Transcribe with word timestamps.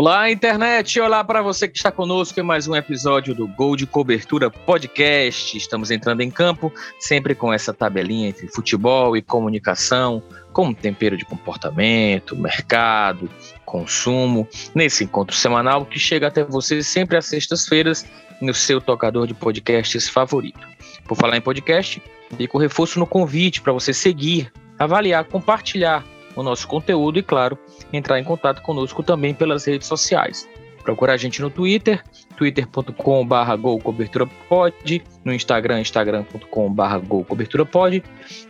Olá, 0.00 0.30
internet! 0.30 1.00
Olá 1.00 1.24
para 1.24 1.42
você 1.42 1.66
que 1.66 1.76
está 1.76 1.90
conosco 1.90 2.38
em 2.38 2.42
mais 2.44 2.68
um 2.68 2.76
episódio 2.76 3.34
do 3.34 3.48
Gol 3.48 3.74
de 3.74 3.84
Cobertura 3.84 4.48
Podcast. 4.48 5.58
Estamos 5.58 5.90
entrando 5.90 6.20
em 6.20 6.30
campo, 6.30 6.72
sempre 7.00 7.34
com 7.34 7.52
essa 7.52 7.74
tabelinha 7.74 8.28
entre 8.28 8.46
futebol 8.46 9.16
e 9.16 9.22
comunicação, 9.22 10.22
como 10.52 10.72
tempero 10.72 11.16
de 11.16 11.24
comportamento, 11.24 12.36
mercado, 12.36 13.28
consumo, 13.64 14.46
nesse 14.72 15.02
encontro 15.02 15.34
semanal 15.34 15.84
que 15.84 15.98
chega 15.98 16.28
até 16.28 16.44
você 16.44 16.80
sempre 16.80 17.16
às 17.16 17.26
sextas-feiras 17.26 18.06
no 18.40 18.54
seu 18.54 18.80
tocador 18.80 19.26
de 19.26 19.34
podcasts 19.34 20.08
favorito. 20.08 20.64
Por 21.08 21.16
falar 21.16 21.38
em 21.38 21.40
podcast, 21.40 22.00
fica 22.36 22.56
o 22.56 22.60
reforço 22.60 23.00
no 23.00 23.06
convite 23.06 23.60
para 23.60 23.72
você 23.72 23.92
seguir, 23.92 24.52
avaliar, 24.78 25.24
compartilhar 25.24 26.04
o 26.38 26.42
nosso 26.42 26.66
conteúdo 26.68 27.18
e, 27.18 27.22
claro, 27.22 27.58
entrar 27.92 28.18
em 28.20 28.24
contato 28.24 28.62
conosco 28.62 29.02
também 29.02 29.34
pelas 29.34 29.66
redes 29.66 29.86
sociais. 29.88 30.48
Procura 30.84 31.14
a 31.14 31.16
gente 31.16 31.42
no 31.42 31.50
Twitter, 31.50 32.04
twitter.com.br 32.36 33.56
golcoberturapod, 33.60 35.02
no 35.24 35.34
Instagram, 35.34 35.80
instagram.com.br 35.80 36.98
golcoberturapod 37.06 38.04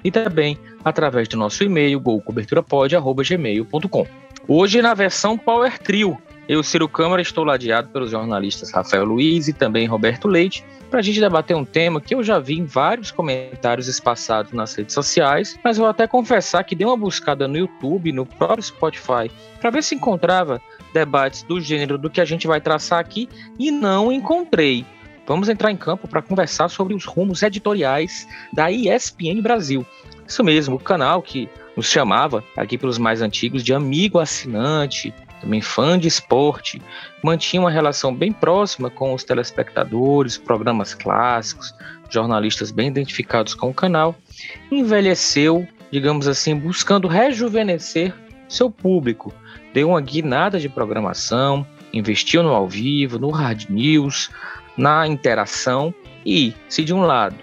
e 0.04 0.10
também 0.10 0.58
através 0.84 1.28
do 1.28 1.38
nosso 1.38 1.64
e-mail 1.64 1.98
golcoberturapod.gmail.com. 1.98 4.06
Hoje 4.46 4.82
na 4.82 4.92
versão 4.94 5.38
Power 5.38 5.78
Trio, 5.78 6.18
eu, 6.48 6.62
Ciro 6.62 6.88
Câmara, 6.88 7.20
estou 7.20 7.44
ladeado 7.44 7.90
pelos 7.90 8.10
jornalistas 8.10 8.72
Rafael 8.72 9.04
Luiz 9.04 9.48
e 9.48 9.52
também 9.52 9.86
Roberto 9.86 10.26
Leite 10.26 10.64
para 10.90 11.00
a 11.00 11.02
gente 11.02 11.20
debater 11.20 11.54
um 11.54 11.64
tema 11.64 12.00
que 12.00 12.14
eu 12.14 12.22
já 12.22 12.38
vi 12.38 12.58
em 12.58 12.64
vários 12.64 13.10
comentários 13.10 13.86
espaçados 13.86 14.52
nas 14.52 14.74
redes 14.74 14.94
sociais, 14.94 15.58
mas 15.62 15.76
vou 15.76 15.86
até 15.86 16.06
confessar 16.06 16.64
que 16.64 16.74
dei 16.74 16.86
uma 16.86 16.96
buscada 16.96 17.46
no 17.46 17.58
YouTube, 17.58 18.10
no 18.12 18.24
próprio 18.24 18.62
Spotify, 18.62 19.30
para 19.60 19.68
ver 19.68 19.82
se 19.82 19.94
encontrava 19.94 20.58
debates 20.94 21.42
do 21.42 21.60
gênero 21.60 21.98
do 21.98 22.08
que 22.08 22.20
a 22.20 22.24
gente 22.24 22.46
vai 22.46 22.62
traçar 22.62 22.98
aqui 22.98 23.28
e 23.58 23.70
não 23.70 24.10
encontrei. 24.10 24.86
Vamos 25.26 25.50
entrar 25.50 25.70
em 25.70 25.76
campo 25.76 26.08
para 26.08 26.22
conversar 26.22 26.70
sobre 26.70 26.94
os 26.94 27.04
rumos 27.04 27.42
editoriais 27.42 28.26
da 28.50 28.72
ESPN 28.72 29.42
Brasil. 29.42 29.84
Isso 30.26 30.42
mesmo, 30.42 30.76
o 30.76 30.80
canal 30.80 31.20
que 31.20 31.46
nos 31.76 31.86
chamava, 31.86 32.42
aqui 32.56 32.78
pelos 32.78 32.96
mais 32.96 33.20
antigos, 33.20 33.62
de 33.62 33.74
amigo 33.74 34.18
assinante, 34.18 35.12
também 35.40 35.60
fã 35.60 35.98
de 35.98 36.08
esporte, 36.08 36.80
mantinha 37.22 37.60
uma 37.60 37.70
relação 37.70 38.14
bem 38.14 38.32
próxima 38.32 38.90
com 38.90 39.14
os 39.14 39.24
telespectadores, 39.24 40.36
programas 40.36 40.94
clássicos, 40.94 41.74
jornalistas 42.10 42.70
bem 42.70 42.88
identificados 42.88 43.54
com 43.54 43.70
o 43.70 43.74
canal, 43.74 44.16
envelheceu, 44.70 45.66
digamos 45.90 46.26
assim, 46.26 46.56
buscando 46.56 47.08
rejuvenescer 47.08 48.14
seu 48.48 48.70
público, 48.70 49.32
deu 49.74 49.90
uma 49.90 50.00
guinada 50.00 50.58
de 50.58 50.68
programação, 50.68 51.66
investiu 51.92 52.42
no 52.42 52.50
ao 52.50 52.66
vivo, 52.68 53.18
no 53.18 53.30
hard 53.30 53.68
news, 53.68 54.30
na 54.76 55.06
interação 55.06 55.92
e, 56.24 56.54
se 56.68 56.82
de 56.82 56.94
um 56.94 57.02
lado 57.02 57.36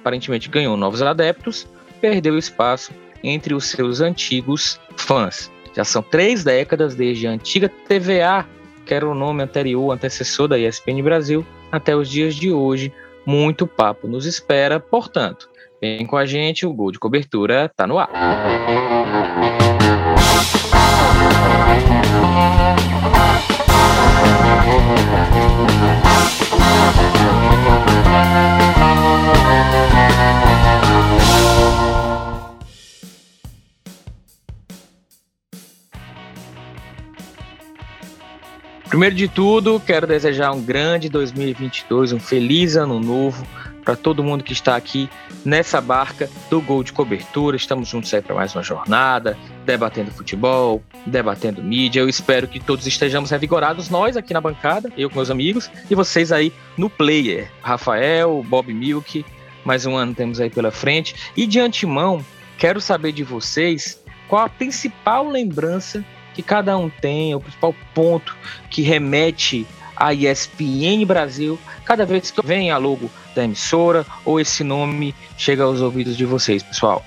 aparentemente 0.00 0.48
ganhou 0.48 0.76
novos 0.76 1.02
adeptos, 1.02 1.66
perdeu 2.00 2.38
espaço 2.38 2.92
entre 3.22 3.52
os 3.54 3.66
seus 3.66 4.00
antigos 4.00 4.80
fãs. 4.96 5.50
Já 5.78 5.84
são 5.84 6.02
três 6.02 6.42
décadas 6.42 6.96
desde 6.96 7.28
a 7.28 7.30
antiga 7.30 7.68
TVA, 7.68 8.44
que 8.84 8.92
era 8.92 9.08
o 9.08 9.14
nome 9.14 9.44
anterior, 9.44 9.92
antecessor 9.92 10.48
da 10.48 10.58
ESPN 10.58 11.00
Brasil, 11.04 11.46
até 11.70 11.94
os 11.94 12.10
dias 12.10 12.34
de 12.34 12.50
hoje. 12.50 12.92
Muito 13.24 13.64
papo 13.64 14.08
nos 14.08 14.26
espera, 14.26 14.80
portanto, 14.80 15.48
vem 15.80 16.04
com 16.04 16.16
a 16.16 16.26
gente, 16.26 16.66
o 16.66 16.72
Gol 16.72 16.90
de 16.90 16.98
Cobertura 16.98 17.66
está 17.66 17.86
no 17.86 17.96
ar. 17.96 18.10
Primeiro 38.88 39.14
de 39.14 39.28
tudo, 39.28 39.78
quero 39.78 40.06
desejar 40.06 40.50
um 40.50 40.62
grande 40.62 41.10
2022, 41.10 42.14
um 42.14 42.18
feliz 42.18 42.74
ano 42.74 42.98
novo 42.98 43.46
para 43.84 43.94
todo 43.94 44.24
mundo 44.24 44.42
que 44.42 44.54
está 44.54 44.76
aqui 44.76 45.10
nessa 45.44 45.78
barca 45.78 46.28
do 46.48 46.58
Gol 46.58 46.82
de 46.82 46.94
Cobertura. 46.94 47.54
Estamos 47.54 47.86
juntos 47.86 48.12
aí 48.14 48.22
para 48.22 48.34
mais 48.34 48.54
uma 48.54 48.62
jornada, 48.62 49.36
debatendo 49.66 50.10
futebol, 50.10 50.82
debatendo 51.04 51.62
mídia. 51.62 52.00
Eu 52.00 52.08
espero 52.08 52.48
que 52.48 52.58
todos 52.58 52.86
estejamos 52.86 53.30
revigorados, 53.30 53.90
nós 53.90 54.16
aqui 54.16 54.32
na 54.32 54.40
bancada, 54.40 54.90
eu 54.96 55.10
com 55.10 55.16
meus 55.16 55.30
amigos, 55.30 55.70
e 55.90 55.94
vocês 55.94 56.32
aí 56.32 56.50
no 56.74 56.88
player. 56.88 57.50
Rafael, 57.60 58.42
Bob 58.48 58.72
Milk, 58.72 59.22
mais 59.66 59.84
um 59.84 59.96
ano 59.96 60.14
temos 60.14 60.40
aí 60.40 60.48
pela 60.48 60.70
frente. 60.70 61.14
E 61.36 61.46
de 61.46 61.60
antemão, 61.60 62.24
quero 62.56 62.80
saber 62.80 63.12
de 63.12 63.22
vocês 63.22 64.02
qual 64.28 64.46
a 64.46 64.48
principal 64.48 65.28
lembrança 65.28 66.02
que 66.38 66.42
cada 66.44 66.78
um 66.78 66.88
tem, 66.88 67.34
o 67.34 67.40
principal 67.40 67.74
ponto 67.92 68.36
que 68.70 68.80
remete 68.80 69.66
à 69.96 70.14
ESPN 70.14 71.04
Brasil, 71.04 71.58
cada 71.84 72.06
vez 72.06 72.30
que 72.30 72.46
vem 72.46 72.70
a 72.70 72.76
logo 72.78 73.10
da 73.34 73.42
emissora 73.42 74.06
ou 74.24 74.38
esse 74.38 74.62
nome 74.62 75.12
chega 75.36 75.64
aos 75.64 75.80
ouvidos 75.80 76.16
de 76.16 76.24
vocês, 76.24 76.62
pessoal. 76.62 77.04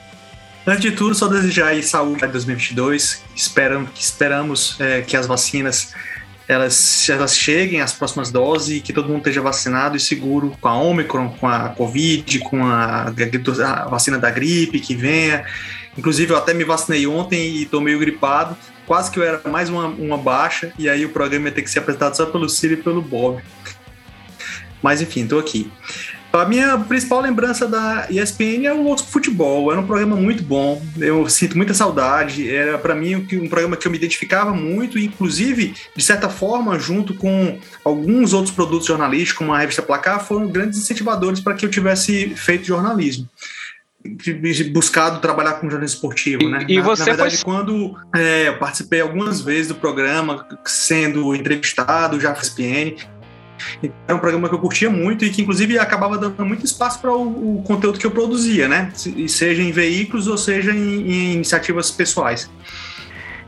Antes 0.67 0.81
de 0.81 0.91
tudo, 0.91 1.15
só 1.15 1.29
desejar 1.29 1.67
aí 1.67 1.81
saúde 1.81 2.19
para 2.19 2.27
2022. 2.27 3.23
Esperam, 3.33 3.87
esperamos 3.97 4.75
é, 4.81 4.99
que 5.01 5.15
as 5.15 5.27
vacinas 5.27 5.93
elas, 6.45 7.07
elas 7.07 7.37
cheguem, 7.37 7.79
as 7.79 7.93
próximas 7.93 8.31
doses, 8.31 8.79
e 8.79 8.81
que 8.81 8.91
todo 8.91 9.07
mundo 9.07 9.19
esteja 9.19 9.41
vacinado 9.41 9.95
e 9.95 9.99
seguro 9.99 10.53
com 10.59 10.67
a 10.67 10.75
Omicron, 10.75 11.29
com 11.39 11.47
a 11.47 11.69
Covid, 11.69 12.39
com 12.39 12.65
a, 12.65 13.03
a 13.03 13.87
vacina 13.87 14.19
da 14.19 14.29
gripe 14.29 14.77
que 14.81 14.93
venha. 14.93 15.45
Inclusive, 15.97 16.33
eu 16.33 16.37
até 16.37 16.53
me 16.53 16.65
vacinei 16.65 17.07
ontem 17.07 17.39
e 17.39 17.63
estou 17.63 17.79
meio 17.79 17.97
gripado 17.97 18.57
quase 18.91 19.09
que 19.09 19.17
eu 19.17 19.23
era 19.23 19.41
mais 19.47 19.69
uma, 19.69 19.87
uma 19.87 20.17
baixa, 20.17 20.73
e 20.77 20.89
aí 20.89 21.05
o 21.05 21.13
programa 21.13 21.47
ia 21.47 21.53
ter 21.53 21.61
que 21.61 21.71
ser 21.71 21.79
apresentado 21.79 22.13
só 22.13 22.25
pelo 22.25 22.49
Ciro 22.49 22.73
e 22.73 22.77
pelo 22.77 23.01
Bob. 23.01 23.41
Mas 24.83 25.01
enfim, 25.01 25.23
estou 25.23 25.39
aqui. 25.39 25.71
A 26.33 26.43
minha 26.43 26.77
principal 26.77 27.21
lembrança 27.21 27.69
da 27.69 28.07
ESPN 28.09 28.65
é 28.65 28.73
o 28.73 28.97
Futebol. 28.97 29.71
Era 29.71 29.79
um 29.79 29.87
programa 29.87 30.17
muito 30.17 30.43
bom. 30.43 30.85
Eu 30.99 31.29
sinto 31.29 31.55
muita 31.55 31.73
saudade. 31.73 32.53
Era 32.53 32.77
para 32.77 32.93
mim 32.93 33.15
um 33.15 33.47
programa 33.47 33.77
que 33.77 33.87
eu 33.87 33.91
me 33.91 33.97
identificava 33.97 34.53
muito, 34.53 34.99
inclusive 34.99 35.73
de 35.95 36.03
certa 36.03 36.27
forma, 36.27 36.77
junto 36.77 37.13
com 37.13 37.57
alguns 37.85 38.33
outros 38.33 38.53
produtos 38.53 38.87
jornalísticos, 38.87 39.37
como 39.37 39.53
a 39.53 39.59
revista 39.59 39.81
Placar, 39.81 40.21
foram 40.21 40.49
grandes 40.49 40.77
incentivadores 40.77 41.39
para 41.39 41.53
que 41.53 41.65
eu 41.65 41.69
tivesse 41.69 42.35
feito 42.35 42.65
jornalismo 42.65 43.25
buscado 44.71 45.19
trabalhar 45.19 45.53
com 45.53 45.69
jornalismo 45.69 45.95
esportivo, 45.95 46.49
né? 46.49 46.65
E, 46.67 46.77
na, 46.77 46.83
você 46.83 47.01
na 47.01 47.05
verdade, 47.05 47.37
foi... 47.37 47.45
quando 47.45 47.97
é, 48.15 48.47
eu 48.47 48.57
participei 48.57 49.01
algumas 49.01 49.41
vezes 49.41 49.67
do 49.67 49.75
programa, 49.75 50.47
sendo 50.65 51.35
entrevistado 51.35 52.19
já 52.19 52.31
na 52.31 52.39
ESPN, 52.39 52.95
era 54.07 54.15
um 54.15 54.19
programa 54.19 54.49
que 54.49 54.55
eu 54.55 54.59
curtia 54.59 54.89
muito 54.89 55.23
e 55.23 55.29
que, 55.29 55.41
inclusive, 55.41 55.77
acabava 55.77 56.17
dando 56.17 56.43
muito 56.45 56.65
espaço 56.65 56.99
para 56.99 57.11
o, 57.11 57.59
o, 57.59 57.63
conteúdo 57.63 57.99
que 57.99 58.05
eu 58.05 58.11
produzia, 58.11 58.67
né? 58.67 58.91
Seja 59.27 59.61
em 59.61 59.71
veículos 59.71 60.27
ou 60.27 60.37
seja 60.37 60.71
em, 60.71 61.11
em 61.11 61.33
iniciativas 61.33 61.91
pessoais. 61.91 62.49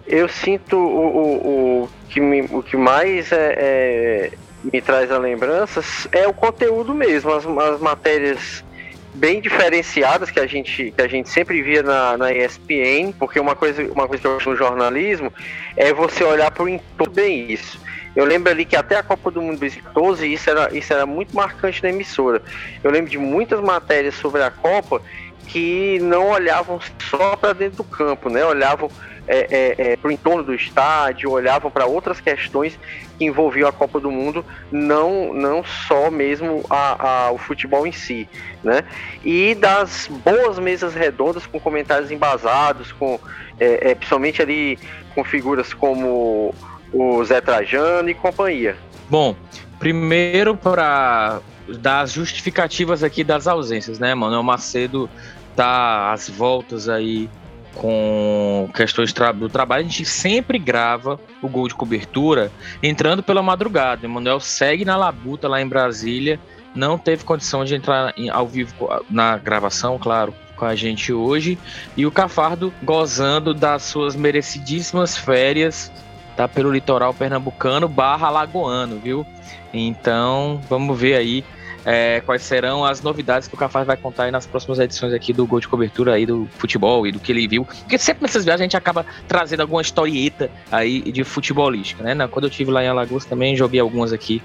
Eu 0.06 0.28
sinto 0.28 0.78
o, 0.78 1.08
o, 1.08 1.84
o, 1.84 1.90
que, 2.10 2.20
me, 2.20 2.42
o 2.52 2.62
que 2.62 2.78
mais 2.78 3.32
é, 3.32 3.56
é, 3.58 4.32
me 4.72 4.82
traz 4.82 5.12
a 5.12 5.18
lembranças 5.18 6.08
é 6.12 6.28
o 6.28 6.34
conteúdo 6.34 6.94
mesmo, 6.94 7.32
as, 7.32 7.46
as 7.46 7.80
matérias 7.80 8.64
bem 9.14 9.40
diferenciadas 9.40 10.32
que 10.32 10.40
a 10.40 10.48
gente, 10.48 10.92
que 10.92 11.02
a 11.02 11.08
gente 11.08 11.30
sempre 11.30 11.62
via 11.62 11.84
na, 11.84 12.18
na 12.18 12.32
ESPN, 12.32 13.14
porque 13.18 13.40
uma 13.40 13.56
coisa, 13.56 13.84
uma 13.92 14.08
coisa 14.08 14.22
que 14.22 14.28
eu 14.28 14.38
acho 14.38 14.50
no 14.50 14.56
jornalismo 14.56 15.32
é 15.78 15.94
você 15.94 16.24
olhar 16.24 16.50
para 16.52 16.64
o 16.64 16.70
entorno 16.70 17.14
bem 17.14 17.52
isso. 17.52 17.80
Eu 18.16 18.26
lembro 18.26 18.52
ali 18.52 18.64
que 18.64 18.76
até 18.76 18.98
a 18.98 19.04
Copa 19.04 19.32
do 19.32 19.42
Mundo 19.42 19.60
2014 19.60 20.32
isso 20.32 20.50
era, 20.50 20.76
isso 20.76 20.94
era 20.94 21.06
muito 21.06 21.36
marcante 21.36 21.82
na 21.82 21.90
emissora. 21.90 22.42
Eu 22.84 22.92
lembro 22.92 23.10
de 23.10 23.18
muitas 23.18 23.60
matérias 23.60 24.16
sobre 24.16 24.44
a 24.44 24.52
Copa 24.52 25.02
que 25.48 26.00
não 26.00 26.30
olhavam 26.30 26.80
só 27.10 27.36
para 27.36 27.54
dentro 27.54 27.78
do 27.78 27.84
campo, 27.84 28.30
né? 28.30 28.46
Olhavam 28.46 28.90
é, 29.28 29.48
é, 29.50 29.92
é, 29.92 29.96
para 29.96 30.10
o 30.10 30.12
entorno 30.12 30.44
do 30.44 30.54
estádio, 30.54 31.32
olhavam 31.32 31.72
para 31.72 31.86
outras 31.86 32.20
questões 32.20 32.78
que 33.18 33.26
envolviam 33.26 33.70
a 33.70 33.72
Copa 33.72 34.00
do 34.00 34.12
Mundo, 34.12 34.46
não, 34.72 35.34
não 35.34 35.64
só 35.64 36.12
mesmo 36.12 36.64
a, 36.70 37.28
a, 37.28 37.32
o 37.32 37.38
futebol 37.38 37.88
em 37.88 37.92
si, 37.92 38.28
né? 38.64 38.84
E 39.24 39.56
das 39.56 40.08
boas 40.08 40.60
mesas 40.60 40.94
redondas 40.94 41.46
com 41.46 41.60
comentários 41.60 42.12
embasados, 42.12 42.92
com 42.92 43.20
é, 43.60 43.92
é, 43.92 43.96
principalmente 43.96 44.42
ali 44.42 44.78
com 45.16 45.24
figuras 45.24 45.74
como 45.74 46.54
o 46.92 47.24
Zé 47.24 47.40
Trajano 47.40 48.10
e 48.10 48.14
companhia. 48.14 48.76
Bom, 49.10 49.36
primeiro 49.80 50.56
para 50.56 51.40
dar 51.68 52.02
as 52.02 52.12
justificativas 52.12 53.04
aqui 53.04 53.24
das 53.24 53.48
ausências, 53.48 54.00
né? 54.00 54.14
Manuel 54.14 54.44
Macedo 54.44 55.10
tá 55.56 56.12
às 56.12 56.30
voltas 56.30 56.90
aí 56.90 57.30
com 57.76 58.70
questões 58.74 59.14
do 59.14 59.50
trabalho, 59.50 59.82
a 59.82 59.88
gente 59.88 60.06
sempre 60.06 60.60
grava 60.60 61.20
o 61.42 61.48
gol 61.48 61.68
de 61.68 61.76
cobertura 61.76 62.52
entrando 62.82 63.24
pela 63.24 63.42
madrugada. 63.42 64.04
O 64.04 64.06
Emanuel 64.06 64.40
segue 64.40 64.86
na 64.86 64.96
labuta 64.96 65.48
lá 65.48 65.62
em 65.62 65.68
Brasília, 65.68 66.40
não 66.76 66.98
teve 66.98 67.24
condição 67.24 67.66
de 67.66 67.76
entrar 67.76 68.14
ao 68.32 68.48
vivo 68.48 68.74
na 69.10 69.38
gravação, 69.38 69.98
claro, 70.00 70.34
com 70.56 70.66
a 70.66 70.76
gente 70.76 71.12
hoje. 71.12 71.58
E 71.96 72.06
o 72.06 72.12
Cafardo 72.12 72.74
gozando 72.84 73.54
das 73.54 73.84
suas 73.84 74.16
merecidíssimas 74.16 75.18
férias 75.18 75.92
tá 76.36 76.48
pelo 76.48 76.72
litoral 76.72 77.14
pernambucano 77.14 77.88
barra 77.88 78.30
lagoano, 78.30 78.98
viu? 78.98 79.26
Então, 79.72 80.62
vamos 80.70 81.00
ver 81.00 81.16
aí 81.16 81.44
é, 81.86 82.22
quais 82.22 82.42
serão 82.42 82.86
as 82.86 83.02
novidades 83.02 83.48
que 83.48 83.56
o 83.56 83.58
Cafaz 83.58 83.86
vai 83.86 83.98
contar 83.98 84.32
nas 84.32 84.46
próximas 84.46 84.80
edições 84.80 85.14
aqui 85.14 85.34
do 85.34 85.46
Gol 85.46 85.60
de 85.60 85.68
Cobertura 85.68 86.14
aí 86.14 86.26
do 86.26 86.48
futebol 86.58 87.06
e 87.06 87.12
do 87.12 87.20
que 87.20 87.32
ele 87.32 87.48
viu. 87.48 87.66
Porque 87.66 87.98
sempre 87.98 88.24
nessas 88.24 88.46
viagens 88.46 88.62
a 88.62 88.66
gente 88.66 88.78
acaba 88.78 89.06
trazendo 89.28 89.62
alguma 89.62 89.82
historieta 89.82 90.50
aí 90.72 91.12
de 91.12 91.24
futebolística, 91.24 92.04
né? 92.04 92.28
Quando 92.28 92.46
eu 92.46 92.50
tive 92.50 92.72
lá 92.72 92.84
em 92.84 92.88
Alagoas 92.88 93.26
também 93.26 93.56
joguei 93.56 93.80
algumas 93.80 94.14
aqui 94.14 94.42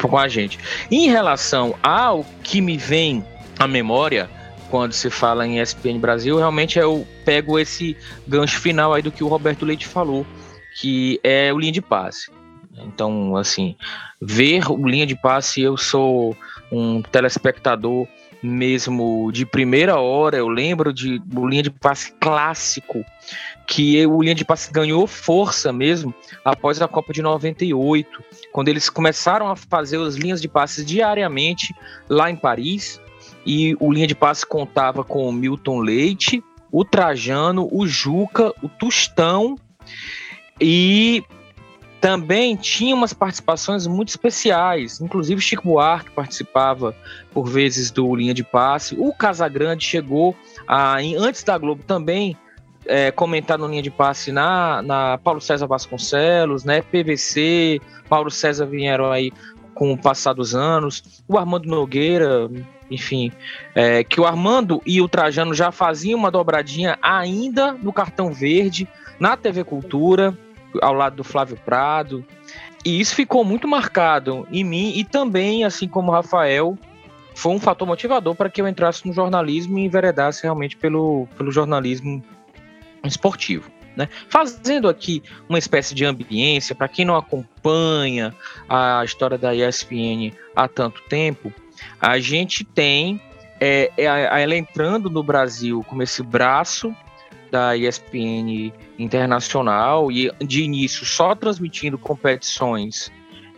com 0.00 0.16
a 0.16 0.28
gente. 0.28 0.58
Em 0.90 1.08
relação 1.08 1.74
ao 1.82 2.24
que 2.42 2.60
me 2.60 2.76
vem 2.76 3.24
à 3.58 3.66
memória, 3.66 4.28
quando 4.70 4.92
se 4.92 5.10
fala 5.10 5.46
em 5.46 5.60
ESPN 5.60 5.98
Brasil, 5.98 6.36
realmente 6.38 6.78
eu 6.78 7.06
pego 7.24 7.58
esse 7.58 7.96
gancho 8.26 8.58
final 8.60 8.94
aí 8.94 9.02
do 9.02 9.12
que 9.12 9.22
o 9.22 9.28
Roberto 9.28 9.64
Leite 9.64 9.86
falou, 9.86 10.26
que 10.80 11.20
é 11.22 11.52
o 11.52 11.58
linha 11.58 11.72
de 11.72 11.82
passe. 11.82 12.30
Então, 12.78 13.36
assim, 13.36 13.76
ver 14.20 14.70
o 14.70 14.88
linha 14.88 15.06
de 15.06 15.14
passe, 15.14 15.60
eu 15.60 15.76
sou 15.76 16.34
um 16.72 17.02
telespectador 17.02 18.08
mesmo 18.42 19.30
de 19.30 19.46
primeira 19.46 20.00
hora. 20.00 20.38
Eu 20.38 20.48
lembro 20.48 20.92
de 20.92 21.22
o 21.36 21.46
linha 21.46 21.62
de 21.62 21.70
passe 21.70 22.12
clássico, 22.18 23.04
que 23.66 24.04
o 24.06 24.22
linha 24.22 24.34
de 24.34 24.44
passe 24.44 24.72
ganhou 24.72 25.06
força 25.06 25.72
mesmo 25.72 26.12
após 26.44 26.80
a 26.80 26.88
Copa 26.88 27.12
de 27.12 27.22
98, 27.22 28.08
quando 28.50 28.68
eles 28.68 28.88
começaram 28.88 29.48
a 29.48 29.54
fazer 29.54 30.00
as 30.00 30.16
linhas 30.16 30.40
de 30.40 30.48
passes 30.48 30.84
diariamente 30.84 31.74
lá 32.08 32.30
em 32.30 32.36
Paris. 32.36 33.00
E 33.44 33.76
o 33.78 33.92
linha 33.92 34.06
de 34.06 34.14
passe 34.14 34.46
contava 34.46 35.04
com 35.04 35.28
o 35.28 35.32
Milton 35.32 35.80
Leite, 35.80 36.42
o 36.70 36.84
Trajano, 36.84 37.68
o 37.70 37.86
Juca, 37.86 38.52
o 38.62 38.68
Tustão 38.68 39.56
e 40.60 41.24
também 42.02 42.56
tinha 42.56 42.96
umas 42.96 43.12
participações 43.12 43.86
muito 43.86 44.08
especiais, 44.08 45.00
inclusive 45.00 45.40
Chico 45.40 45.68
Buarque 45.68 46.10
participava 46.10 46.96
por 47.32 47.48
vezes 47.48 47.92
do 47.92 48.12
linha 48.16 48.34
de 48.34 48.42
passe. 48.42 48.96
O 48.98 49.14
Casagrande 49.14 49.84
chegou 49.84 50.34
a, 50.66 50.96
antes 50.96 51.44
da 51.44 51.56
Globo 51.56 51.84
também 51.84 52.36
é, 52.86 53.12
comentar 53.12 53.56
no 53.56 53.68
linha 53.68 53.82
de 53.82 53.90
passe 53.90 54.32
na, 54.32 54.82
na 54.82 55.16
Paulo 55.18 55.40
César 55.40 55.68
Vasconcelos, 55.68 56.64
né? 56.64 56.82
PVC, 56.82 57.80
Paulo 58.08 58.32
César 58.32 58.66
vieram 58.66 59.12
aí 59.12 59.30
com 59.72 59.92
o 59.92 59.96
passar 59.96 60.32
dos 60.32 60.56
anos, 60.56 61.22
o 61.28 61.38
Armando 61.38 61.68
Nogueira, 61.68 62.50
enfim, 62.90 63.30
é, 63.76 64.02
que 64.02 64.20
o 64.20 64.26
Armando 64.26 64.82
e 64.84 65.00
o 65.00 65.08
Trajano 65.08 65.54
já 65.54 65.70
faziam 65.70 66.18
uma 66.18 66.32
dobradinha 66.32 66.98
ainda 67.00 67.74
no 67.74 67.92
cartão 67.92 68.32
verde, 68.32 68.88
na 69.20 69.36
TV 69.36 69.62
Cultura 69.62 70.36
ao 70.80 70.94
lado 70.94 71.16
do 71.16 71.24
Flávio 71.24 71.58
Prado. 71.64 72.24
E 72.84 73.00
isso 73.00 73.14
ficou 73.14 73.44
muito 73.44 73.68
marcado 73.68 74.46
em 74.50 74.64
mim 74.64 74.92
e 74.96 75.04
também, 75.04 75.64
assim 75.64 75.86
como 75.86 76.10
o 76.10 76.14
Rafael, 76.14 76.76
foi 77.34 77.52
um 77.52 77.60
fator 77.60 77.86
motivador 77.86 78.34
para 78.34 78.50
que 78.50 78.60
eu 78.60 78.68
entrasse 78.68 79.06
no 79.06 79.12
jornalismo 79.12 79.78
e 79.78 79.84
enveredasse 79.84 80.42
realmente 80.42 80.76
pelo, 80.76 81.28
pelo 81.36 81.50
jornalismo 81.50 82.22
esportivo. 83.04 83.70
Né? 83.96 84.08
Fazendo 84.28 84.88
aqui 84.88 85.22
uma 85.48 85.58
espécie 85.58 85.94
de 85.94 86.04
ambiência, 86.04 86.74
para 86.74 86.88
quem 86.88 87.04
não 87.04 87.16
acompanha 87.16 88.34
a 88.68 89.02
história 89.04 89.36
da 89.36 89.54
ESPN 89.54 90.32
há 90.56 90.66
tanto 90.66 91.02
tempo, 91.08 91.52
a 92.00 92.18
gente 92.18 92.64
tem 92.64 93.20
é, 93.60 93.92
é, 93.96 94.42
ela 94.42 94.56
entrando 94.56 95.08
no 95.08 95.22
Brasil 95.22 95.84
como 95.88 96.02
esse 96.02 96.22
braço 96.22 96.94
da 97.52 97.76
ESPN 97.76 98.72
internacional 98.98 100.10
e 100.10 100.32
de 100.40 100.62
início 100.62 101.04
só 101.04 101.34
transmitindo 101.34 101.98
competições 101.98 103.12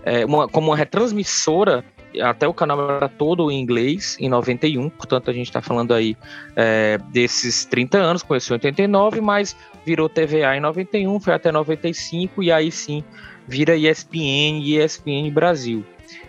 é, 0.04 0.26
uma, 0.26 0.48
como 0.48 0.70
uma 0.70 0.76
retransmissora 0.76 1.84
até 2.20 2.46
o 2.46 2.54
canal 2.54 2.96
era 2.96 3.08
todo 3.08 3.50
em 3.50 3.60
inglês 3.60 4.16
em 4.20 4.28
91, 4.28 4.90
portanto 4.90 5.30
a 5.30 5.32
gente 5.32 5.46
está 5.46 5.60
falando 5.60 5.94
aí 5.94 6.16
é, 6.54 6.98
desses 7.10 7.64
30 7.64 7.98
anos, 7.98 8.22
começou 8.22 8.54
em 8.54 8.58
89, 8.58 9.20
mas 9.20 9.56
virou 9.84 10.08
TVA 10.08 10.56
em 10.56 10.60
91, 10.60 11.18
foi 11.20 11.34
até 11.34 11.50
95 11.50 12.42
e 12.42 12.52
aí 12.52 12.70
sim 12.70 13.02
vira 13.48 13.76
ESPN 13.76 14.60
e 14.60 14.78
ESPN 14.78 15.30
Brasil. 15.32 15.84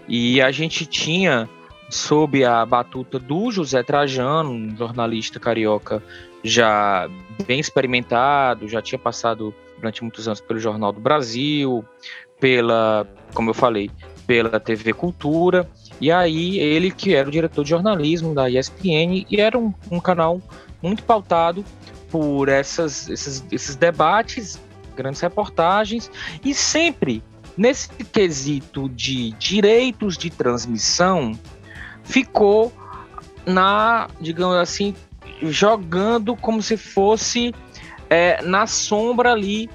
E 0.08 0.42
a 0.42 0.52
gente 0.52 0.86
tinha 0.86 1.50
sob 1.90 2.44
a 2.44 2.66
batuta 2.66 3.20
do 3.20 3.52
José 3.52 3.84
Trajano, 3.84 4.52
um 4.52 4.76
jornalista 4.76 5.40
carioca 5.40 6.02
já 6.46 7.10
bem 7.48 7.60
experimentado, 7.60 8.68
já 8.68 8.80
tinha 8.80 9.00
passado 9.00 9.54
durante 9.78 10.04
muitos 10.04 10.28
anos 10.28 10.40
pelo 10.40 10.60
Jornal 10.60 10.94
do 10.94 11.00
Brasil, 11.02 11.84
pela, 12.40 13.08
como 13.34 13.50
eu 13.50 13.54
falei, 13.54 13.90
pela 14.28 14.60
TV 14.60 14.94
Cultura, 14.94 15.68
e 16.00 16.12
aí 16.12 16.60
ele 16.60 16.92
que 16.92 17.16
era 17.16 17.28
o 17.28 17.32
diretor 17.32 17.64
de 17.64 17.72
jornalismo 17.72 18.36
da 18.36 18.48
ESPN 18.48 19.26
e 19.30 19.42
era 19.42 19.58
um, 19.58 19.74
um 19.90 20.00
canal 20.00 20.40
muito 20.84 21.04
pautado 21.04 21.66
por 22.12 22.48
essas, 22.48 23.10
esses, 23.10 23.44
esses 23.52 23.76
debates, 23.76 24.62
grandes 24.96 25.22
reportagens 25.22 26.12
e 26.44 26.54
sempre 26.54 27.24
nesse 27.58 27.90
quesito 27.90 28.88
de 28.90 29.32
direitos 29.32 30.16
de 30.16 30.30
transmissão 30.30 31.38
ficou 32.04 32.72
na, 33.46 34.08
digamos 34.22 34.58
assim, 34.58 34.96
jogando 35.52 36.36
como 36.36 36.62
se 36.62 36.78
fosse 36.78 37.54
é, 38.10 38.42
na 38.44 38.68
sombra 38.68 39.32
ali 39.32 39.70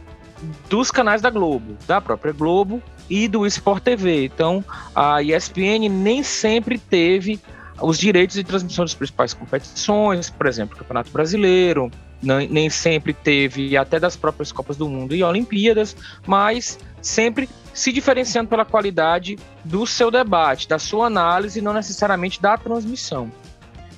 dos 0.69 0.91
canais 0.91 1.21
da 1.21 1.31
Globo, 1.31 1.77
da 1.87 2.01
própria 2.01 2.33
Globo 2.33 2.83
e 3.09 3.29
do 3.29 3.47
Sport 3.47 3.83
TV. 3.83 4.25
Então, 4.25 4.65
a 4.95 5.23
ESPN 5.23 5.89
nem 5.91 6.23
sempre 6.23 6.79
teve 6.79 7.41
os 7.81 7.99
direitos 7.99 8.37
de 8.37 8.45
transmissão 8.45 8.85
das 8.85 8.95
principais 8.95 9.35
competições, 9.35 10.31
por 10.31 10.47
exemplo, 10.47 10.77
Campeonato 10.77 11.11
Brasileiro, 11.11 11.91
nem 12.23 12.69
sempre 12.69 13.15
teve 13.15 13.77
até 13.77 13.99
das 13.99 14.15
próprias 14.17 14.53
Copas 14.53 14.77
do 14.77 14.89
Mundo 14.89 15.15
e 15.15 15.23
Olimpíadas, 15.23 15.97
mas 16.27 16.79
sempre 17.01 17.49
se 17.73 17.91
diferenciando 17.93 18.51
pela 18.51 18.65
qualidade 18.65 19.39
do 19.65 19.87
seu 19.87 20.11
debate, 20.11 20.69
da 20.69 20.79
sua 20.79 21.07
análise, 21.07 21.63
não 21.63 21.73
necessariamente 21.73 22.41
da 22.41 22.59
transmissão 22.59 23.33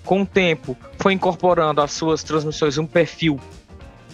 com 0.05 0.23
o 0.23 0.27
tempo, 0.27 0.77
foi 0.99 1.13
incorporando 1.13 1.81
às 1.81 1.93
suas 1.93 2.23
transmissões 2.23 2.79
um 2.79 2.87
perfil 2.87 3.39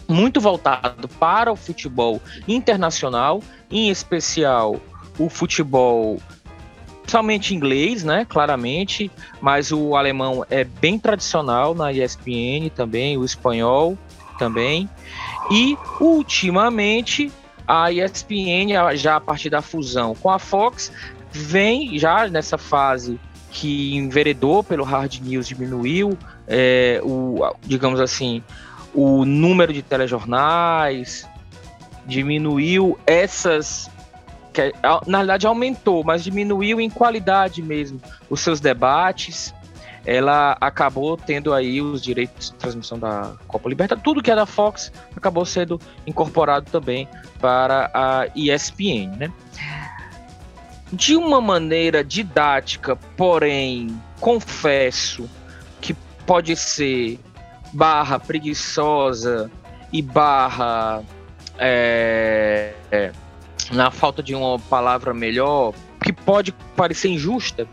muito 0.07 0.41
voltado 0.41 1.07
para 1.09 1.53
o 1.53 1.57
futebol 1.57 2.21
internacional, 2.47 3.43
em 3.71 3.91
especial 3.91 4.81
o 5.19 5.29
futebol 5.29 6.19
somente 7.07 7.55
inglês, 7.55 8.05
né, 8.05 8.27
claramente, 8.29 9.11
mas 9.41 9.73
o 9.73 9.97
alemão 9.97 10.45
é 10.51 10.65
bem 10.65 10.99
tradicional 10.99 11.75
na 11.75 11.93
ESPN 11.93 12.71
também, 12.75 13.17
o 13.17 13.25
espanhol 13.25 13.97
também. 14.39 14.89
E 15.51 15.77
ultimamente 16.01 17.33
a 17.67 17.91
ESPN 17.91 18.95
já 18.95 19.17
a 19.17 19.21
partir 19.21 19.51
da 19.51 19.63
fusão 19.63 20.15
com 20.15 20.31
a 20.31 20.39
Fox 20.39 20.93
vem 21.31 21.99
já 21.99 22.27
nessa 22.29 22.57
fase 22.57 23.19
que 23.59 23.97
enveredou 23.97 24.63
pelo 24.63 24.85
hard 24.85 25.19
news 25.21 25.49
diminuiu, 25.49 26.17
é, 26.47 27.01
o, 27.03 27.41
digamos 27.63 27.99
assim, 28.01 28.41
o 28.95 29.25
número 29.25 29.73
de 29.73 29.83
telejornais, 29.83 31.29
diminuiu 32.07 32.97
essas. 33.05 33.91
Que, 34.53 34.73
na 35.09 35.19
verdade, 35.19 35.45
aumentou, 35.45 36.05
mas 36.05 36.23
diminuiu 36.23 36.81
em 36.81 36.89
qualidade 36.89 37.61
mesmo 37.61 38.01
os 38.31 38.41
seus 38.41 38.61
debates. 38.61 39.53
Ela 40.07 40.57
acabou 40.61 41.17
tendo 41.17 41.53
aí 41.53 41.83
os 41.83 42.01
direitos 42.01 42.51
de 42.51 42.57
transmissão 42.57 42.97
da 42.97 43.35
Copa 43.49 43.69
Libertadores, 43.69 44.05
tudo 44.05 44.23
que 44.23 44.31
é 44.31 44.37
da 44.37 44.47
Fox 44.47 44.93
acabou 45.17 45.45
sendo 45.45 45.81
incorporado 46.07 46.71
também 46.71 47.09
para 47.41 47.91
a 47.93 48.27
ESPN, 48.37 49.17
né? 49.19 49.33
De 50.93 51.17
uma 51.17 51.41
maneira 51.41 52.03
didática, 52.03 52.97
porém, 53.17 54.01
confesso 54.21 55.29
que 55.81 55.95
pode 56.27 56.57
ser 56.57 57.19
barra 57.73 58.19
preguiçosa 58.19 59.51
e 59.93 60.01
barra 60.01 61.03
é, 61.59 62.73
é, 62.91 63.13
na 63.71 63.91
falta 63.91 64.23
de 64.23 64.35
uma 64.35 64.59
palavra 64.59 65.13
melhor, 65.13 65.75
que 66.03 66.13
pode 66.13 66.53
parecer 66.75 67.09
injusta, 67.09 67.69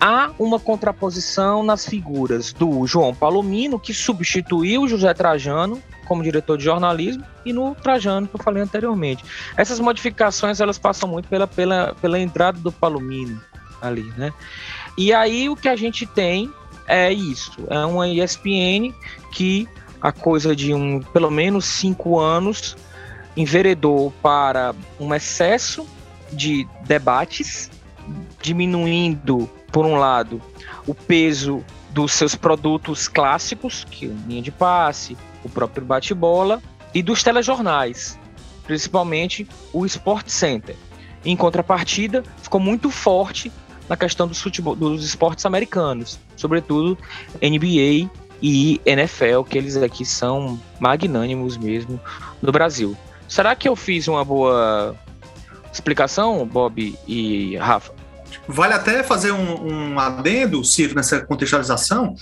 há 0.00 0.30
uma 0.38 0.58
contraposição 0.58 1.62
nas 1.62 1.86
figuras 1.86 2.52
do 2.52 2.86
João 2.86 3.14
Palomino, 3.14 3.78
que 3.78 3.94
substituiu 3.94 4.88
José 4.88 5.12
Trajano 5.14 5.80
como 6.06 6.22
diretor 6.22 6.56
de 6.56 6.64
jornalismo 6.64 7.24
e 7.44 7.52
no 7.52 7.74
Trajano, 7.74 8.26
que 8.26 8.36
eu 8.36 8.42
falei 8.42 8.62
anteriormente. 8.62 9.24
Essas 9.56 9.80
modificações 9.80 10.60
elas 10.60 10.78
passam 10.78 11.08
muito 11.08 11.28
pela, 11.28 11.46
pela, 11.46 11.94
pela 12.00 12.18
entrada 12.18 12.58
do 12.58 12.72
Palomino 12.72 13.40
ali, 13.80 14.10
né? 14.16 14.32
E 14.96 15.12
aí 15.12 15.48
o 15.48 15.56
que 15.56 15.68
a 15.68 15.76
gente 15.76 16.06
tem 16.06 16.50
é 16.88 17.12
isso, 17.12 17.52
é 17.68 17.84
uma 17.84 18.08
ESPN 18.08 18.94
que 19.32 19.68
a 20.00 20.12
coisa 20.12 20.54
de 20.54 20.72
um 20.72 21.00
pelo 21.00 21.30
menos 21.30 21.64
cinco 21.64 22.18
anos 22.18 22.76
enveredou 23.36 24.12
para 24.22 24.74
um 24.98 25.14
excesso 25.14 25.86
de 26.32 26.66
debates, 26.84 27.70
diminuindo, 28.40 29.50
por 29.70 29.84
um 29.84 29.96
lado, 29.96 30.40
o 30.86 30.94
peso 30.94 31.62
dos 31.90 32.12
seus 32.12 32.34
produtos 32.34 33.08
clássicos, 33.08 33.84
que 33.90 34.06
é 34.06 34.08
linha 34.26 34.42
de 34.42 34.50
passe, 34.50 35.16
o 35.46 35.48
próprio 35.48 35.84
bate-bola, 35.84 36.62
e 36.94 37.02
dos 37.02 37.22
telejornais, 37.22 38.18
principalmente 38.64 39.46
o 39.72 39.84
Sport 39.84 40.28
Center. 40.28 40.76
Em 41.24 41.36
contrapartida, 41.36 42.22
ficou 42.42 42.60
muito 42.60 42.90
forte 42.90 43.50
na 43.88 43.96
questão 43.96 44.26
dos, 44.26 44.40
futebol, 44.40 44.74
dos 44.74 45.04
esportes 45.04 45.44
americanos, 45.46 46.18
sobretudo 46.36 46.96
NBA 47.42 48.10
e 48.42 48.80
NFL, 48.84 49.42
que 49.48 49.58
eles 49.58 49.76
aqui 49.76 50.04
são 50.04 50.60
magnânimos 50.78 51.56
mesmo 51.56 52.00
no 52.40 52.52
Brasil. 52.52 52.96
Será 53.28 53.54
que 53.54 53.68
eu 53.68 53.74
fiz 53.74 54.08
uma 54.08 54.24
boa 54.24 54.94
explicação, 55.72 56.46
Bob 56.46 56.96
e 57.06 57.56
Rafa? 57.56 57.92
Vale 58.48 58.74
até 58.74 59.02
fazer 59.02 59.32
um, 59.32 59.94
um 59.94 59.98
adendo, 59.98 60.64
Ciro, 60.64 60.94
nessa 60.94 61.20
contextualização, 61.20 62.14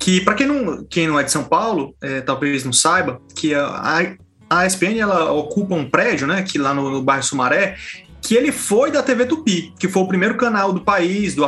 que 0.00 0.22
para 0.22 0.34
quem 0.34 0.46
não, 0.46 0.82
quem 0.84 1.06
não 1.06 1.20
é 1.20 1.22
de 1.22 1.30
São 1.30 1.44
Paulo, 1.44 1.94
é, 2.00 2.22
talvez 2.22 2.64
não 2.64 2.72
saiba, 2.72 3.20
que 3.36 3.54
a, 3.54 4.16
a 4.48 4.66
ESPN 4.66 4.98
ela 4.98 5.30
ocupa 5.30 5.74
um 5.74 5.88
prédio, 5.88 6.26
né, 6.26 6.42
que 6.42 6.58
lá 6.58 6.72
no, 6.72 6.90
no 6.90 7.02
bairro 7.02 7.22
Sumaré, 7.22 7.76
que 8.22 8.34
ele 8.34 8.50
foi 8.50 8.90
da 8.90 9.02
TV 9.02 9.26
Tupi, 9.26 9.74
que 9.78 9.88
foi 9.88 10.02
o 10.02 10.08
primeiro 10.08 10.36
canal 10.36 10.72
do 10.72 10.80
país, 10.80 11.34
do, 11.34 11.46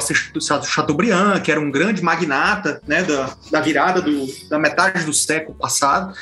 Chateaubriand, 0.64 1.40
que 1.40 1.50
era 1.50 1.60
um 1.60 1.70
grande 1.70 2.02
magnata 2.02 2.80
né, 2.86 3.02
da, 3.02 3.34
da 3.50 3.60
virada 3.60 4.02
do, 4.02 4.26
da 4.48 4.58
metade 4.58 5.04
do 5.04 5.12
século 5.12 5.56
passado. 5.56 6.14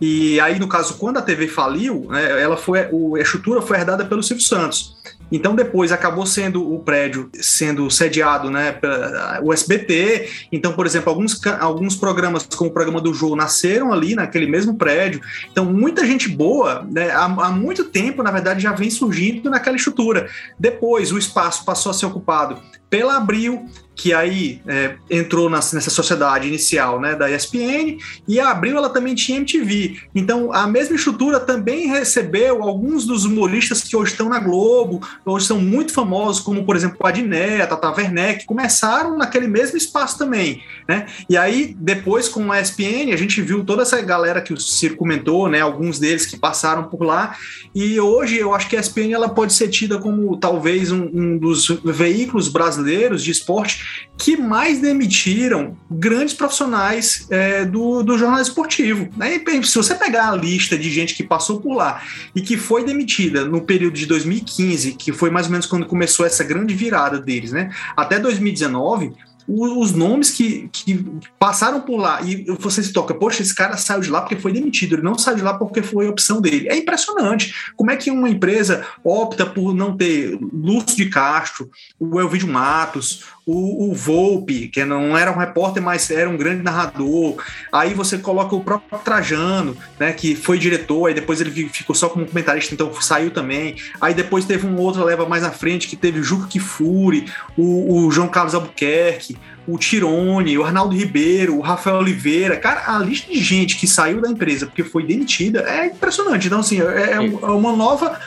E 0.00 0.38
aí, 0.40 0.58
no 0.58 0.68
caso, 0.68 0.98
quando 0.98 1.16
a 1.16 1.22
TV 1.22 1.48
faliu, 1.48 2.06
né, 2.10 2.42
ela 2.42 2.56
foi, 2.56 2.88
o, 2.92 3.16
a 3.16 3.20
estrutura 3.20 3.62
foi 3.62 3.78
herdada 3.78 4.04
pelo 4.04 4.22
Silvio 4.22 4.44
Santos. 4.44 4.96
Então 5.30 5.56
depois 5.56 5.90
acabou 5.90 6.24
sendo 6.24 6.72
o 6.72 6.78
prédio 6.78 7.28
sendo 7.34 7.90
sediado, 7.90 8.50
né, 8.50 8.72
pela 8.72 9.40
SBT. 9.52 10.28
Então, 10.52 10.72
por 10.72 10.86
exemplo, 10.86 11.10
alguns, 11.10 11.44
alguns 11.60 11.96
programas 11.96 12.46
como 12.46 12.70
o 12.70 12.72
programa 12.72 13.00
do 13.00 13.12
Jogo 13.12 13.34
nasceram 13.34 13.92
ali 13.92 14.14
naquele 14.14 14.46
mesmo 14.46 14.76
prédio. 14.76 15.20
Então, 15.50 15.64
muita 15.64 16.06
gente 16.06 16.28
boa, 16.28 16.86
né, 16.90 17.10
há, 17.10 17.24
há 17.24 17.50
muito 17.50 17.84
tempo, 17.84 18.22
na 18.22 18.30
verdade, 18.30 18.62
já 18.62 18.72
vem 18.72 18.90
surgindo 18.90 19.50
naquela 19.50 19.76
estrutura. 19.76 20.28
Depois 20.58 21.10
o 21.10 21.18
espaço 21.18 21.64
passou 21.64 21.90
a 21.90 21.94
ser 21.94 22.06
ocupado 22.06 22.60
pela 22.88 23.16
Abril, 23.16 23.68
que 23.96 24.12
aí 24.12 24.60
é, 24.66 24.96
entrou 25.10 25.48
nessa 25.48 25.80
sociedade 25.88 26.46
inicial 26.46 27.00
né, 27.00 27.14
da 27.16 27.30
ESPN, 27.30 27.96
e 28.28 28.38
a 28.38 28.50
Abril 28.50 28.76
ela 28.76 28.90
também 28.90 29.14
tinha 29.14 29.38
MTV. 29.38 29.96
Então 30.14 30.52
a 30.52 30.66
mesma 30.66 30.94
estrutura 30.94 31.40
também 31.40 31.88
recebeu 31.88 32.62
alguns 32.62 33.06
dos 33.06 33.24
humoristas 33.24 33.82
que 33.82 33.96
hoje 33.96 34.12
estão 34.12 34.28
na 34.28 34.38
Globo, 34.38 35.00
hoje 35.24 35.46
são 35.46 35.58
muito 35.58 35.94
famosos, 35.94 36.42
como 36.42 36.64
por 36.64 36.76
exemplo 36.76 36.98
o 37.00 37.06
Adné, 37.06 37.62
a 37.62 37.66
Tata 37.66 37.90
Werneck, 37.90 38.44
começaram 38.44 39.16
naquele 39.16 39.48
mesmo 39.48 39.78
espaço 39.78 40.18
também. 40.18 40.62
Né? 40.86 41.06
E 41.28 41.36
aí 41.36 41.74
depois 41.78 42.28
com 42.28 42.52
a 42.52 42.60
ESPN 42.60 43.14
a 43.14 43.16
gente 43.16 43.40
viu 43.40 43.64
toda 43.64 43.80
essa 43.82 44.00
galera 44.02 44.42
que 44.42 44.52
o 44.52 44.60
Ciro 44.60 44.96
comentou, 44.96 45.48
né, 45.48 45.60
alguns 45.60 45.98
deles 45.98 46.26
que 46.26 46.36
passaram 46.36 46.84
por 46.84 47.02
lá, 47.02 47.34
e 47.74 47.98
hoje 47.98 48.36
eu 48.36 48.54
acho 48.54 48.68
que 48.68 48.76
a 48.76 48.80
ESPN 48.80 49.14
ela 49.14 49.30
pode 49.30 49.54
ser 49.54 49.68
tida 49.68 49.98
como 49.98 50.36
talvez 50.36 50.92
um, 50.92 51.08
um 51.14 51.38
dos 51.38 51.68
veículos 51.82 52.48
brasileiros 52.48 52.75
de 53.22 53.30
esporte 53.30 54.06
que 54.18 54.36
mais 54.36 54.80
demitiram 54.80 55.76
grandes 55.90 56.34
profissionais 56.34 57.26
é, 57.30 57.64
do, 57.64 58.02
do 58.02 58.16
jornalismo 58.16 58.50
esportivo. 58.52 59.08
Né? 59.16 59.40
se 59.62 59.76
você 59.76 59.94
pegar 59.94 60.30
a 60.30 60.36
lista 60.36 60.76
de 60.76 60.90
gente 60.90 61.14
que 61.14 61.22
passou 61.22 61.60
por 61.60 61.74
lá 61.74 62.02
e 62.34 62.40
que 62.40 62.56
foi 62.56 62.84
demitida 62.84 63.44
no 63.44 63.62
período 63.62 63.94
de 63.94 64.06
2015, 64.06 64.92
que 64.92 65.12
foi 65.12 65.30
mais 65.30 65.46
ou 65.46 65.52
menos 65.52 65.66
quando 65.66 65.86
começou 65.86 66.24
essa 66.24 66.44
grande 66.44 66.74
virada 66.74 67.20
deles, 67.20 67.52
né? 67.52 67.70
até 67.96 68.18
2019, 68.18 69.12
os 69.48 69.92
nomes 69.92 70.30
que, 70.30 70.68
que 70.72 71.06
passaram 71.38 71.80
por 71.80 71.98
lá 71.98 72.20
e 72.22 72.44
você 72.58 72.82
se 72.82 72.92
toca, 72.92 73.14
poxa, 73.14 73.42
esse 73.42 73.54
cara 73.54 73.76
saiu 73.76 74.00
de 74.00 74.10
lá 74.10 74.20
porque 74.20 74.36
foi 74.36 74.52
demitido, 74.52 74.96
ele 74.96 75.02
não 75.02 75.16
saiu 75.16 75.36
de 75.36 75.42
lá 75.42 75.54
porque 75.54 75.82
foi 75.82 76.08
opção 76.08 76.40
dele. 76.40 76.68
É 76.68 76.76
impressionante 76.76 77.54
como 77.76 77.90
é 77.90 77.96
que 77.96 78.10
uma 78.10 78.28
empresa 78.28 78.84
opta 79.04 79.46
por 79.46 79.74
não 79.74 79.96
ter 79.96 80.36
Lúcio 80.52 80.96
de 80.96 81.08
Castro, 81.08 81.70
o 81.98 82.20
Elvídio 82.20 82.48
Matos, 82.48 83.24
o, 83.46 83.90
o 83.90 83.94
Volpe, 83.94 84.66
que 84.66 84.84
não 84.84 85.16
era 85.16 85.30
um 85.30 85.38
repórter, 85.38 85.80
mas 85.80 86.10
era 86.10 86.28
um 86.28 86.36
grande 86.36 86.64
narrador. 86.64 87.36
Aí 87.72 87.94
você 87.94 88.18
coloca 88.18 88.56
o 88.56 88.64
próprio 88.64 88.98
Trajano, 88.98 89.76
né, 90.00 90.12
que 90.12 90.34
foi 90.34 90.58
diretor, 90.58 91.06
aí 91.06 91.14
depois 91.14 91.40
ele 91.40 91.68
ficou 91.68 91.94
só 91.94 92.08
como 92.08 92.26
comentarista, 92.26 92.74
então 92.74 92.92
saiu 93.00 93.30
também. 93.30 93.76
Aí 94.00 94.12
depois 94.12 94.44
teve 94.44 94.66
um 94.66 94.76
outro 94.80 95.04
leva 95.04 95.28
mais 95.28 95.44
na 95.44 95.52
frente, 95.52 95.86
que 95.86 95.94
teve 95.94 96.18
o 96.18 96.24
Juca 96.24 96.48
Kifuri, 96.48 97.30
o, 97.56 98.06
o 98.06 98.10
João 98.10 98.26
Carlos 98.26 98.54
Albuquerque, 98.54 99.38
o 99.64 99.78
Tirone, 99.78 100.58
o 100.58 100.64
Arnaldo 100.64 100.96
Ribeiro, 100.96 101.56
o 101.56 101.60
Rafael 101.60 101.98
Oliveira. 101.98 102.56
Cara, 102.56 102.96
a 102.96 102.98
lista 102.98 103.32
de 103.32 103.40
gente 103.40 103.76
que 103.76 103.86
saiu 103.86 104.20
da 104.20 104.28
empresa 104.28 104.66
porque 104.66 104.82
foi 104.82 105.04
demitida 105.04 105.60
é 105.60 105.86
impressionante. 105.86 106.48
Então, 106.48 106.60
assim, 106.60 106.80
é, 106.80 107.12
é 107.12 107.20
uma 107.20 107.76
nova 107.76 108.18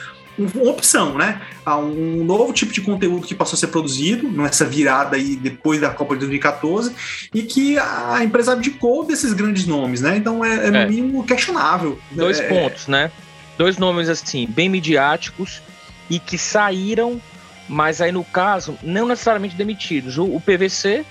uma 0.54 0.70
opção, 0.70 1.16
né? 1.16 1.40
Há 1.64 1.76
um 1.76 2.24
novo 2.24 2.52
tipo 2.52 2.72
de 2.72 2.80
conteúdo 2.80 3.26
que 3.26 3.34
passou 3.34 3.56
a 3.56 3.58
ser 3.58 3.68
produzido 3.68 4.28
nessa 4.28 4.64
virada 4.64 5.16
aí 5.16 5.36
depois 5.36 5.80
da 5.80 5.90
Copa 5.90 6.14
de 6.14 6.20
2014 6.20 6.94
e 7.34 7.42
que 7.42 7.78
a 7.78 8.22
empresa 8.22 8.52
abdicou 8.52 9.04
desses 9.04 9.32
grandes 9.32 9.66
nomes, 9.66 10.00
né? 10.00 10.16
Então 10.16 10.44
é, 10.44 10.66
é 10.66 10.70
no 10.70 10.76
é. 10.78 10.86
mínimo 10.86 11.24
questionável. 11.24 11.98
Dois 12.10 12.40
é, 12.40 12.48
pontos, 12.48 12.86
né? 12.86 13.10
Dois 13.58 13.76
nomes 13.78 14.08
assim, 14.08 14.46
bem 14.46 14.68
midiáticos 14.68 15.60
e 16.08 16.18
que 16.18 16.36
saíram, 16.38 17.20
mas 17.68 18.00
aí 18.00 18.10
no 18.10 18.24
caso, 18.24 18.78
não 18.82 19.06
necessariamente 19.06 19.54
demitidos. 19.54 20.18
O, 20.18 20.24
o 20.24 20.40
PVC 20.40 21.04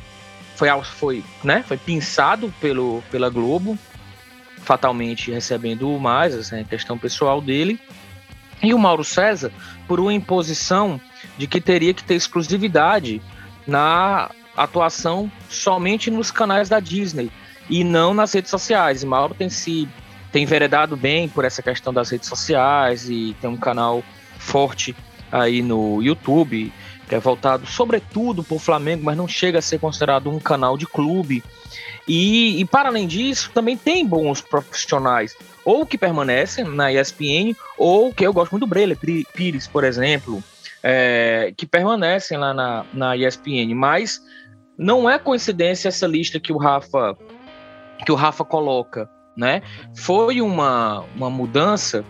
foi, 0.55 0.69
foi, 0.83 1.23
né, 1.41 1.63
foi 1.65 1.77
pinçado 1.77 2.53
pelo, 2.59 3.01
pela 3.09 3.29
Globo, 3.29 3.77
fatalmente 4.57 5.31
recebendo 5.31 5.87
mais, 5.97 6.35
assim, 6.35 6.63
questão 6.65 6.97
pessoal 6.97 7.41
dele. 7.41 7.79
E 8.61 8.73
o 8.73 8.79
Mauro 8.79 9.03
César, 9.03 9.51
por 9.87 9.99
uma 9.99 10.13
imposição 10.13 10.99
de 11.37 11.47
que 11.47 11.61
teria 11.61 11.93
que 11.93 12.03
ter 12.03 12.15
exclusividade 12.15 13.21
na 13.65 14.29
atuação 14.55 15.31
somente 15.49 16.11
nos 16.11 16.31
canais 16.31 16.67
da 16.67 16.79
Disney 16.79 17.31
e 17.69 17.83
não 17.83 18.13
nas 18.13 18.33
redes 18.33 18.51
sociais. 18.51 19.03
E 19.03 19.05
Mauro 19.05 19.33
tem 19.33 19.49
se 19.49 19.87
tem 20.31 20.43
enveredado 20.43 20.95
bem 20.95 21.27
por 21.27 21.43
essa 21.43 21.61
questão 21.61 21.93
das 21.93 22.09
redes 22.09 22.29
sociais 22.29 23.09
e 23.09 23.35
tem 23.41 23.49
um 23.49 23.57
canal 23.57 24.03
forte 24.37 24.95
aí 25.31 25.61
no 25.61 26.01
YouTube, 26.01 26.71
que 27.07 27.15
é 27.15 27.19
voltado 27.19 27.65
sobretudo 27.65 28.43
para 28.43 28.55
o 28.55 28.59
Flamengo, 28.59 29.03
mas 29.03 29.17
não 29.17 29.27
chega 29.27 29.59
a 29.59 29.61
ser 29.61 29.79
considerado 29.79 30.29
um 30.29 30.39
canal 30.39 30.77
de 30.77 30.85
clube. 30.85 31.43
E, 32.07 32.59
e 32.59 32.65
para 32.65 32.89
além 32.89 33.07
disso, 33.07 33.51
também 33.53 33.77
tem 33.77 34.05
bons 34.05 34.41
profissionais 34.41 35.35
ou 35.65 35.85
que 35.85 35.97
permanecem 35.97 36.65
na 36.65 36.91
ESPN, 36.91 37.55
ou 37.77 38.13
que 38.13 38.25
eu 38.25 38.33
gosto 38.33 38.51
muito 38.51 38.65
do 38.65 38.69
Breler 38.69 38.97
Pires, 39.33 39.67
por 39.67 39.83
exemplo, 39.83 40.43
é, 40.83 41.53
que 41.55 41.65
permanecem 41.65 42.37
lá 42.37 42.53
na, 42.53 42.85
na 42.93 43.17
ESPN, 43.17 43.73
mas 43.75 44.21
não 44.77 45.09
é 45.09 45.19
coincidência 45.19 45.89
essa 45.89 46.07
lista 46.07 46.39
que 46.39 46.53
o 46.53 46.57
Rafa 46.57 47.17
que 48.05 48.11
o 48.13 48.15
Rafa 48.15 48.45
coloca, 48.45 49.09
né? 49.35 49.61
Foi 49.93 50.39
uma, 50.39 51.03
uma 51.15 51.29
mudança 51.29 52.05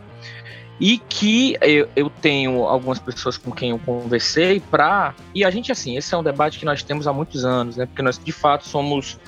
e 0.80 1.00
que 1.00 1.58
eu, 1.62 1.90
eu 1.96 2.10
tenho 2.10 2.64
algumas 2.64 3.00
pessoas 3.00 3.38
com 3.38 3.52
quem 3.52 3.72
eu 3.72 3.80
conversei 3.80 4.60
para 4.60 5.16
e 5.34 5.44
a 5.44 5.50
gente 5.50 5.72
assim 5.72 5.98
esse 5.98 6.14
é 6.14 6.18
um 6.18 6.24
debate 6.24 6.60
que 6.60 6.66
nós 6.66 6.84
temos 6.84 7.08
há 7.08 7.14
muitos 7.14 7.44
anos, 7.44 7.76
né? 7.76 7.88
Porque 7.88 8.04
nós 8.04 8.20
de 8.24 8.32
fato 8.32 8.68
somos 8.68 9.20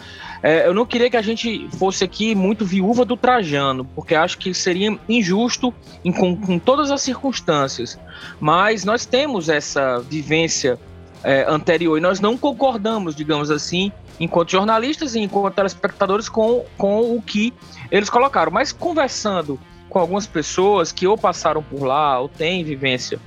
é, 0.43 0.65
eu 0.67 0.73
não 0.73 0.85
queria 0.85 1.09
que 1.09 1.17
a 1.17 1.21
gente 1.21 1.67
fosse 1.77 2.03
aqui 2.03 2.33
muito 2.33 2.65
viúva 2.65 3.05
do 3.05 3.15
Trajano, 3.15 3.85
porque 3.85 4.15
acho 4.15 4.37
que 4.39 4.53
seria 4.53 4.97
injusto 5.07 5.73
em, 6.03 6.11
com, 6.11 6.35
com, 6.35 6.57
todas 6.57 6.89
as 6.89 7.01
circunstâncias. 7.01 7.99
Mas 8.39 8.83
nós 8.83 9.05
temos 9.05 9.49
essa 9.49 9.99
vivência 9.99 10.79
é, 11.23 11.45
anterior 11.47 11.97
e 11.97 12.01
nós 12.01 12.19
não 12.19 12.35
concordamos, 12.35 13.15
digamos 13.15 13.51
assim, 13.51 13.91
enquanto 14.19 14.51
jornalistas 14.51 15.13
e 15.13 15.19
enquanto 15.19 15.53
telespectadores, 15.53 16.27
com, 16.27 16.65
com 16.75 17.15
o 17.15 17.21
que 17.21 17.53
eles 17.91 18.09
colocaram. 18.09 18.51
Mas 18.51 18.71
conversando 18.71 19.59
com 19.89 19.99
algumas 19.99 20.25
pessoas 20.25 20.91
que 20.91 21.05
ou 21.05 21.17
passaram 21.17 21.61
por 21.61 21.83
lá 21.83 22.19
ou 22.19 22.27
têm 22.27 22.63
vivência 22.63 23.19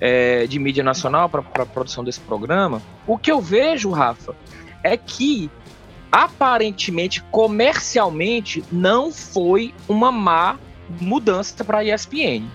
é, 0.00 0.46
de 0.46 0.58
mídia 0.58 0.84
nacional 0.84 1.28
para 1.28 1.42
a 1.62 1.66
produção 1.66 2.04
desse 2.04 2.20
programa, 2.20 2.80
o 3.06 3.18
que 3.18 3.32
eu 3.32 3.40
vejo, 3.40 3.90
Rafa, 3.90 4.36
é 4.82 4.96
que 4.96 5.50
aparentemente, 6.10 7.22
comercialmente, 7.30 8.64
não 8.70 9.12
foi 9.12 9.74
uma 9.88 10.10
má 10.10 10.58
mudança 11.00 11.64
para 11.64 11.78
a 11.78 11.84
ESPN. 11.84 12.48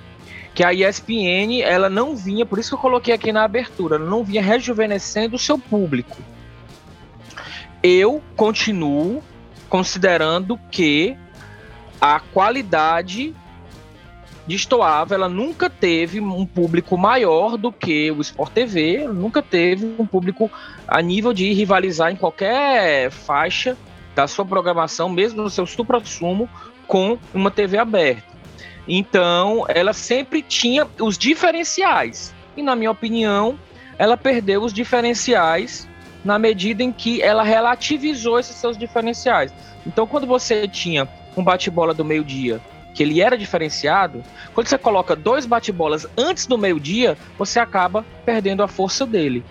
Que 0.53 0.63
a 0.63 0.73
ESPN, 0.73 1.61
ela 1.61 1.89
não 1.89 2.15
vinha, 2.15 2.45
por 2.45 2.59
isso 2.59 2.69
que 2.69 2.75
eu 2.75 2.79
coloquei 2.79 3.13
aqui 3.13 3.31
na 3.31 3.43
abertura, 3.43 3.95
ela 3.95 4.05
não 4.05 4.23
vinha 4.23 4.41
rejuvenescendo 4.41 5.35
o 5.35 5.39
seu 5.39 5.57
público. 5.57 6.17
Eu 7.83 8.21
continuo 8.35 9.21
considerando 9.69 10.57
que 10.71 11.17
a 11.99 12.19
qualidade 12.19 13.35
destoava, 14.47 15.15
ela 15.15 15.27
nunca 15.27 15.69
teve 15.69 16.19
um 16.19 16.45
público 16.45 16.97
maior 16.97 17.57
do 17.57 17.71
que 17.71 18.11
o 18.11 18.21
Sport 18.21 18.53
TV, 18.53 19.07
nunca 19.07 19.41
teve 19.41 19.85
um 19.97 20.05
público 20.05 20.51
a 20.87 21.01
nível 21.01 21.33
de 21.33 21.51
rivalizar 21.53 22.11
em 22.11 22.15
qualquer 22.15 23.09
faixa 23.09 23.75
da 24.15 24.27
sua 24.27 24.45
programação, 24.45 25.09
mesmo 25.09 25.41
no 25.41 25.49
seu 25.49 25.65
supra-sumo, 25.65 26.47
com 26.87 27.17
uma 27.33 27.49
TV 27.49 27.77
aberta. 27.77 28.35
Então, 28.87 29.65
ela 29.67 29.93
sempre 29.93 30.41
tinha 30.41 30.87
os 30.99 31.17
diferenciais. 31.17 32.33
E, 32.55 32.61
na 32.61 32.75
minha 32.75 32.91
opinião, 32.91 33.59
ela 33.97 34.15
perdeu 34.15 34.63
os 34.63 34.71
diferenciais 34.71 35.87
na 36.23 36.37
medida 36.39 36.83
em 36.83 36.91
que 36.91 37.21
ela 37.21 37.43
relativizou 37.43 38.39
esses 38.39 38.55
seus 38.55 38.77
diferenciais. 38.77 39.51
Então, 39.85 40.07
quando 40.07 40.27
você 40.27 40.67
tinha 40.67 41.07
um 41.35 41.43
bate-bola 41.43 41.93
do 41.93 42.05
meio-dia 42.05 42.61
que 42.95 43.03
ele 43.03 43.21
era 43.21 43.37
diferenciado, 43.37 44.23
quando 44.53 44.67
você 44.67 44.77
coloca 44.77 45.15
dois 45.17 45.45
bate-bolas 45.45 46.07
antes 46.17 46.47
do 46.47 46.57
meio-dia, 46.57 47.17
você 47.37 47.59
acaba 47.59 48.05
perdendo 48.25 48.63
a 48.63 48.69
força 48.69 49.05
dele. 49.05 49.43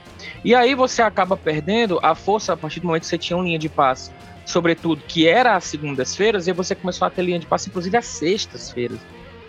E 0.42 0.54
aí 0.54 0.74
você 0.74 1.02
acaba 1.02 1.36
perdendo 1.36 2.00
a 2.02 2.14
força 2.14 2.54
a 2.54 2.56
partir 2.56 2.80
do 2.80 2.86
momento 2.86 3.02
que 3.02 3.08
você 3.08 3.18
tinha 3.18 3.36
uma 3.36 3.44
linha 3.44 3.58
de 3.58 3.68
passe, 3.68 4.10
sobretudo 4.46 5.02
que 5.06 5.28
era 5.28 5.54
às 5.54 5.64
segundas-feiras, 5.64 6.48
e 6.48 6.52
você 6.52 6.74
começou 6.74 7.06
a 7.06 7.10
ter 7.10 7.22
linha 7.22 7.38
de 7.38 7.46
passe, 7.46 7.68
inclusive 7.68 7.94
às 7.98 8.06
sextas-feiras, 8.06 8.98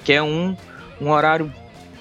que 0.03 0.11
é 0.11 0.21
um, 0.21 0.57
um 0.99 1.09
horário 1.09 1.51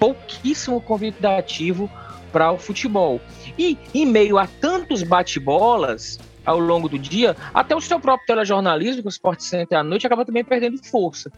pouquíssimo 0.00 0.80
convidativo 0.80 1.88
para 2.32 2.50
o 2.50 2.58
futebol. 2.58 3.20
E 3.56 3.78
em 3.94 4.04
meio 4.04 4.36
a 4.36 4.48
tantos 4.48 5.04
bate-bolas 5.04 6.18
ao 6.44 6.58
longo 6.58 6.88
do 6.88 6.98
dia, 6.98 7.36
até 7.54 7.74
o 7.74 7.80
seu 7.80 8.00
próprio 8.00 8.26
telejornalismo, 8.26 9.00
que 9.00 9.08
o 9.08 9.10
Sport 9.10 9.40
Center 9.40 9.78
à 9.78 9.84
noite, 9.84 10.06
acaba 10.06 10.24
também 10.24 10.44
perdendo 10.44 10.84
força. 10.84 11.30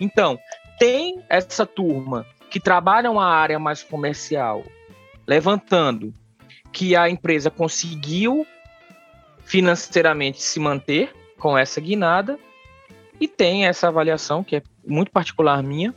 Então, 0.00 0.38
tem 0.78 1.22
essa 1.28 1.66
turma 1.66 2.26
que 2.50 2.58
trabalha 2.58 3.10
uma 3.10 3.26
área 3.26 3.58
mais 3.58 3.82
comercial, 3.82 4.64
levantando 5.26 6.12
que 6.72 6.96
a 6.96 7.08
empresa 7.08 7.50
conseguiu 7.50 8.46
financeiramente 9.44 10.42
se 10.42 10.58
manter 10.58 11.12
com 11.38 11.56
essa 11.56 11.80
guinada, 11.80 12.38
e 13.20 13.28
tem 13.28 13.66
essa 13.66 13.88
avaliação, 13.88 14.42
que 14.42 14.56
é 14.56 14.62
muito 14.86 15.10
particular 15.10 15.62
minha, 15.62 15.94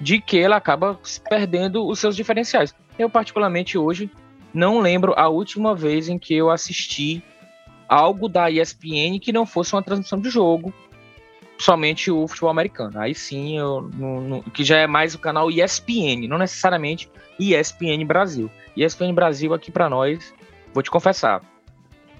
de 0.00 0.20
que 0.20 0.38
ela 0.38 0.56
acaba 0.56 0.98
perdendo 1.28 1.86
os 1.86 1.98
seus 1.98 2.16
diferenciais. 2.16 2.74
Eu, 2.98 3.10
particularmente, 3.10 3.76
hoje, 3.76 4.10
não 4.54 4.80
lembro 4.80 5.12
a 5.16 5.28
última 5.28 5.74
vez 5.74 6.08
em 6.08 6.18
que 6.18 6.34
eu 6.34 6.50
assisti 6.50 7.22
algo 7.88 8.28
da 8.28 8.50
ESPN 8.50 9.18
que 9.20 9.32
não 9.32 9.44
fosse 9.44 9.74
uma 9.74 9.82
transmissão 9.82 10.18
de 10.18 10.30
jogo, 10.30 10.72
somente 11.62 12.10
o 12.10 12.26
futebol 12.26 12.50
americano. 12.50 12.98
Aí 12.98 13.14
sim, 13.14 13.58
eu, 13.58 13.82
no, 13.94 14.20
no, 14.20 14.42
que 14.42 14.64
já 14.64 14.78
é 14.78 14.86
mais 14.86 15.14
o 15.14 15.18
canal 15.18 15.50
ESPN, 15.50 16.26
não 16.28 16.38
necessariamente 16.38 17.10
ESPN 17.38 18.04
Brasil. 18.04 18.50
ESPN 18.76 19.14
Brasil 19.14 19.54
aqui 19.54 19.70
para 19.70 19.88
nós, 19.88 20.34
vou 20.74 20.82
te 20.82 20.90
confessar, 20.90 21.40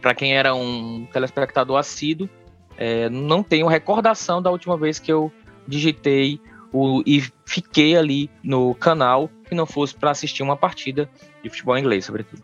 para 0.01 0.15
quem 0.15 0.35
era 0.37 0.55
um 0.55 1.07
telespectador 1.13 1.77
assíduo, 1.77 2.29
é, 2.77 3.09
não 3.09 3.43
tenho 3.43 3.67
recordação 3.67 4.41
da 4.41 4.51
última 4.51 4.77
vez 4.77 4.99
que 4.99 5.13
eu 5.13 5.31
digitei 5.67 6.41
o, 6.73 7.03
e 7.07 7.23
fiquei 7.45 7.97
ali 7.97 8.31
no 8.43 8.75
canal 8.75 9.29
que 9.49 9.55
não 9.55 9.67
fosse 9.67 9.95
para 9.95 10.11
assistir 10.11 10.43
uma 10.43 10.57
partida 10.57 11.09
de 11.43 11.51
futebol 11.51 11.77
inglês, 11.77 12.05
sobretudo. 12.05 12.43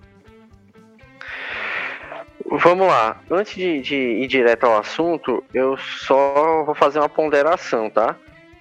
Vamos 2.46 2.86
lá. 2.86 3.20
Antes 3.30 3.54
de, 3.54 3.80
de, 3.80 3.96
ir 3.96 4.26
direto 4.26 4.64
ao 4.64 4.78
assunto, 4.78 5.44
eu 5.52 5.76
só 5.76 6.64
vou 6.64 6.74
fazer 6.74 6.98
uma 6.98 7.08
ponderação, 7.08 7.90
tá? 7.90 8.16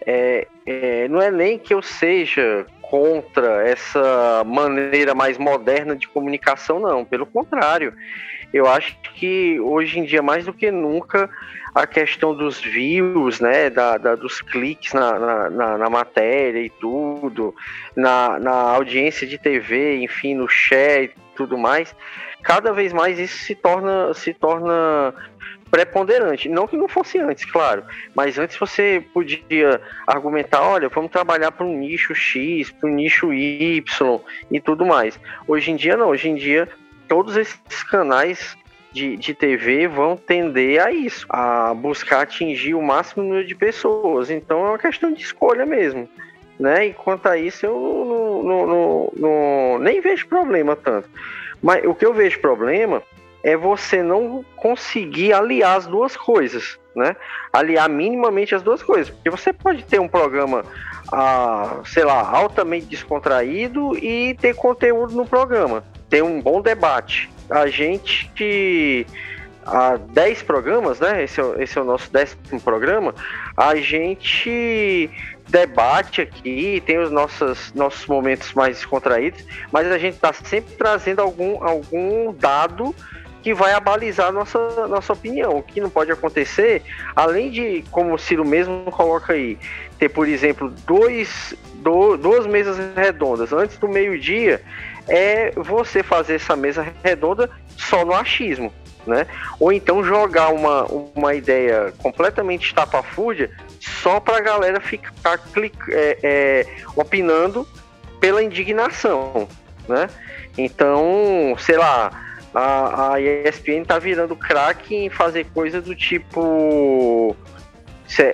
É, 0.05 0.47
é, 0.65 1.07
não 1.07 1.21
é 1.21 1.29
nem 1.29 1.59
que 1.59 1.73
eu 1.73 1.81
seja 1.81 2.65
contra 2.81 3.67
essa 3.67 4.43
maneira 4.45 5.13
mais 5.13 5.37
moderna 5.37 5.95
de 5.95 6.07
comunicação, 6.07 6.79
não. 6.79 7.03
Pelo 7.03 7.25
contrário, 7.25 7.93
eu 8.53 8.67
acho 8.67 8.97
que 9.15 9.59
hoje 9.59 9.99
em 9.99 10.03
dia, 10.03 10.21
mais 10.21 10.45
do 10.45 10.53
que 10.53 10.71
nunca, 10.71 11.29
a 11.75 11.85
questão 11.85 12.33
dos 12.33 12.59
views, 12.59 13.39
né, 13.39 13.69
da, 13.69 13.97
da 13.97 14.15
dos 14.15 14.41
cliques 14.41 14.93
na, 14.93 15.19
na, 15.19 15.49
na, 15.49 15.77
na, 15.77 15.89
matéria 15.89 16.59
e 16.59 16.69
tudo, 16.69 17.53
na, 17.95 18.39
na 18.39 18.53
audiência 18.53 19.27
de 19.27 19.37
TV, 19.37 19.97
enfim, 19.97 20.33
no 20.33 20.47
chat 20.47 21.11
e 21.11 21.35
tudo 21.35 21.57
mais, 21.57 21.93
cada 22.47 22.71
vez 22.71 22.93
mais 22.93 23.19
isso 23.19 23.39
se 23.39 23.53
torna, 23.53 24.13
se 24.13 24.33
torna 24.33 25.13
preponderante. 25.69 26.47
Não 26.47 26.65
que 26.65 26.77
não 26.77 26.87
fosse 26.87 27.19
antes, 27.19 27.43
claro, 27.43 27.83
mas 28.15 28.39
antes 28.39 28.57
você 28.57 29.03
podia 29.13 29.81
argumentar, 30.07 30.61
olha, 30.61 30.87
vamos 30.87 31.11
trabalhar 31.11 31.51
para 31.51 31.65
um 31.65 31.77
nicho 31.77 32.15
X, 32.15 32.71
para 32.71 32.89
um 32.89 32.93
nicho 32.93 33.33
Y 33.33 33.83
e 34.49 34.61
tudo 34.61 34.85
mais. 34.85 35.19
Hoje 35.45 35.71
em 35.71 35.75
dia 35.75 35.97
não, 35.97 36.07
hoje 36.07 36.29
em 36.29 36.35
dia 36.35 36.69
todos 37.05 37.35
esses 37.35 37.83
canais 37.83 38.55
de, 38.93 39.17
de 39.17 39.33
TV 39.33 39.85
vão 39.89 40.15
tender 40.15 40.81
a 40.81 40.89
isso, 40.89 41.25
a 41.29 41.73
buscar 41.73 42.21
atingir 42.21 42.75
o 42.75 42.81
máximo 42.81 43.23
número 43.23 43.45
de 43.45 43.55
pessoas. 43.55 44.29
Então 44.29 44.65
é 44.65 44.69
uma 44.69 44.79
questão 44.79 45.11
de 45.11 45.21
escolha 45.21 45.65
mesmo. 45.65 46.07
Né? 46.57 46.87
E 46.87 46.93
quanto 46.93 47.27
a 47.27 47.37
isso, 47.37 47.65
eu 47.65 48.41
não, 48.43 48.65
não, 48.65 49.13
não, 49.15 49.79
nem 49.79 49.99
vejo 49.99 50.27
problema 50.27 50.77
tanto. 50.77 51.09
Mas 51.67 51.83
o 51.85 51.93
que 51.93 52.05
eu 52.05 52.13
vejo 52.13 52.39
problema 52.39 53.03
é 53.43 53.57
você 53.57 54.01
não 54.01 54.45
conseguir 54.55 55.33
aliar 55.33 55.75
as 55.75 55.85
duas 55.85 56.15
coisas, 56.15 56.79
né? 56.95 57.13
Aliar 57.51 57.89
minimamente 57.89 58.55
as 58.55 58.63
duas 58.63 58.81
coisas. 58.81 59.09
Porque 59.09 59.29
você 59.29 59.51
pode 59.51 59.83
ter 59.83 59.99
um 59.99 60.07
programa, 60.07 60.63
ah, 61.11 61.81
sei 61.83 62.05
lá, 62.05 62.21
altamente 62.21 62.85
descontraído 62.85 63.97
e 63.97 64.33
ter 64.35 64.55
conteúdo 64.55 65.13
no 65.13 65.25
programa. 65.25 65.83
Ter 66.09 66.23
um 66.23 66.41
bom 66.41 66.61
debate. 66.61 67.29
A 67.49 67.67
gente 67.67 69.05
há 69.65 69.97
10 69.97 70.43
programas, 70.43 71.01
né? 71.01 71.25
Esse 71.25 71.41
é, 71.41 71.63
esse 71.63 71.77
é 71.77 71.81
o 71.81 71.83
nosso 71.83 72.09
décimo 72.13 72.61
programa. 72.61 73.13
A 73.57 73.75
gente 73.75 75.09
debate 75.47 76.21
aqui, 76.21 76.81
tem 76.85 76.97
os 76.97 77.11
nossos, 77.11 77.73
nossos 77.73 78.05
momentos 78.05 78.53
mais 78.53 78.77
descontraídos, 78.77 79.43
mas 79.71 79.89
a 79.91 79.97
gente 79.97 80.15
está 80.15 80.33
sempre 80.33 80.75
trazendo 80.75 81.21
algum, 81.21 81.63
algum 81.63 82.33
dado 82.33 82.93
que 83.41 83.53
vai 83.53 83.71
abalizar 83.71 84.31
nossa, 84.33 84.87
nossa 84.87 85.13
opinião. 85.13 85.57
O 85.57 85.63
que 85.63 85.79
não 85.79 85.89
pode 85.89 86.11
acontecer, 86.11 86.83
além 87.15 87.49
de, 87.49 87.83
como 87.91 88.13
o 88.13 88.17
Ciro 88.17 88.43
mesmo 88.43 88.83
coloca 88.91 89.31
aí, 89.31 89.57
ter, 89.97 90.09
por 90.09 90.27
exemplo, 90.27 90.69
dois, 90.85 91.55
do, 91.75 92.17
duas 92.17 92.45
mesas 92.45 92.77
redondas 92.93 93.53
antes 93.53 93.77
do 93.77 93.87
meio-dia, 93.87 94.61
é 95.07 95.51
você 95.55 96.03
fazer 96.03 96.35
essa 96.35 96.57
mesa 96.57 96.85
redonda 97.01 97.49
só 97.77 98.03
no 98.03 98.13
achismo. 98.13 98.73
Né? 99.05 99.25
Ou 99.57 99.71
então 99.71 100.03
jogar 100.03 100.49
uma, 100.49 100.83
uma 101.15 101.33
ideia 101.33 101.93
completamente 101.99 102.67
estapafúrdia 102.67 103.49
só 103.79 104.19
para 104.19 104.37
a 104.37 104.41
galera 104.41 104.79
ficar 104.79 105.37
clic, 105.37 105.77
é, 105.89 106.17
é, 106.23 106.67
opinando 106.95 107.67
pela 108.19 108.43
indignação, 108.43 109.47
né? 109.87 110.09
Então, 110.57 111.55
sei 111.59 111.77
lá, 111.77 112.11
a, 112.53 113.13
a 113.13 113.21
ESPN 113.21 113.83
tá 113.85 113.99
virando 113.99 114.35
craque 114.35 114.95
em 114.95 115.09
fazer 115.09 115.45
coisa 115.53 115.81
do 115.81 115.93
tipo, 115.93 117.35
sei, 118.07 118.33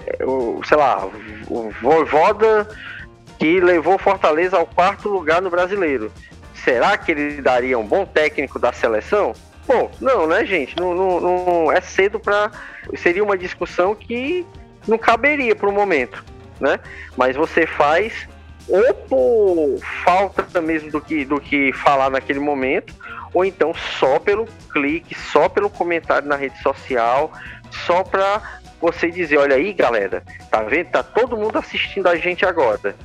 sei 0.66 0.78
lá, 0.78 1.06
o 1.50 1.70
Voivoda 1.82 2.68
que 3.38 3.60
levou 3.60 3.98
Fortaleza 3.98 4.58
ao 4.58 4.66
quarto 4.66 5.10
lugar 5.10 5.42
no 5.42 5.50
Brasileiro. 5.50 6.12
Será 6.54 6.98
que 6.98 7.12
ele 7.12 7.42
daria 7.42 7.78
um 7.78 7.86
bom 7.86 8.06
técnico 8.06 8.58
da 8.58 8.72
seleção? 8.72 9.34
Bom, 9.68 9.92
não, 10.00 10.28
né, 10.28 10.46
gente? 10.46 10.78
Não, 10.78 10.94
não, 10.94 11.20
não 11.20 11.72
é 11.72 11.82
cedo 11.82 12.20
para. 12.20 12.52
Seria 12.96 13.24
uma 13.24 13.38
discussão 13.38 13.96
que 13.96 14.46
não 14.88 14.98
caberia 14.98 15.56
para 15.56 15.70
o 15.70 15.72
momento, 15.72 16.24
né? 16.60 16.80
Mas 17.18 17.36
você 17.36 17.66
faz 17.66 18.28
ou 18.68 18.94
por 18.94 19.80
falta 20.04 20.62
mesmo 20.62 20.90
do 20.92 21.02
que, 21.02 21.26
do 21.26 21.40
que 21.40 21.74
falar 21.74 22.10
naquele 22.10 22.40
momento, 22.40 22.94
ou 23.34 23.44
então 23.44 23.74
só 23.74 24.20
pelo 24.20 24.46
clique, 24.72 25.16
só 25.16 25.50
pelo 25.50 25.70
comentário 25.70 26.28
na 26.28 26.36
rede 26.36 26.62
social, 26.62 27.32
só 27.86 28.04
para 28.04 28.42
você 28.80 29.10
dizer, 29.10 29.38
olha 29.38 29.56
aí, 29.56 29.74
galera, 29.74 30.24
tá 30.50 30.62
vendo? 30.62 30.90
Tá 30.92 31.04
todo 31.04 31.38
mundo 31.38 31.58
assistindo 31.58 32.08
a 32.08 32.16
gente 32.16 32.46
agora, 32.46 32.96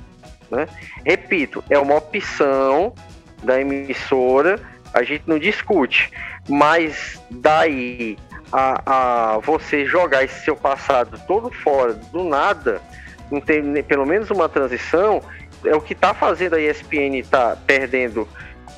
né? 0.51 0.69
Repito, 1.05 1.65
é 1.71 1.79
uma 1.79 1.97
opção 1.97 2.93
da 3.43 3.61
emissora, 3.61 4.61
a 4.93 5.03
gente 5.03 5.25
não 5.27 5.39
discute, 5.39 6.11
mas 6.49 7.21
daí 7.31 8.17
a, 8.53 9.35
a 9.35 9.39
você 9.39 9.85
jogar 9.87 10.25
esse 10.25 10.45
seu 10.45 10.57
passado 10.57 11.21
todo 11.27 11.51
fora, 11.51 11.95
do 11.95 12.25
nada, 12.25 12.81
não 13.31 13.41
tem 13.41 13.83
pelo 13.83 14.07
menos 14.07 14.31
uma 14.31 14.49
transição, 14.49 15.23
é 15.65 15.75
o 15.75 15.81
que 15.81 15.93
está 15.93 16.15
fazendo 16.15 16.55
a 16.55 16.61
ESPN 16.61 17.23
tá 17.29 17.57
perdendo 17.67 18.29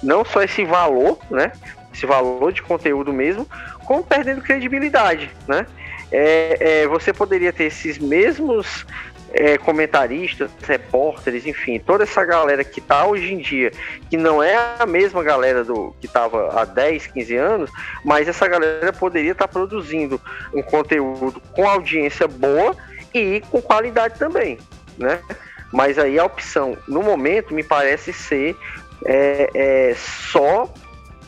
não 0.03 0.25
só 0.25 0.43
esse 0.43 0.65
valor, 0.65 1.19
né? 1.31 1.53
Esse 1.93 2.07
valor 2.07 2.53
de 2.53 2.63
conteúdo 2.63 3.13
mesmo, 3.13 3.47
como 3.85 4.03
perdendo 4.03 4.41
credibilidade, 4.41 5.31
né? 5.47 5.67
É, 6.13 6.83
é, 6.83 6.89
você 6.89 7.13
poderia 7.13 7.53
ter 7.53 7.65
esses 7.65 7.99
mesmos 7.99 8.87
é, 9.33 9.57
comentaristas, 9.59 10.51
repórteres, 10.63 11.47
enfim, 11.47 11.79
toda 11.79 12.05
essa 12.05 12.25
galera 12.25 12.65
que 12.65 12.81
está 12.81 13.07
hoje 13.07 13.33
em 13.33 13.39
dia, 13.39 13.71
que 14.09 14.17
não 14.17 14.43
é 14.43 14.57
a 14.79 14.87
mesma 14.87 15.23
galera 15.23 15.65
do 15.65 15.95
que 16.01 16.07
estava 16.07 16.61
há 16.61 16.65
10, 16.65 17.09
15 17.09 17.37
anos, 17.37 17.71
mas 18.05 18.29
essa 18.29 18.47
galera 18.49 18.93
poderia 18.93 19.33
estar 19.33 19.47
tá 19.47 19.53
produzindo 19.53 20.21
um 20.53 20.63
conteúdo 20.63 21.41
com 21.53 21.69
audiência 21.69 22.27
boa 22.27 22.77
e 23.15 23.43
com 23.51 23.63
qualidade 23.63 24.19
também, 24.19 24.59
né? 24.99 25.21
Mas 25.73 25.99
aí 25.99 26.19
a 26.19 26.25
opção, 26.25 26.77
no 26.89 27.03
momento, 27.03 27.55
me 27.55 27.63
parece 27.63 28.13
ser 28.13 28.57
é, 29.05 29.49
é 29.55 29.95
só 29.95 30.73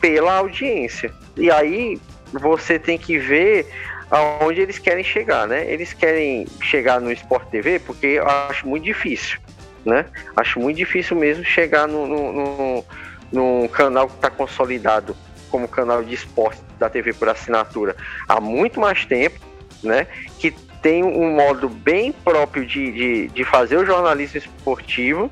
pela 0.01 0.33
audiência. 0.33 1.13
E 1.37 1.49
aí 1.49 1.97
você 2.33 2.77
tem 2.77 2.97
que 2.97 3.17
ver 3.17 3.67
aonde 4.13 4.61
eles 4.61 4.77
querem 4.77 5.03
chegar, 5.03 5.47
né? 5.47 5.65
Eles 5.67 5.91
querem 5.91 6.45
chegar 6.61 7.01
no 7.01 7.11
Sport 7.11 7.49
TV 7.49 7.79
porque 7.79 8.05
eu 8.05 8.27
acho 8.27 8.67
muito 8.67 8.83
difícil, 8.83 9.39
né? 9.83 10.05
Acho 10.35 10.59
muito 10.59 10.77
difícil 10.77 11.17
mesmo 11.17 11.43
chegar 11.43 11.87
no, 11.87 12.05
no, 12.05 12.31
no, 12.31 12.85
no 13.31 13.69
canal 13.69 14.07
que 14.07 14.13
está 14.13 14.29
consolidado 14.29 15.15
como 15.49 15.67
canal 15.67 16.03
de 16.03 16.13
esporte 16.13 16.61
da 16.77 16.89
TV 16.91 17.11
por 17.13 17.27
assinatura 17.27 17.95
há 18.27 18.39
muito 18.39 18.79
mais 18.79 19.03
tempo, 19.03 19.39
né? 19.81 20.05
Que 20.37 20.51
tem 20.83 21.03
um 21.03 21.31
modo 21.31 21.67
bem 21.67 22.11
próprio 22.11 22.67
de, 22.67 22.91
de, 22.91 23.27
de 23.29 23.43
fazer 23.43 23.77
o 23.77 23.85
jornalismo 23.85 24.37
esportivo 24.37 25.27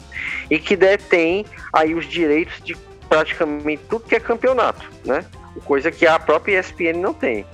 e 0.49 0.57
que 0.57 0.75
detém 0.75 1.45
aí 1.71 1.93
os 1.93 2.05
direitos 2.05 2.59
de 2.63 2.75
praticamente 3.07 3.83
tudo 3.87 4.07
que 4.07 4.15
é 4.15 4.19
campeonato, 4.19 4.89
né? 5.05 5.23
Coisa 5.65 5.91
que 5.91 6.07
a 6.07 6.17
própria 6.17 6.59
ESPN 6.59 6.97
não 6.99 7.13
tem. 7.13 7.45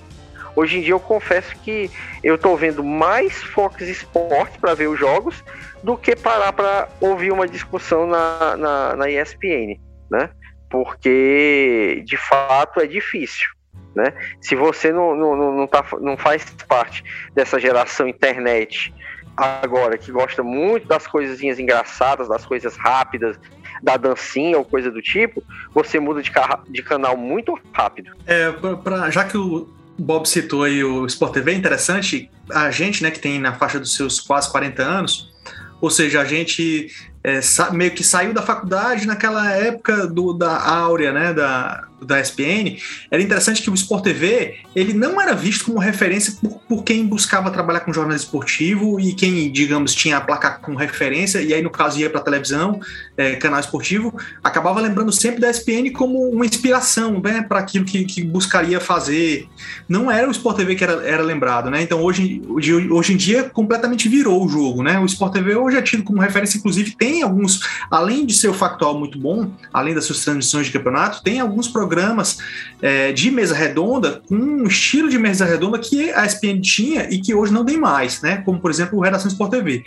Hoje 0.58 0.80
em 0.80 0.82
dia 0.82 0.93
eu 0.93 1.00
confesso 1.00 1.56
que 1.60 1.88
eu 2.24 2.34
estou 2.34 2.58
vendo 2.58 2.84
mais 2.84 3.43
Fox 3.43 3.80
Sports 3.80 4.58
para 4.58 4.74
ver 4.74 4.88
os 4.88 5.00
jogos 5.00 5.43
do 5.84 5.96
que 5.96 6.15
parar 6.15 6.52
para 6.52 6.89
ouvir 7.00 7.32
uma 7.32 7.48
discussão 7.48 8.08
na, 8.08 8.58
na, 8.58 8.96
na 8.96 9.08
ESPN, 9.08 9.80
né? 10.10 10.32
Porque 10.67 12.02
de 12.04 12.17
fato 12.17 12.80
é 12.80 12.88
difícil. 12.88 13.48
Né? 13.93 14.12
Se 14.41 14.56
você 14.56 14.91
não, 14.91 15.15
não, 15.15 15.36
não, 15.36 15.67
tá, 15.67 15.86
não 16.02 16.17
faz 16.17 16.43
parte 16.67 17.04
dessa 17.36 17.60
geração 17.60 18.08
internet 18.08 18.91
agora, 19.36 19.96
que 19.96 20.12
gosta 20.12 20.41
muito 20.41 20.88
das 20.88 21.06
coisinhas 21.06 21.60
engraçadas, 21.60 22.28
das 22.28 22.43
coisas 22.43 22.76
rápidas, 22.78 23.39
da 23.84 23.96
dancinha 23.96 24.58
ou 24.58 24.65
coisa 24.65 24.89
do 24.89 25.04
tipo, 25.04 25.43
você 25.72 26.00
muda 26.00 26.24
de, 26.24 26.32
de 26.70 26.82
canal 26.82 27.15
muito 27.15 27.60
rápido. 27.72 28.12
É, 28.26 28.52
pra, 28.84 29.12
já 29.12 29.24
que 29.24 29.38
o, 29.38 29.76
Bob 29.97 30.27
citou 30.27 30.63
aí 30.63 30.83
o 30.83 31.05
Sport 31.05 31.33
TV, 31.33 31.53
interessante, 31.53 32.29
a 32.51 32.69
gente, 32.71 33.01
né, 33.01 33.12
que 33.12 33.19
tem 33.19 33.39
na 33.39 33.53
faixa 33.53 33.79
dos 33.79 33.95
seus 33.95 34.19
quase 34.19 34.51
40 34.51 34.83
anos, 34.83 35.33
ou 35.81 35.89
seja, 35.89 36.21
a 36.21 36.25
gente 36.25 36.91
é, 37.23 37.39
meio 37.71 37.91
que 37.91 38.03
saiu 38.03 38.33
da 38.33 38.41
faculdade 38.41 39.05
naquela 39.05 39.51
época 39.51 40.07
do, 40.07 40.33
da 40.33 40.62
áurea, 40.62 41.12
né, 41.12 41.33
da, 41.33 41.88
da 42.01 42.19
ESPN, 42.19 42.77
era 43.10 43.21
interessante 43.21 43.62
que 43.62 43.69
o 43.69 43.73
Sport 43.73 44.03
TV 44.03 44.55
ele 44.75 44.93
não 44.93 45.19
era 45.19 45.33
visto 45.33 45.65
como 45.65 45.79
referência 45.79 46.33
por, 46.41 46.60
por 46.67 46.83
quem 46.83 47.05
buscava 47.05 47.49
trabalhar 47.49 47.79
com 47.81 47.93
jornalismo 47.93 48.25
esportivo 48.25 48.99
e 48.99 49.13
quem, 49.13 49.51
digamos, 49.51 49.95
tinha 49.95 50.17
a 50.17 50.21
placa 50.21 50.51
com 50.51 50.75
referência, 50.75 51.41
e 51.41 51.53
aí 51.53 51.62
no 51.62 51.69
caso 51.69 51.99
ia 51.99 52.10
para 52.10 52.21
televisão, 52.21 52.79
é, 53.15 53.36
canal 53.36 53.60
esportivo, 53.60 54.13
acabava 54.43 54.79
lembrando 54.79 55.12
sempre 55.12 55.41
da 55.41 55.49
ESPN 55.49 55.91
como 55.91 56.29
uma 56.29 56.45
inspiração 56.45 57.19
né, 57.19 57.41
para 57.41 57.60
aquilo 57.60 57.86
que, 57.86 58.05
que, 58.05 58.23
buscaria 58.23 58.79
fazer. 58.79 59.47
Não 59.88 60.12
era 60.12 60.27
o 60.27 60.31
Sport 60.31 60.57
TV 60.57 60.75
que 60.75 60.83
era, 60.83 61.07
era 61.07 61.23
lembrado, 61.23 61.69
né? 61.69 61.81
Então 61.81 62.01
hoje, 62.01 62.41
hoje, 62.47 62.73
hoje 62.73 63.13
em 63.13 63.17
dia 63.17 63.49
completamente 63.49 64.07
virou 64.07 64.45
o 64.45 64.49
jogo, 64.49 64.83
né? 64.83 64.99
O 64.99 65.05
Sport 65.05 65.33
TV 65.33 65.55
hoje 65.55 65.77
é 65.77 65.81
tido 65.81 66.03
como 66.03 66.19
referência, 66.19 66.57
inclusive 66.57 66.95
tem 66.95 67.21
alguns, 67.21 67.62
além 67.89 68.25
de 68.25 68.33
ser 68.33 68.49
o 68.49 68.53
factual 68.53 68.97
muito 68.99 69.17
bom, 69.17 69.49
além 69.73 69.93
das 69.93 70.05
suas 70.05 70.23
transmissões 70.23 70.67
de 70.67 70.73
campeonato, 70.73 71.23
tem 71.23 71.39
alguns 71.39 71.67
programas 71.67 71.87
programas 71.88 72.38
é, 72.82 73.12
de 73.12 73.32
mesa 73.32 73.56
redonda 73.56 74.21
com 74.28 74.36
um 74.36 74.67
estilo 74.67 75.10
de 75.10 75.17
mesa 75.17 75.45
redonda 75.45 75.80
que 75.80 76.12
a 76.12 76.26
ESPN 76.26 76.60
tinha 76.62 77.08
e 77.10 77.19
que 77.19 77.34
hoje 77.34 77.54
não 77.54 77.65
tem 77.65 77.78
mais, 77.78 78.21
né? 78.21 78.41
Como, 78.45 78.60
por 78.60 78.69
exemplo, 78.69 79.00
o 79.00 79.02
Redação 79.02 79.30
Sport 79.30 79.52
TV. 79.52 79.84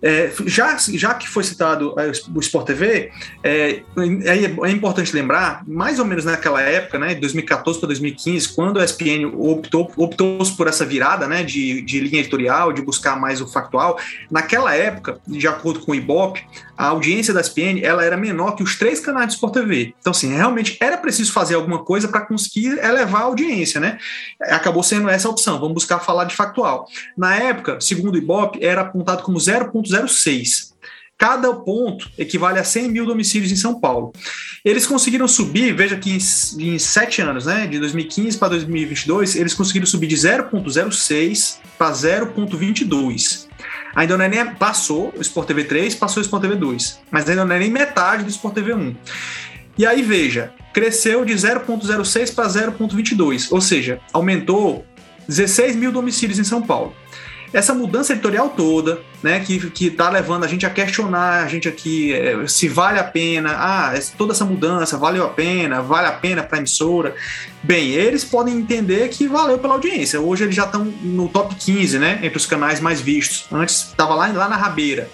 É, 0.00 0.32
já, 0.46 0.76
já 0.76 1.14
que 1.14 1.28
foi 1.28 1.42
citado 1.42 1.94
é, 1.98 2.12
o 2.34 2.40
Sport 2.40 2.66
TV, 2.66 3.10
é, 3.42 3.50
é, 3.60 3.82
é, 4.64 4.70
importante 4.70 5.14
lembrar, 5.14 5.62
mais 5.66 5.98
ou 5.98 6.04
menos 6.04 6.24
naquela 6.24 6.62
época, 6.62 6.98
né, 6.98 7.14
de 7.14 7.20
2014 7.20 7.78
para 7.80 7.88
2015, 7.88 8.48
quando 8.54 8.78
a 8.78 8.84
ESPN 8.84 9.26
optou, 9.36 9.90
optou 9.96 10.38
por 10.56 10.68
essa 10.68 10.84
virada 10.84 11.26
né, 11.26 11.42
de, 11.42 11.82
de 11.82 12.00
linha 12.00 12.20
editorial, 12.20 12.72
de 12.72 12.82
buscar 12.82 13.18
mais 13.18 13.40
o 13.40 13.48
factual, 13.48 13.98
naquela 14.30 14.74
época, 14.74 15.18
de 15.26 15.46
acordo 15.48 15.80
com 15.80 15.92
o 15.92 15.94
Ibope, 15.94 16.44
a 16.76 16.86
audiência 16.88 17.34
da 17.34 17.40
ESPN 17.40 17.80
ela 17.82 18.04
era 18.04 18.16
menor 18.16 18.52
que 18.52 18.62
os 18.62 18.76
três 18.76 19.00
canais 19.00 19.28
de 19.28 19.34
Sport 19.34 19.54
TV. 19.54 19.94
Então, 19.98 20.12
assim, 20.12 20.34
realmente 20.34 20.76
era 20.80 20.96
preciso 20.96 21.16
preciso 21.16 21.32
fazer 21.32 21.54
alguma 21.54 21.84
coisa 21.84 22.08
para 22.08 22.20
conseguir 22.20 22.78
elevar 22.78 23.22
a 23.22 23.24
audiência, 23.24 23.80
né? 23.80 23.98
Acabou 24.42 24.82
sendo 24.82 25.08
essa 25.08 25.28
a 25.28 25.30
opção, 25.30 25.58
vamos 25.58 25.74
buscar 25.74 25.98
falar 25.98 26.24
de 26.24 26.34
factual. 26.34 26.86
Na 27.16 27.34
época, 27.34 27.80
segundo 27.80 28.14
o 28.14 28.18
Ibope, 28.18 28.64
era 28.64 28.82
apontado 28.82 29.22
como 29.22 29.38
0,06. 29.38 30.74
Cada 31.18 31.50
ponto 31.54 32.10
equivale 32.18 32.58
a 32.58 32.64
100 32.64 32.90
mil 32.90 33.06
domicílios 33.06 33.50
em 33.50 33.56
São 33.56 33.80
Paulo. 33.80 34.12
Eles 34.62 34.86
conseguiram 34.86 35.26
subir, 35.26 35.74
veja 35.74 35.96
que 35.96 36.10
em, 36.10 36.74
em 36.74 36.78
sete 36.78 37.22
anos, 37.22 37.46
né, 37.46 37.66
de 37.66 37.78
2015 37.78 38.36
para 38.36 38.48
2022, 38.48 39.34
eles 39.36 39.54
conseguiram 39.54 39.86
subir 39.86 40.08
de 40.08 40.16
0,06 40.16 41.56
para 41.78 41.92
0,22. 41.92 43.45
Ainda 43.96 44.14
não 44.18 44.24
é 44.26 44.28
nem 44.28 44.54
passou 44.54 45.10
o 45.16 45.22
Sport 45.22 45.48
TV 45.48 45.64
3, 45.64 45.94
passou 45.94 46.22
o 46.22 46.24
Sport 46.24 46.42
TV 46.42 46.54
2, 46.54 47.00
mas 47.10 47.26
ainda 47.26 47.46
não 47.46 47.56
é 47.56 47.58
nem 47.58 47.70
metade 47.70 48.24
do 48.24 48.30
Sport 48.30 48.54
TV 48.54 48.74
1. 48.74 48.94
E 49.78 49.86
aí 49.86 50.02
veja, 50.02 50.52
cresceu 50.74 51.24
de 51.24 51.32
0,06 51.32 52.34
para 52.34 52.46
0,22, 52.46 53.48
ou 53.50 53.60
seja, 53.60 53.98
aumentou 54.12 54.84
16 55.26 55.76
mil 55.76 55.90
domicílios 55.90 56.38
em 56.38 56.44
São 56.44 56.60
Paulo. 56.60 56.94
Essa 57.56 57.72
mudança 57.72 58.12
editorial 58.12 58.50
toda, 58.50 59.00
né, 59.22 59.40
que 59.40 59.86
está 59.86 60.10
levando 60.10 60.44
a 60.44 60.46
gente 60.46 60.66
a 60.66 60.68
questionar 60.68 61.42
a 61.42 61.48
gente 61.48 61.66
aqui 61.66 62.12
é, 62.12 62.46
se 62.46 62.68
vale 62.68 62.98
a 62.98 63.04
pena, 63.04 63.50
ah, 63.50 63.94
toda 64.18 64.34
essa 64.34 64.44
mudança 64.44 64.98
valeu 64.98 65.24
a 65.24 65.30
pena, 65.30 65.80
vale 65.80 66.06
a 66.06 66.12
pena 66.12 66.42
para 66.42 66.58
a 66.58 66.60
emissora. 66.60 67.14
Bem, 67.62 67.92
eles 67.92 68.26
podem 68.26 68.58
entender 68.58 69.08
que 69.08 69.26
valeu 69.26 69.58
pela 69.58 69.72
audiência. 69.72 70.20
Hoje 70.20 70.44
eles 70.44 70.54
já 70.54 70.64
estão 70.64 70.84
no 70.84 71.30
top 71.30 71.54
15, 71.54 71.98
né, 71.98 72.18
entre 72.22 72.36
os 72.36 72.44
canais 72.44 72.78
mais 72.78 73.00
vistos. 73.00 73.46
Antes 73.50 73.86
estava 73.86 74.14
lá, 74.14 74.26
lá 74.26 74.50
na 74.50 74.56
rabeira. 74.56 75.08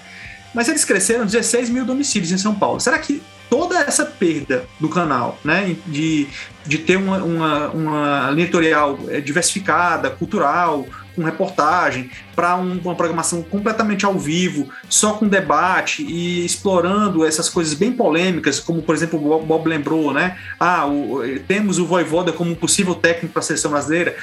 Mas 0.53 0.69
eles 0.69 0.85
cresceram 0.85 1.25
16 1.25 1.71
mil 1.71 1.85
domicílios 1.85 2.33
em 2.33 2.39
São 2.39 2.57
Paulo. 2.57 2.81
Será 2.81 2.99
que 2.99 3.23
toda 3.49 3.79
essa 3.79 4.05
perda 4.05 4.65
do 4.81 4.89
canal, 4.89 5.39
né, 5.45 5.77
de, 5.87 6.27
de 6.67 6.79
ter 6.79 6.97
uma, 6.97 7.19
uma, 7.19 7.69
uma 7.69 8.33
editorial 8.33 8.99
é, 9.09 9.21
diversificada, 9.21 10.11
cultural, 10.11 10.89
com 11.15 11.23
reportagem, 11.23 12.11
para 12.35 12.57
um, 12.57 12.79
uma 12.79 12.95
programação 12.95 13.43
completamente 13.43 14.05
ao 14.05 14.19
vivo, 14.19 14.69
só 14.89 15.13
com 15.13 15.29
debate 15.29 16.03
e 16.03 16.45
explorando 16.45 17.25
essas 17.25 17.49
coisas 17.49 17.75
bem 17.75 17.93
polêmicas, 17.93 18.59
como 18.61 18.83
por 18.83 18.95
exemplo 18.95 19.19
o 19.33 19.45
Bob 19.45 19.69
lembrou, 19.69 20.13
né? 20.13 20.37
Ah, 20.59 20.87
o, 20.87 21.23
temos 21.47 21.79
o 21.79 21.87
Voivoda 21.87 22.33
como 22.33 22.55
possível 22.57 22.95
técnico 22.95 23.33
para 23.33 23.41
a 23.41 23.45
seleção 23.45 23.71
brasileira. 23.71 24.17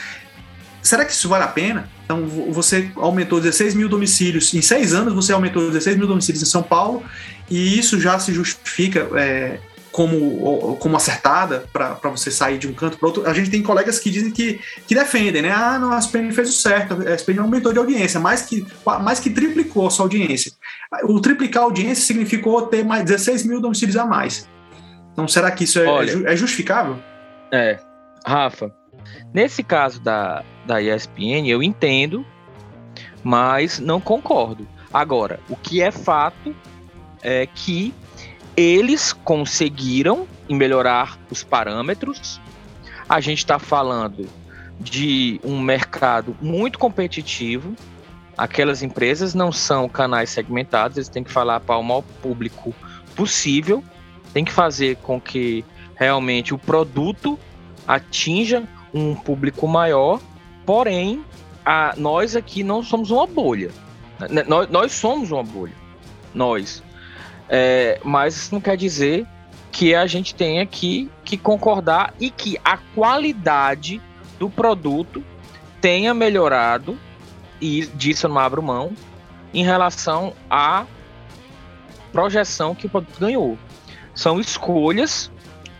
Será 0.81 1.03
que 1.03 1.11
isso 1.11 1.27
vale 1.27 1.43
a 1.43 1.47
pena? 1.47 1.89
Então, 2.05 2.25
você 2.25 2.89
aumentou 2.95 3.39
16 3.39 3.75
mil 3.75 3.89
domicílios, 3.89 4.53
em 4.53 4.61
seis 4.61 4.93
anos 4.93 5.13
você 5.13 5.33
aumentou 5.33 5.67
16 5.67 5.97
mil 5.97 6.07
domicílios 6.07 6.41
em 6.41 6.45
São 6.45 6.63
Paulo 6.63 7.03
e 7.49 7.77
isso 7.77 7.99
já 7.99 8.17
se 8.17 8.33
justifica 8.33 9.07
é, 9.15 9.59
como, 9.99 10.77
como 10.77 10.95
acertada 10.95 11.65
para 11.73 12.09
você 12.09 12.31
sair 12.31 12.57
de 12.57 12.69
um 12.69 12.73
canto 12.73 12.97
para 12.97 13.05
outro. 13.05 13.27
A 13.27 13.33
gente 13.33 13.49
tem 13.49 13.61
colegas 13.61 13.99
que 13.99 14.09
dizem 14.09 14.31
que, 14.31 14.57
que 14.87 14.95
defendem, 14.95 15.41
né? 15.41 15.51
Ah, 15.51 15.77
não, 15.77 15.91
a 15.91 15.99
SPN 15.99 16.31
fez 16.31 16.47
o 16.47 16.53
certo, 16.53 17.05
a 17.05 17.13
SPN 17.13 17.41
aumentou 17.41 17.73
de 17.73 17.79
audiência, 17.79 18.17
mais 18.17 18.43
que, 18.43 18.65
mais 19.01 19.19
que 19.19 19.29
triplicou 19.29 19.87
a 19.87 19.89
sua 19.89 20.05
audiência. 20.05 20.53
O 21.03 21.19
triplicar 21.19 21.63
a 21.63 21.65
audiência 21.65 22.05
significou 22.05 22.61
ter 22.67 22.85
mais 22.85 23.03
16 23.03 23.45
mil 23.45 23.59
domicílios 23.59 23.97
a 23.97 24.05
mais. 24.05 24.49
Então, 25.11 25.27
será 25.27 25.51
que 25.51 25.65
isso 25.65 25.77
é, 25.81 25.85
Olha, 25.85 26.31
é 26.31 26.33
justificável? 26.33 26.97
É, 27.51 27.77
Rafa, 28.25 28.73
nesse 29.33 29.61
caso 29.61 29.99
da, 29.99 30.45
da 30.65 30.81
ESPN, 30.81 31.45
eu 31.45 31.61
entendo, 31.61 32.25
mas 33.21 33.79
não 33.79 33.99
concordo. 33.99 34.65
Agora, 34.93 35.41
o 35.49 35.57
que 35.57 35.81
é 35.81 35.91
fato 35.91 36.55
é 37.21 37.45
que 37.45 37.93
eles 38.59 39.13
conseguiram 39.13 40.27
melhorar 40.49 41.17
os 41.31 41.43
parâmetros. 41.43 42.41
A 43.07 43.21
gente 43.21 43.37
está 43.37 43.57
falando 43.57 44.27
de 44.77 45.39
um 45.45 45.61
mercado 45.61 46.35
muito 46.41 46.77
competitivo. 46.77 47.73
Aquelas 48.37 48.83
empresas 48.83 49.33
não 49.33 49.51
são 49.51 49.87
canais 49.87 50.29
segmentados, 50.29 50.97
eles 50.97 51.07
têm 51.07 51.23
que 51.23 51.31
falar 51.31 51.61
para 51.61 51.77
o 51.77 51.83
maior 51.83 52.03
público 52.21 52.75
possível, 53.15 53.83
tem 54.33 54.43
que 54.43 54.51
fazer 54.51 54.97
com 54.97 55.19
que 55.19 55.63
realmente 55.95 56.53
o 56.53 56.57
produto 56.57 57.39
atinja 57.87 58.63
um 58.93 59.15
público 59.15 59.67
maior, 59.67 60.19
porém, 60.65 61.23
a, 61.65 61.93
nós 61.97 62.35
aqui 62.35 62.63
não 62.63 62.83
somos 62.83 63.09
uma 63.09 63.25
bolha. 63.25 63.71
Né, 64.29 64.43
nós, 64.47 64.69
nós 64.69 64.91
somos 64.91 65.31
uma 65.31 65.43
bolha. 65.43 65.75
Nós. 66.33 66.83
É, 67.49 67.99
mas 68.03 68.35
isso 68.35 68.53
não 68.53 68.61
quer 68.61 68.77
dizer 68.77 69.25
que 69.71 69.95
a 69.95 70.05
gente 70.05 70.35
tenha 70.35 70.65
que, 70.65 71.09
que 71.25 71.37
concordar 71.37 72.13
e 72.19 72.29
que 72.29 72.57
a 72.63 72.77
qualidade 72.77 74.01
do 74.37 74.49
produto 74.49 75.23
tenha 75.81 76.13
melhorado, 76.13 76.97
e 77.59 77.85
disso 77.87 78.27
eu 78.27 78.29
não 78.29 78.39
abro 78.39 78.61
mão, 78.61 78.91
em 79.53 79.63
relação 79.63 80.33
à 80.49 80.85
projeção 82.11 82.75
que 82.75 82.85
o 82.85 82.89
produto 82.89 83.19
ganhou. 83.19 83.57
São 84.13 84.39
escolhas, 84.39 85.31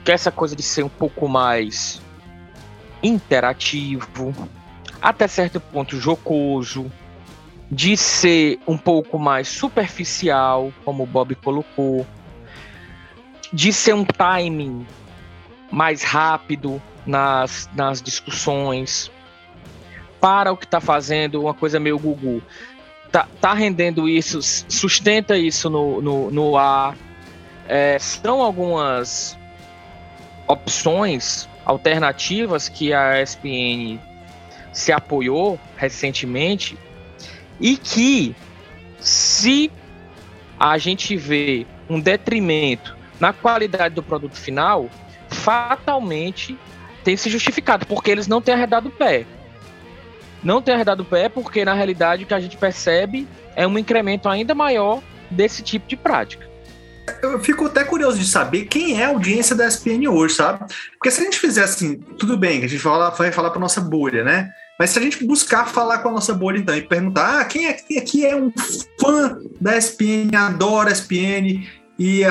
que 0.04 0.12
essa 0.12 0.32
coisa 0.32 0.56
de 0.56 0.64
ser 0.64 0.84
um 0.84 0.90
pouco 0.90 1.28
mais 1.28 2.02
interativo, 3.04 4.34
até 5.02 5.28
certo 5.28 5.60
ponto 5.60 6.00
jocoso, 6.00 6.92
de 7.72 7.96
ser 7.96 8.60
um 8.68 8.78
pouco 8.78 9.20
mais 9.20 9.48
superficial, 9.48 10.74
como 10.84 11.04
o 11.04 11.06
Bob 11.06 11.36
colocou, 11.36 12.06
de 13.54 13.72
ser 13.72 13.94
um 13.94 14.04
timing 14.04 14.86
mais 15.72 16.04
rápido 16.04 16.82
nas, 17.06 17.70
nas 17.76 18.02
discussões, 18.02 19.12
para 20.20 20.52
o 20.52 20.58
que 20.58 20.66
está 20.66 20.82
fazendo, 20.82 21.42
uma 21.42 21.54
coisa 21.54 21.80
meio 21.80 21.98
Gugu. 21.98 22.42
Tá, 23.12 23.28
tá 23.40 23.54
rendendo 23.54 24.08
isso, 24.08 24.42
sustenta 24.42 25.38
isso 25.38 25.70
no, 25.70 26.02
no, 26.02 26.32
no 26.32 26.58
ar. 26.58 26.96
É, 27.68 27.98
são 28.00 28.42
algumas 28.42 29.38
opções 30.48 31.48
alternativas 31.66 32.68
que 32.68 32.94
a 32.94 33.22
ESPN 33.22 34.00
se 34.74 34.92
apoiou 34.92 35.60
recentemente 35.78 36.78
e 37.60 37.78
que 37.78 38.36
se 39.00 39.72
a 40.60 40.78
gente 40.78 41.16
vê 41.16 41.66
um 41.90 42.00
detrimento 42.00 42.96
na 43.20 43.34
qualidade 43.34 43.96
do 43.96 44.04
produto 44.04 44.36
final, 44.36 44.90
fatalmente 45.30 46.58
tem 47.04 47.16
se 47.16 47.30
justificado, 47.30 47.86
porque 47.86 48.12
eles 48.12 48.28
não 48.28 48.42
têm 48.42 48.54
arredado 48.54 48.90
o 48.90 48.92
pé. 48.92 49.26
Não 50.44 50.62
têm 50.62 50.74
arredado 50.74 51.04
o 51.04 51.06
pé 51.06 51.28
porque, 51.28 51.66
na 51.66 51.74
realidade, 51.74 52.24
o 52.24 52.28
que 52.28 52.34
a 52.34 52.40
gente 52.40 52.58
percebe 52.58 53.28
é 53.56 53.68
um 53.68 53.78
incremento 53.78 54.30
ainda 54.30 54.56
maior 54.56 55.02
desse 55.30 55.62
tipo 55.62 55.88
de 55.88 55.96
prática. 55.96 56.48
Eu 57.22 57.40
fico 57.40 57.66
até 57.66 57.84
curioso 57.84 58.20
de 58.20 58.26
saber 58.26 58.66
quem 58.66 59.02
é 59.02 59.06
a 59.06 59.10
audiência 59.10 59.56
da 59.56 59.68
ESPN 59.68 60.08
hoje, 60.08 60.36
sabe? 60.36 60.66
Porque 60.92 61.10
se 61.10 61.22
a 61.22 61.24
gente 61.24 61.40
fizer 61.40 61.64
assim, 61.64 61.96
tudo 61.98 62.38
bem, 62.38 62.60
a 62.64 62.68
gente 62.68 62.80
fala, 62.80 63.10
vai 63.10 63.32
falar 63.32 63.50
para 63.50 63.60
nossa 63.60 63.82
bolha, 63.82 64.24
né? 64.24 64.52
Mas 64.80 64.92
se 64.92 65.00
a 65.00 65.02
gente 65.02 65.26
buscar 65.26 65.68
falar 65.68 65.98
com 65.98 66.08
a 66.08 66.14
nossa 66.14 66.34
bolha, 66.34 66.58
então, 66.58 66.74
e 66.74 66.82
perguntar, 66.82 67.42
ah, 67.42 67.46
quem 67.46 67.68
é 67.68 67.74
que 67.74 67.98
aqui 67.98 68.26
é 68.26 68.34
um 68.34 68.50
fã 68.98 69.38
da 69.60 69.78
ESPN, 69.78 70.34
adora 70.34 70.88
a 70.88 70.94
ESPN, 70.94 71.68
e, 72.00 72.22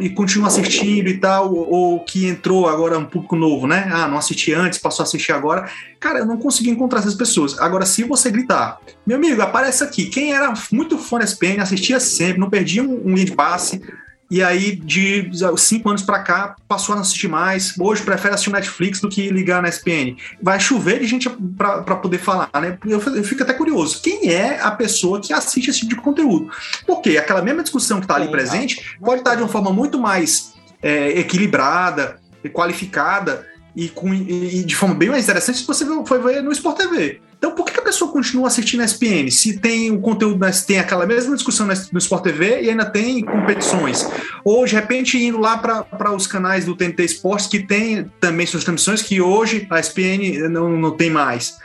e 0.00 0.10
continua 0.10 0.46
assistindo 0.46 1.08
e 1.08 1.18
tal, 1.18 1.52
ou, 1.52 1.98
que 1.98 2.28
entrou 2.28 2.68
agora 2.68 2.96
um 2.96 3.04
público 3.04 3.34
novo, 3.34 3.66
né? 3.66 3.90
Ah, 3.92 4.06
não 4.06 4.16
assisti 4.16 4.54
antes, 4.54 4.78
passou 4.78 5.02
a 5.02 5.06
assistir 5.06 5.32
agora. 5.32 5.68
Cara, 5.98 6.20
eu 6.20 6.26
não 6.26 6.36
consegui 6.36 6.70
encontrar 6.70 7.00
essas 7.00 7.16
pessoas. 7.16 7.58
Agora, 7.58 7.84
se 7.84 8.04
você 8.04 8.30
gritar, 8.30 8.78
meu 9.04 9.16
amigo, 9.16 9.42
aparece 9.42 9.82
aqui. 9.82 10.06
Quem 10.06 10.32
era 10.32 10.54
muito 10.70 10.96
fã 10.96 11.18
da 11.18 11.24
SPN, 11.24 11.60
assistia 11.60 11.98
sempre, 11.98 12.38
não 12.38 12.48
perdia 12.48 12.84
um, 12.84 13.02
um 13.04 13.14
de 13.16 13.32
passe, 13.32 13.82
e 14.28 14.42
aí, 14.42 14.74
de 14.74 15.30
cinco 15.56 15.88
anos 15.88 16.02
para 16.02 16.18
cá, 16.18 16.56
passou 16.66 16.92
a 16.92 16.96
não 16.96 17.02
assistir 17.02 17.28
mais. 17.28 17.74
Hoje 17.78 18.02
prefere 18.02 18.34
assistir 18.34 18.50
Netflix 18.50 19.00
do 19.00 19.08
que 19.08 19.28
ligar 19.30 19.62
na 19.62 19.68
SPN. 19.68 20.16
Vai 20.42 20.58
chover 20.58 20.98
de 20.98 21.06
gente 21.06 21.30
para 21.56 21.96
poder 21.96 22.18
falar, 22.18 22.50
né? 22.60 22.76
Eu, 22.84 23.00
eu, 23.00 23.22
fico 23.22 23.44
até 23.44 23.52
curioso. 23.52 24.02
Quem 24.02 24.30
é 24.30 24.60
a 24.60 24.72
pessoa 24.72 25.20
que 25.20 25.32
assiste 25.32 25.70
esse 25.70 25.80
tipo 25.80 25.94
de 25.94 26.00
conteúdo? 26.00 26.50
Porque 26.84 27.16
aquela 27.16 27.40
mesma 27.40 27.62
discussão 27.62 27.98
que 27.98 28.04
está 28.04 28.16
ali 28.16 28.28
presente 28.28 28.96
pode 29.00 29.20
estar 29.20 29.36
de 29.36 29.42
uma 29.42 29.48
forma 29.48 29.72
muito 29.72 29.98
mais 29.98 30.54
é, 30.82 31.20
equilibrada, 31.20 32.20
qualificada 32.52 33.46
e, 33.76 33.88
com, 33.88 34.12
e 34.12 34.64
de 34.64 34.74
forma 34.74 34.94
bem 34.94 35.08
mais 35.08 35.24
interessante 35.24 35.58
se 35.58 35.66
você 35.66 35.84
for 36.04 36.20
ver 36.20 36.42
no 36.42 36.50
Sport 36.50 36.78
TV. 36.78 37.20
Então, 37.38 37.52
por 37.54 37.66
que 37.66 37.78
a 37.78 37.82
pessoa 37.82 38.10
continua 38.10 38.48
assistindo 38.48 38.80
a 38.80 38.84
SPN 38.84 39.30
se 39.30 39.58
tem 39.58 39.90
o 39.90 40.00
conteúdo, 40.00 40.38
tem 40.66 40.78
aquela 40.78 41.06
mesma 41.06 41.34
discussão 41.34 41.66
no 41.66 41.98
Sport 41.98 42.22
TV 42.22 42.62
e 42.62 42.70
ainda 42.70 42.84
tem 42.84 43.22
competições? 43.22 44.08
Ou, 44.42 44.64
de 44.64 44.74
repente, 44.74 45.22
indo 45.22 45.38
lá 45.38 45.58
para 45.58 46.12
os 46.14 46.26
canais 46.26 46.64
do 46.64 46.74
TNT 46.74 47.04
Esportes, 47.04 47.46
que 47.46 47.60
tem 47.60 48.10
também 48.18 48.46
suas 48.46 48.64
transmissões, 48.64 49.02
que 49.02 49.20
hoje 49.20 49.66
a 49.70 49.78
SPN 49.78 50.48
não, 50.48 50.70
não 50.70 50.96
tem 50.96 51.10
mais. 51.10 51.58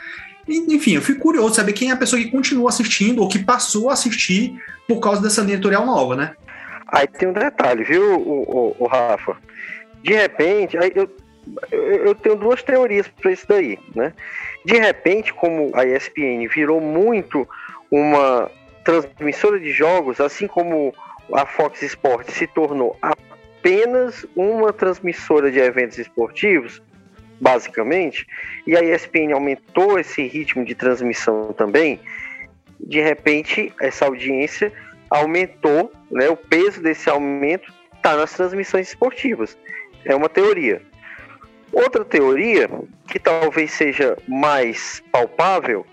Enfim, 0.46 0.94
eu 0.94 1.02
fico 1.02 1.20
curioso 1.20 1.50
de 1.50 1.56
saber 1.56 1.72
quem 1.72 1.90
é 1.90 1.92
a 1.92 1.96
pessoa 1.96 2.20
que 2.20 2.30
continua 2.30 2.68
assistindo 2.68 3.22
ou 3.22 3.28
que 3.28 3.38
passou 3.38 3.88
a 3.88 3.92
assistir 3.92 4.60
por 4.86 5.00
causa 5.00 5.22
dessa 5.22 5.40
linha 5.40 5.54
editorial 5.54 5.86
nova, 5.86 6.16
né? 6.16 6.34
Aí 6.88 7.06
tem 7.06 7.28
um 7.28 7.32
detalhe, 7.32 7.84
viu, 7.84 8.20
o, 8.20 8.42
o, 8.42 8.76
o 8.80 8.86
Rafa? 8.86 9.36
De 10.02 10.12
repente, 10.12 10.76
aí 10.76 10.92
eu, 10.94 11.08
eu 11.70 12.14
tenho 12.14 12.36
duas 12.36 12.62
teorias 12.62 13.08
para 13.08 13.32
isso 13.32 13.46
daí, 13.48 13.78
né? 13.94 14.12
De 14.64 14.78
repente, 14.78 15.32
como 15.34 15.70
a 15.74 15.84
ESPN 15.84 16.46
virou 16.48 16.80
muito 16.80 17.48
uma 17.90 18.50
transmissora 18.84 19.58
de 19.58 19.70
jogos, 19.70 20.20
assim 20.20 20.46
como 20.46 20.94
a 21.32 21.46
Fox 21.46 21.82
Sports 21.82 22.34
se 22.34 22.46
tornou 22.46 22.96
apenas 23.00 24.26
uma 24.34 24.72
transmissora 24.72 25.50
de 25.50 25.58
eventos 25.58 25.98
esportivos, 25.98 26.82
basicamente, 27.40 28.26
e 28.66 28.76
a 28.76 28.82
ESPN 28.82 29.32
aumentou 29.32 29.98
esse 29.98 30.22
ritmo 30.22 30.64
de 30.64 30.74
transmissão 30.74 31.52
também, 31.52 32.00
de 32.78 33.00
repente 33.00 33.72
essa 33.80 34.04
audiência 34.04 34.72
aumentou, 35.10 35.92
né, 36.10 36.28
o 36.28 36.36
peso 36.36 36.82
desse 36.82 37.08
aumento 37.10 37.72
está 37.94 38.16
nas 38.16 38.32
transmissões 38.32 38.88
esportivas. 38.88 39.56
É 40.04 40.14
uma 40.14 40.28
teoria. 40.28 40.82
Outra 41.72 42.04
teoria, 42.04 42.68
que 43.08 43.18
talvez 43.18 43.72
seja 43.72 44.16
mais 44.28 45.02
palpável, 45.10 45.86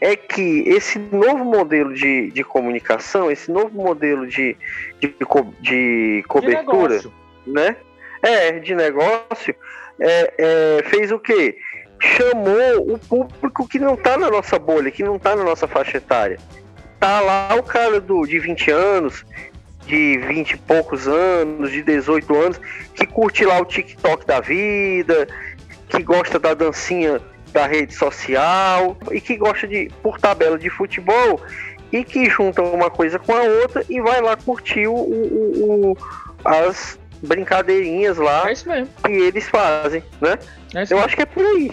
é 0.00 0.14
que 0.14 0.64
esse 0.68 0.98
novo 0.98 1.44
modelo 1.44 1.92
de, 1.92 2.30
de 2.30 2.44
comunicação, 2.44 3.30
esse 3.30 3.50
novo 3.50 3.70
modelo 3.74 4.26
de, 4.26 4.56
de, 5.00 5.14
de 5.60 6.24
cobertura, 6.28 6.98
de 7.00 7.10
né? 7.46 7.76
É, 8.22 8.52
de 8.52 8.74
negócio, 8.74 9.54
é, 9.98 10.34
é, 10.38 10.82
fez 10.84 11.10
o 11.10 11.18
quê? 11.18 11.58
Chamou 11.98 12.94
o 12.94 12.98
público 12.98 13.66
que 13.66 13.78
não 13.78 13.94
está 13.94 14.16
na 14.16 14.30
nossa 14.30 14.58
bolha, 14.58 14.90
que 14.90 15.02
não 15.02 15.16
está 15.16 15.34
na 15.34 15.44
nossa 15.44 15.66
faixa 15.66 15.96
etária. 15.96 16.38
Tá 17.00 17.20
lá 17.20 17.54
o 17.58 17.62
cara 17.62 18.00
do, 18.00 18.26
de 18.26 18.38
20 18.38 18.70
anos, 18.70 19.24
de 19.86 20.18
20 20.18 20.52
e 20.52 20.56
poucos 20.58 21.06
anos, 21.06 21.70
de 21.70 21.82
18 21.82 22.34
anos, 22.34 22.60
que 22.94 23.06
curte 23.06 23.44
lá 23.44 23.60
o 23.60 23.64
TikTok 23.64 24.26
da 24.26 24.40
vida, 24.40 25.26
que 25.88 26.02
gosta 26.02 26.38
da 26.38 26.54
dancinha 26.54 27.20
da 27.52 27.66
rede 27.66 27.94
social 27.94 28.96
e 29.12 29.20
que 29.20 29.36
gosta 29.36 29.66
de, 29.66 29.90
por 30.02 30.18
tabela 30.18 30.58
de 30.58 30.68
futebol 30.68 31.40
e 31.92 32.02
que 32.02 32.28
junta 32.28 32.60
uma 32.62 32.90
coisa 32.90 33.18
com 33.18 33.32
a 33.32 33.42
outra 33.42 33.84
e 33.88 34.00
vai 34.00 34.20
lá 34.20 34.36
curtir 34.36 34.88
o, 34.88 34.94
o, 34.94 35.92
o 35.92 35.96
as 36.44 36.98
brincadeirinhas 37.22 38.18
lá 38.18 38.50
é 38.50 38.54
que 39.06 39.12
eles 39.12 39.48
fazem, 39.48 40.02
né? 40.20 40.38
É 40.74 40.92
Eu 40.92 40.98
acho 40.98 41.16
que 41.16 41.22
é 41.22 41.26
por 41.26 41.44
aí, 41.44 41.70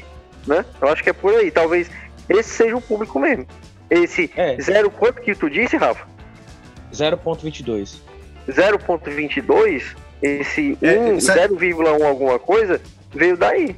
né? 0.47 0.63
Eu 0.79 0.87
acho 0.87 1.03
que 1.03 1.09
é 1.09 1.13
por 1.13 1.33
aí. 1.33 1.51
Talvez 1.51 1.89
esse 2.29 2.49
seja 2.49 2.77
o 2.77 2.81
público 2.81 3.19
mesmo. 3.19 3.45
Esse 3.89 4.31
é. 4.37 4.55
zero 4.61 4.89
quanto 4.89 5.21
que 5.21 5.35
tu 5.35 5.49
disse, 5.49 5.75
Rafa? 5.75 6.07
0.22. 6.91 7.95
0.22, 8.47 9.95
esse 10.21 10.77
é, 10.81 10.97
1, 10.97 11.17
0,1 11.17 12.05
alguma 12.05 12.39
coisa, 12.39 12.81
veio 13.13 13.37
daí. 13.37 13.75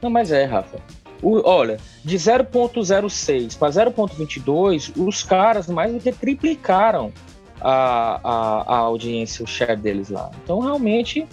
Não, 0.00 0.10
mas 0.10 0.32
é, 0.32 0.44
Rafa. 0.44 0.78
O, 1.22 1.48
olha, 1.48 1.78
de 2.04 2.16
0.06 2.16 3.56
para 3.56 3.68
0.22, 3.68 4.92
os 4.96 5.22
caras 5.22 5.68
mais 5.68 5.92
do 5.92 6.00
que 6.00 6.10
triplicaram 6.10 7.12
a, 7.60 8.20
a, 8.24 8.74
a 8.74 8.76
audiência, 8.78 9.44
o 9.44 9.46
share 9.46 9.76
deles 9.76 10.10
lá. 10.10 10.30
Então, 10.42 10.58
realmente, 10.58 11.26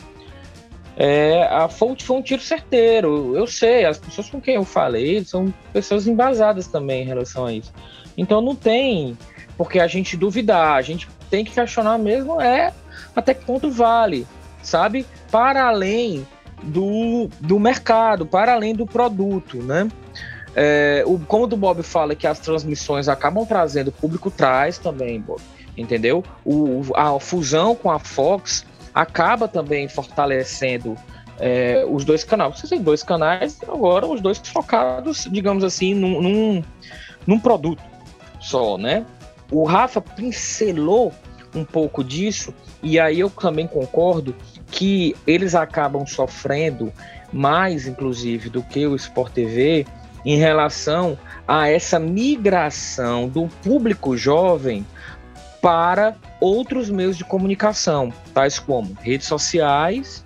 é, 0.95 1.43
a, 1.49 1.67
foi, 1.67 1.95
foi 1.99 2.17
um 2.17 2.21
tiro 2.21 2.41
certeiro. 2.41 3.35
Eu 3.35 3.47
sei, 3.47 3.85
as 3.85 3.97
pessoas 3.97 4.29
com 4.29 4.39
quem 4.39 4.55
eu 4.55 4.63
falei 4.63 5.25
são 5.25 5.51
pessoas 5.73 6.05
embasadas 6.05 6.67
também 6.67 7.01
em 7.01 7.05
relação 7.05 7.47
a 7.47 7.53
isso. 7.53 7.73
Então, 8.15 8.41
não 8.41 8.55
tem 8.55 9.17
porque 9.59 9.77
a 9.77 9.87
gente 9.87 10.15
duvidar, 10.15 10.77
a 10.77 10.81
gente 10.81 11.05
tem 11.29 11.43
que 11.43 11.51
questionar 11.51 11.99
mesmo 11.99 12.39
é 12.39 12.73
até 13.13 13.33
que 13.33 13.43
ponto 13.43 13.69
vale, 13.69 14.25
sabe? 14.63 15.05
Para 15.29 15.67
além 15.67 16.25
do, 16.63 17.29
do 17.41 17.59
mercado, 17.59 18.25
para 18.25 18.53
além 18.53 18.73
do 18.73 18.87
produto, 18.87 19.57
né? 19.61 19.89
é, 20.55 21.03
o, 21.05 21.19
como 21.19 21.43
o 21.43 21.57
Bob 21.57 21.83
fala 21.83 22.15
que 22.15 22.25
as 22.25 22.39
transmissões 22.39 23.07
acabam 23.07 23.45
trazendo, 23.45 23.89
o 23.89 23.91
público 23.91 24.31
traz 24.31 24.77
também, 24.77 25.19
Bob, 25.19 25.41
entendeu? 25.77 26.23
O, 26.45 26.81
a 26.95 27.19
fusão 27.19 27.75
com 27.75 27.91
a 27.91 27.99
Fox 27.99 28.65
acaba 28.93 29.45
também 29.47 29.87
fortalecendo 29.87 30.95
é, 31.37 31.85
os 31.87 32.03
dois 32.03 32.23
canais. 32.23 32.59
Você 32.59 32.67
tem 32.67 32.81
dois 32.81 33.03
canais, 33.03 33.59
agora 33.63 34.07
os 34.07 34.21
dois 34.21 34.37
focados, 34.39 35.27
digamos 35.29 35.63
assim, 35.63 35.93
num, 35.93 36.21
num, 36.21 36.63
num 37.27 37.39
produto 37.39 37.83
só, 38.39 38.77
né? 38.77 39.05
O 39.51 39.63
Rafa 39.63 40.01
pincelou 40.01 41.13
um 41.55 41.65
pouco 41.65 42.03
disso, 42.03 42.53
e 42.83 42.99
aí 42.99 43.19
eu 43.19 43.29
também 43.29 43.67
concordo 43.67 44.35
que 44.67 45.15
eles 45.25 45.55
acabam 45.55 46.05
sofrendo 46.05 46.93
mais, 47.33 47.87
inclusive, 47.87 48.49
do 48.49 48.61
que 48.61 48.85
o 48.85 48.95
Sport 48.95 49.33
TV 49.33 49.85
em 50.25 50.37
relação 50.37 51.17
a 51.47 51.69
essa 51.69 51.99
migração 51.99 53.27
do 53.27 53.47
público 53.63 54.15
jovem 54.15 54.85
para 55.61 56.15
outros 56.39 56.89
meios 56.89 57.17
de 57.17 57.23
comunicação, 57.23 58.13
tais 58.33 58.59
como 58.59 58.95
redes 59.01 59.27
sociais, 59.27 60.23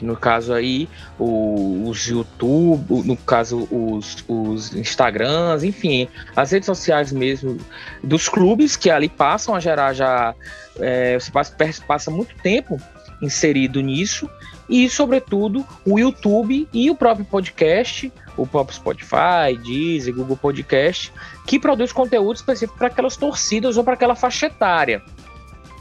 no 0.00 0.16
caso 0.16 0.52
aí 0.52 0.88
os 1.18 2.06
YouTube, 2.06 3.02
no 3.04 3.16
caso 3.16 3.66
os, 3.70 4.24
os 4.28 4.74
Instagrams, 4.74 5.64
enfim, 5.64 6.08
as 6.34 6.50
redes 6.50 6.66
sociais 6.66 7.12
mesmo 7.12 7.58
dos 8.02 8.28
clubes 8.28 8.76
que 8.76 8.90
ali 8.90 9.08
passam 9.08 9.54
a 9.54 9.60
gerar 9.60 9.92
já 9.94 10.34
é, 10.78 11.18
você 11.18 11.30
passa, 11.30 11.56
passa 11.86 12.10
muito 12.10 12.34
tempo 12.42 12.78
inserido 13.22 13.80
nisso 13.80 14.28
e 14.68 14.88
sobretudo 14.90 15.64
o 15.84 15.98
YouTube 15.98 16.68
e 16.72 16.90
o 16.90 16.94
próprio 16.94 17.24
podcast, 17.24 18.12
o 18.36 18.46
próprio 18.46 18.76
Spotify, 18.76 19.56
Deezer, 19.64 20.14
Google 20.14 20.36
Podcast, 20.36 21.12
que 21.46 21.58
produz 21.58 21.92
conteúdo 21.92 22.36
específico 22.36 22.76
para 22.76 22.88
aquelas 22.88 23.16
torcidas 23.16 23.76
ou 23.76 23.84
para 23.84 23.94
aquela 23.94 24.14
faixa 24.14 24.46
etária. 24.46 25.02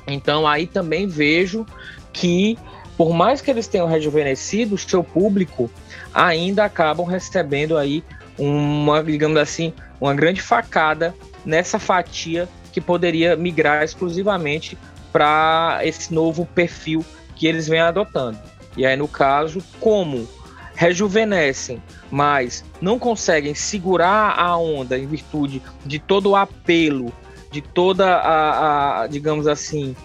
Então 0.08 0.48
aí 0.48 0.68
também 0.68 1.08
vejo 1.08 1.66
que 2.14 2.58
por 2.98 3.14
mais 3.14 3.42
que 3.42 3.52
eles 3.52 3.68
tenham 3.68 3.88
rejuvenescido 3.88 4.76
o 4.76 4.78
seu 4.78 5.04
público, 5.04 5.70
ainda 6.14 6.66
acabam 6.66 7.06
recebendo 7.06 7.78
aí 7.78 8.04
uma, 8.38 9.04
digamos 9.04 9.38
assim, 9.38 9.74
uma 10.00 10.14
grande 10.14 10.42
facada 10.42 11.14
nessa 11.46 11.80
fatia 11.80 12.48
que 12.72 12.82
poderia 12.82 13.36
migrar 13.36 13.84
exclusivamente 13.84 14.78
para 15.12 15.80
esse 15.84 16.14
novo 16.14 16.46
perfil 16.46 17.06
que 17.36 17.48
eles 17.48 17.68
vêm 17.68 17.80
adotando. 17.80 18.40
E 18.76 18.86
aí, 18.86 18.96
no 18.98 19.08
caso, 19.08 19.62
como 19.80 20.28
rejuvenescem, 20.76 21.82
mas 22.12 22.64
não 22.82 23.00
conseguem 23.00 23.56
segurar 23.56 24.38
a 24.38 24.58
onda 24.58 24.98
em 24.98 25.08
virtude 25.08 25.62
de 25.86 26.00
todo 26.00 26.32
o 26.32 26.36
apelo, 26.36 27.14
de 27.50 27.62
toda 27.62 28.18
a, 28.18 29.04
a 29.04 29.08
digamos 29.08 29.48
assim, 29.48 29.96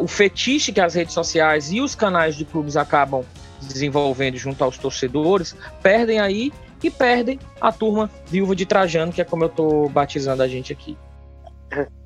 o 0.00 0.06
fetiche 0.06 0.72
que 0.72 0.80
as 0.80 0.94
redes 0.94 1.14
sociais 1.14 1.72
e 1.72 1.80
os 1.80 1.94
canais 1.94 2.36
de 2.36 2.44
clubes 2.44 2.76
acabam 2.76 3.24
desenvolvendo 3.60 4.36
junto 4.36 4.62
aos 4.64 4.78
torcedores, 4.78 5.56
perdem 5.82 6.18
aí 6.18 6.52
e 6.82 6.90
perdem 6.90 7.38
a 7.60 7.70
turma 7.70 8.10
viúva 8.26 8.56
de 8.56 8.64
Trajano, 8.64 9.12
que 9.12 9.20
é 9.20 9.24
como 9.24 9.44
eu 9.44 9.48
estou 9.48 9.88
batizando 9.88 10.42
a 10.42 10.48
gente 10.48 10.72
aqui. 10.72 10.96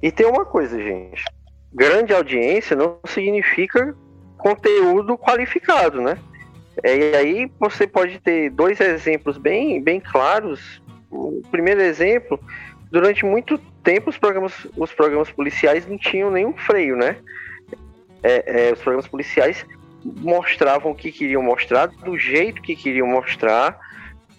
E 0.03 0.11
tem 0.11 0.27
uma 0.27 0.45
coisa, 0.45 0.77
gente. 0.77 1.25
Grande 1.73 2.13
audiência 2.13 2.77
não 2.77 2.99
significa 3.07 3.95
conteúdo 4.37 5.17
qualificado, 5.17 6.01
né? 6.01 6.19
É, 6.83 6.97
e 6.97 7.17
aí 7.17 7.51
você 7.59 7.87
pode 7.87 8.19
ter 8.21 8.51
dois 8.51 8.81
exemplos 8.81 9.39
bem, 9.39 9.83
bem 9.83 10.01
claros. 10.01 10.83
O 11.11 11.41
primeiro 11.51 11.81
exemplo, 11.81 12.39
durante 12.91 13.25
muito 13.25 13.59
tempo 13.83 14.11
os 14.11 14.19
programas, 14.19 14.67
os 14.77 14.93
programas 14.93 15.31
policiais 15.31 15.87
não 15.87 15.97
tinham 15.97 16.31
nenhum 16.31 16.53
freio, 16.55 16.97
né? 16.97 17.17
É, 18.25 18.69
é, 18.69 18.73
os 18.73 18.81
programas 18.81 19.07
policiais 19.07 19.67
mostravam 20.03 20.93
o 20.93 20.95
que 20.95 21.13
queriam 21.13 21.43
mostrar, 21.43 21.87
do 21.87 22.19
jeito 22.19 22.63
que 22.63 22.75
queriam 22.75 23.07
mostrar, 23.07 23.79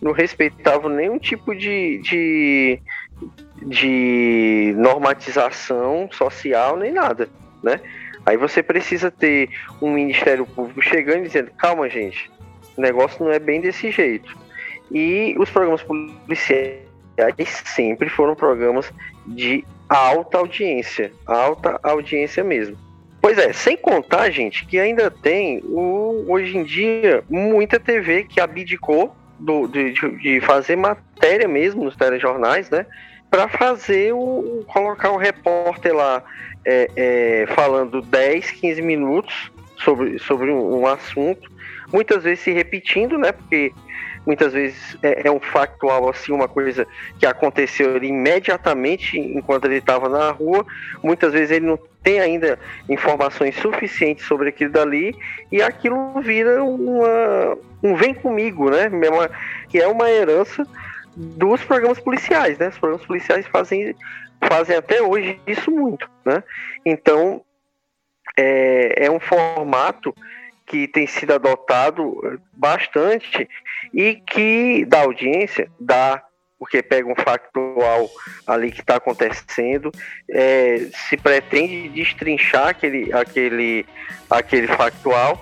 não 0.02 0.12
respeitavam 0.12 0.90
nenhum 0.90 1.20
tipo 1.20 1.56
de, 1.56 2.00
de, 2.00 2.80
de 3.62 4.74
normatização 4.78 6.10
social, 6.12 6.78
nem 6.78 6.92
nada, 6.92 7.30
né? 7.64 7.80
Aí 8.26 8.38
você 8.38 8.64
precisa 8.64 9.12
ter 9.12 9.50
um 9.80 9.92
Ministério 9.92 10.48
Público 10.48 10.82
chegando 10.82 11.20
e 11.20 11.28
dizendo, 11.28 11.52
calma 11.52 11.88
gente, 11.88 12.30
o 12.76 12.82
negócio 12.82 13.24
não 13.24 13.32
é 13.32 13.38
bem 13.38 13.62
desse 13.62 13.92
jeito. 13.92 14.36
E 14.92 15.36
os 15.38 15.50
programas 15.50 15.84
policiais 15.84 16.82
sempre 17.66 18.10
foram 18.10 18.36
programas 18.36 18.92
de 19.28 19.64
alta 19.88 20.40
audiência, 20.40 21.12
alta 21.26 21.80
audiência 21.84 22.44
mesmo. 22.44 22.85
Pois 23.26 23.40
é, 23.40 23.52
sem 23.54 23.76
contar, 23.76 24.30
gente, 24.30 24.68
que 24.68 24.78
ainda 24.78 25.10
tem 25.10 25.60
o, 25.64 26.26
hoje 26.28 26.56
em 26.56 26.64
dia 26.64 27.24
muita 27.28 27.80
TV 27.80 28.24
que 28.24 28.40
abdicou 28.40 29.16
do, 29.40 29.66
de, 29.68 29.94
de 29.94 30.40
fazer 30.42 30.76
matéria 30.76 31.48
mesmo 31.48 31.84
nos 31.84 31.96
telejornais, 31.96 32.70
né? 32.70 32.86
Para 33.28 33.48
fazer 33.48 34.14
o. 34.14 34.64
colocar 34.68 35.10
o 35.10 35.18
repórter 35.18 35.96
lá 35.96 36.24
é, 36.64 36.88
é, 36.96 37.46
falando 37.56 38.00
10, 38.00 38.52
15 38.52 38.82
minutos 38.84 39.52
sobre, 39.78 40.20
sobre 40.20 40.52
um, 40.52 40.82
um 40.82 40.86
assunto, 40.86 41.52
muitas 41.92 42.22
vezes 42.22 42.42
se 42.42 42.52
repetindo, 42.52 43.18
né? 43.18 43.32
Porque 43.32 43.74
muitas 44.26 44.54
vezes 44.54 44.98
é, 45.04 45.28
é, 45.28 45.32
um 45.32 45.40
factual, 45.40 46.10
assim, 46.10 46.32
uma 46.32 46.48
coisa 46.48 46.88
que 47.20 47.26
aconteceu 47.26 48.02
imediatamente 48.04 49.20
enquanto 49.20 49.66
ele 49.66 49.78
estava 49.78 50.10
na 50.10 50.32
rua. 50.32 50.66
Muitas 51.04 51.34
vezes 51.34 51.52
ele 51.52 51.66
não 51.66 51.80
tem 52.04 52.20
ainda 52.20 52.60
informações 52.90 53.56
suficientes 53.56 54.26
sobre 54.26 54.50
aquilo 54.50 54.72
dali 54.72 55.16
e 55.52 55.62
aquilo 55.62 56.22
vira 56.22 56.64
uma, 56.64 57.58
um 57.84 57.96
vem 57.96 58.14
comigo, 58.14 58.70
né? 58.70 58.90
Que 59.70 59.80
é 59.80 59.88
uma 59.88 60.10
herança 60.10 60.66
dos 61.16 61.64
programas 61.64 62.00
policiais, 62.00 62.58
né? 62.58 62.70
Os 62.70 62.78
programas 62.78 63.06
policiais 63.06 63.48
fazem, 63.48 63.96
fazem 64.48 64.76
até 64.76 65.02
hoje 65.02 65.40
isso 65.48 65.72
muito, 65.72 66.10
né? 66.26 66.44
Então, 66.86 67.42
é, 68.38 69.06
é 69.06 69.12
um 69.12 69.20
formato 69.20 70.14
que 70.66 70.88
tem 70.88 71.06
sido 71.06 71.34
adotado 71.34 72.40
bastante 72.52 73.48
e 73.94 74.16
que 74.16 74.86
dá 74.86 75.02
audiência, 75.02 75.70
dá 75.80 76.24
porque 76.58 76.82
pega 76.82 77.08
um 77.08 77.16
factual 77.16 78.10
ali 78.48 78.72
que 78.72 78.80
está 78.80 78.96
acontecendo, 78.96 79.92
é, 80.30 80.88
se 81.10 81.18
pretende 81.18 81.90
destrinchar 81.90 82.70
aquele, 82.70 83.14
aquele, 83.14 83.86
aquele 84.30 84.68
factual, 84.68 85.42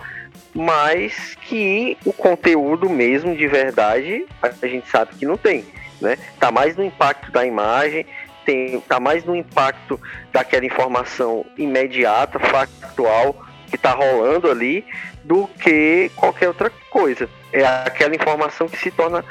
mas 0.53 1.35
que 1.41 1.97
o 2.03 2.11
conteúdo 2.11 2.89
mesmo 2.89 3.35
de 3.35 3.47
verdade 3.47 4.25
a 4.41 4.67
gente 4.67 4.89
sabe 4.89 5.15
que 5.15 5.25
não 5.25 5.37
tem, 5.37 5.65
né? 6.01 6.17
Tá 6.39 6.51
mais 6.51 6.75
no 6.75 6.83
impacto 6.83 7.31
da 7.31 7.45
imagem, 7.45 8.05
tem, 8.45 8.79
tá 8.81 8.99
mais 8.99 9.23
no 9.23 9.35
impacto 9.35 9.99
daquela 10.31 10.65
informação 10.65 11.45
imediata, 11.57 12.39
factual 12.39 13.45
que 13.69 13.75
está 13.75 13.91
rolando 13.93 14.51
ali, 14.51 14.85
do 15.23 15.47
que 15.47 16.11
qualquer 16.15 16.47
outra 16.47 16.71
coisa. 16.89 17.29
É 17.51 17.65
aquela 17.65 18.15
informação 18.15 18.67
que 18.67 18.77
se 18.77 18.91
torna 18.91 19.23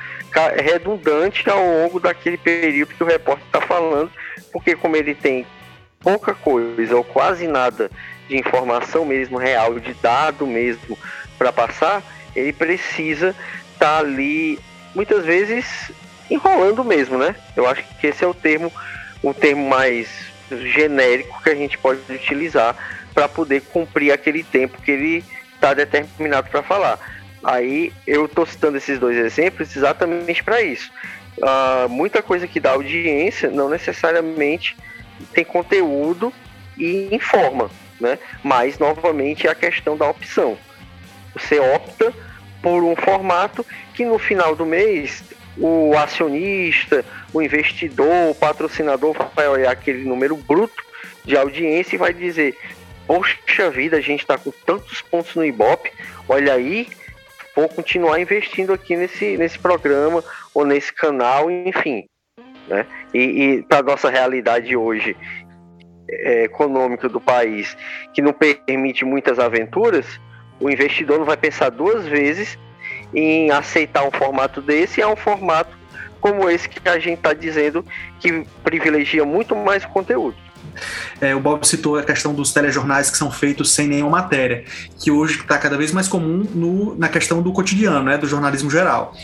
redundante 0.56 1.48
ao 1.50 1.62
longo 1.62 2.00
daquele 2.00 2.36
período 2.36 2.94
que 2.94 3.02
o 3.02 3.06
repórter 3.06 3.44
está 3.46 3.60
falando, 3.60 4.10
porque 4.52 4.74
como 4.74 4.96
ele 4.96 5.14
tem 5.14 5.46
pouca 6.00 6.34
coisa 6.34 6.96
ou 6.96 7.04
quase 7.04 7.46
nada 7.46 7.90
de 8.28 8.36
informação 8.36 9.04
mesmo 9.04 9.38
real, 9.38 9.78
de 9.78 9.94
dado 9.94 10.46
mesmo 10.46 10.98
para 11.38 11.52
passar, 11.52 12.02
ele 12.34 12.52
precisa 12.52 13.34
estar 13.72 13.96
tá 13.96 13.98
ali 13.98 14.58
muitas 14.94 15.24
vezes 15.24 15.92
enrolando 16.30 16.84
mesmo, 16.84 17.18
né? 17.18 17.34
Eu 17.56 17.66
acho 17.66 17.84
que 18.00 18.06
esse 18.06 18.24
é 18.24 18.26
o 18.26 18.34
termo, 18.34 18.72
o 19.22 19.34
termo 19.34 19.68
mais 19.68 20.08
genérico 20.50 21.42
que 21.42 21.50
a 21.50 21.54
gente 21.54 21.76
pode 21.78 22.00
utilizar 22.08 22.76
para 23.14 23.28
poder 23.28 23.62
cumprir 23.72 24.12
aquele 24.12 24.42
tempo 24.42 24.80
que 24.80 24.90
ele 24.90 25.24
está 25.62 25.72
determinado 25.72 26.50
para 26.50 26.62
falar. 26.62 26.98
Aí 27.44 27.92
eu 28.06 28.26
estou 28.26 28.44
citando 28.44 28.76
esses 28.76 28.98
dois 28.98 29.16
exemplos 29.16 29.74
exatamente 29.76 30.42
para 30.42 30.60
isso. 30.60 30.90
Uh, 31.38 31.88
muita 31.88 32.20
coisa 32.20 32.46
que 32.46 32.60
dá 32.60 32.72
audiência 32.72 33.48
não 33.48 33.68
necessariamente 33.68 34.76
tem 35.32 35.44
conteúdo 35.44 36.32
e 36.76 37.08
informa, 37.14 37.70
né? 38.00 38.18
Mas 38.42 38.78
novamente 38.78 39.46
é 39.46 39.50
a 39.50 39.54
questão 39.54 39.96
da 39.96 40.08
opção. 40.08 40.58
Você 41.32 41.58
opta 41.58 42.12
por 42.60 42.82
um 42.84 42.94
formato 42.94 43.64
que 43.94 44.04
no 44.04 44.18
final 44.18 44.54
do 44.54 44.66
mês 44.66 45.24
o 45.56 45.96
acionista, 45.96 47.04
o 47.32 47.40
investidor, 47.42 48.30
o 48.30 48.34
patrocinador 48.34 49.16
vai 49.34 49.48
olhar 49.48 49.70
aquele 49.70 50.04
número 50.04 50.36
bruto 50.36 50.82
de 51.24 51.36
audiência 51.36 51.96
e 51.96 51.98
vai 51.98 52.12
dizer: 52.12 52.56
Poxa 53.06 53.70
vida, 53.70 53.96
a 53.96 54.00
gente 54.00 54.20
está 54.20 54.38
com 54.38 54.50
tantos 54.64 55.02
pontos 55.02 55.34
no 55.34 55.44
Ibope. 55.44 55.92
Olha 56.28 56.54
aí, 56.54 56.88
vou 57.54 57.68
continuar 57.68 58.20
investindo 58.20 58.72
aqui 58.72 58.96
nesse, 58.96 59.36
nesse 59.36 59.58
programa 59.58 60.22
ou 60.54 60.64
nesse 60.64 60.92
canal, 60.92 61.50
enfim. 61.50 62.04
Né? 62.68 62.86
E, 63.12 63.18
e 63.18 63.62
para 63.62 63.78
a 63.78 63.82
nossa 63.82 64.08
realidade 64.08 64.76
hoje 64.76 65.16
é, 66.08 66.44
econômica 66.44 67.08
do 67.08 67.20
país, 67.20 67.76
que 68.14 68.22
não 68.22 68.32
permite 68.32 69.04
muitas 69.04 69.38
aventuras, 69.38 70.20
o 70.60 70.70
investidor 70.70 71.18
não 71.18 71.26
vai 71.26 71.36
pensar 71.36 71.70
duas 71.70 72.06
vezes 72.06 72.58
em 73.14 73.50
aceitar 73.50 74.04
um 74.04 74.10
formato 74.10 74.60
desse, 74.62 75.00
é 75.00 75.06
um 75.06 75.16
formato 75.16 75.76
como 76.20 76.48
esse 76.48 76.68
que 76.68 76.88
a 76.88 76.98
gente 76.98 77.18
está 77.18 77.32
dizendo 77.32 77.84
que 78.20 78.46
privilegia 78.62 79.24
muito 79.24 79.56
mais 79.56 79.84
o 79.84 79.88
conteúdo. 79.88 80.36
É, 81.20 81.34
o 81.34 81.40
Bob 81.40 81.66
citou 81.66 81.96
a 81.96 82.02
questão 82.02 82.34
dos 82.34 82.52
telejornais 82.52 83.10
que 83.10 83.16
são 83.16 83.30
feitos 83.30 83.70
sem 83.72 83.86
nenhuma 83.86 84.22
matéria, 84.22 84.64
que 84.98 85.10
hoje 85.10 85.40
está 85.40 85.58
cada 85.58 85.76
vez 85.76 85.92
mais 85.92 86.08
comum 86.08 86.46
no, 86.54 86.96
na 86.96 87.08
questão 87.08 87.42
do 87.42 87.52
cotidiano, 87.52 88.04
né, 88.04 88.18
do 88.18 88.26
jornalismo 88.26 88.70
geral. 88.70 89.14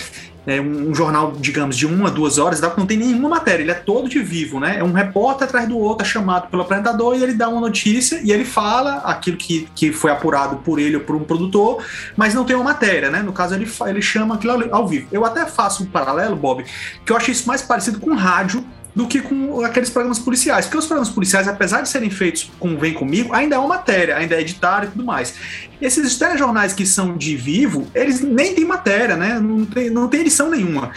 É 0.49 0.59
um, 0.63 0.91
um, 0.91 0.95
jornal, 0.95 1.33
digamos, 1.39 1.77
de 1.77 1.87
uma, 1.87 2.11
duas 2.11 2.39
horas, 2.39 2.59
não 2.61 2.87
tem 2.87 2.97
nenhuma 2.97 3.29
matéria, 3.29 3.63
ele 3.63 3.71
é 3.71 3.75
todo 3.75 4.09
de 4.09 4.19
vivo, 4.21 4.59
né? 4.59 4.79
É 4.79 4.83
um 4.83 4.93
repórter 4.93 5.47
atrás 5.47 5.69
do 5.69 5.77
outro, 5.77 6.07
é 6.07 6.09
chamado 6.09 6.49
pelo 6.49 6.63
apresentador 6.63 7.15
e 7.15 7.23
ele 7.23 7.35
dá 7.35 7.51
uma 7.51 7.61
notícia 7.61 8.19
e 8.25 8.33
ele 8.33 8.47
fala 8.47 8.95
aquilo 9.05 9.37
que, 9.37 9.69
que 9.75 9.93
foi 9.93 10.11
apurado 10.11 10.57
por 10.57 10.79
ele 10.79 10.97
ou 10.97 11.03
por 11.03 11.15
um 11.15 11.23
produtor, 11.23 11.85
mas 12.17 12.33
não 12.33 12.47
tem 12.47 12.57
uma 12.57 12.65
matéria, 12.65 13.11
né? 13.11 13.21
No 13.21 13.33
caso, 13.33 13.55
ele, 13.55 13.71
ele 13.87 14.01
chama 14.01 14.37
aquilo 14.37 14.75
ao 14.75 14.89
vivo. 14.89 15.07
Eu 15.13 15.23
até 15.27 15.45
faço 15.45 15.83
um 15.83 15.87
paralelo, 15.87 16.35
Bob, 16.35 16.65
que 17.05 17.13
eu 17.13 17.17
acho 17.19 17.31
isso 17.31 17.47
mais 17.47 17.61
parecido 17.61 18.01
com 18.01 18.15
rádio 18.15 18.65
do 18.99 19.07
que 19.07 19.21
com 19.21 19.65
aqueles 19.65 19.91
programas 19.91 20.19
policiais. 20.19 20.65
Porque 20.65 20.79
os 20.79 20.87
programas 20.87 21.09
policiais, 21.09 21.47
apesar 21.47 21.83
de 21.83 21.89
serem 21.89 22.11
feitos 22.11 22.51
com 22.59 22.77
Vem 22.77 22.93
Comigo, 22.93 23.33
ainda 23.33 23.55
é 23.55 23.59
uma 23.59 23.69
matéria, 23.69 24.17
ainda 24.17 24.35
é 24.35 24.41
editado 24.41 24.87
e 24.87 24.89
tudo 24.89 25.05
mais. 25.05 25.37
Esses 25.81 26.17
telejornais 26.17 26.73
que 26.73 26.85
são 26.85 27.17
de 27.17 27.37
vivo, 27.37 27.87
eles 27.95 28.21
nem 28.21 28.57
têm 28.57 28.65
matéria, 28.65 29.17
né? 29.17 29.39
Não 29.39 29.65
tem, 29.65 29.89
não 29.89 30.09
tem 30.09 30.23
edição 30.23 30.51
nenhuma. 30.51 30.91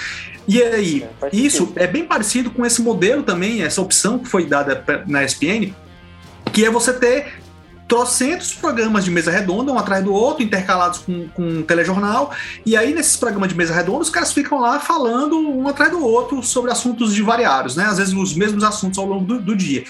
E 0.47 0.59
aí, 0.63 1.05
é, 1.21 1.29
isso 1.31 1.71
é 1.75 1.85
bem 1.85 2.03
parecido 2.03 2.49
com 2.49 2.65
esse 2.65 2.81
modelo 2.81 3.21
também, 3.21 3.61
essa 3.61 3.79
opção 3.79 4.17
que 4.17 4.27
foi 4.27 4.47
dada 4.47 4.83
na 5.05 5.23
ESPN, 5.23 5.71
que 6.51 6.65
é 6.65 6.71
você 6.71 6.93
ter 6.93 7.40
trocentos 7.91 8.53
programas 8.53 9.03
de 9.03 9.11
mesa 9.11 9.29
redonda, 9.29 9.69
um 9.69 9.77
atrás 9.77 10.01
do 10.01 10.13
outro, 10.13 10.41
intercalados 10.41 10.99
com, 10.99 11.27
com 11.27 11.45
um 11.45 11.61
telejornal. 11.61 12.31
E 12.65 12.77
aí, 12.77 12.93
nesses 12.93 13.17
programas 13.17 13.49
de 13.49 13.55
mesa 13.55 13.73
redonda, 13.73 13.99
os 13.99 14.09
caras 14.09 14.31
ficam 14.31 14.61
lá 14.61 14.79
falando 14.79 15.37
um 15.37 15.67
atrás 15.67 15.91
do 15.91 16.01
outro 16.01 16.41
sobre 16.41 16.71
assuntos 16.71 17.13
de 17.13 17.21
variados, 17.21 17.75
né? 17.75 17.83
Às 17.83 17.97
vezes 17.97 18.13
os 18.13 18.33
mesmos 18.33 18.63
assuntos 18.63 18.97
ao 18.97 19.05
longo 19.05 19.25
do, 19.25 19.41
do 19.41 19.53
dia. 19.53 19.83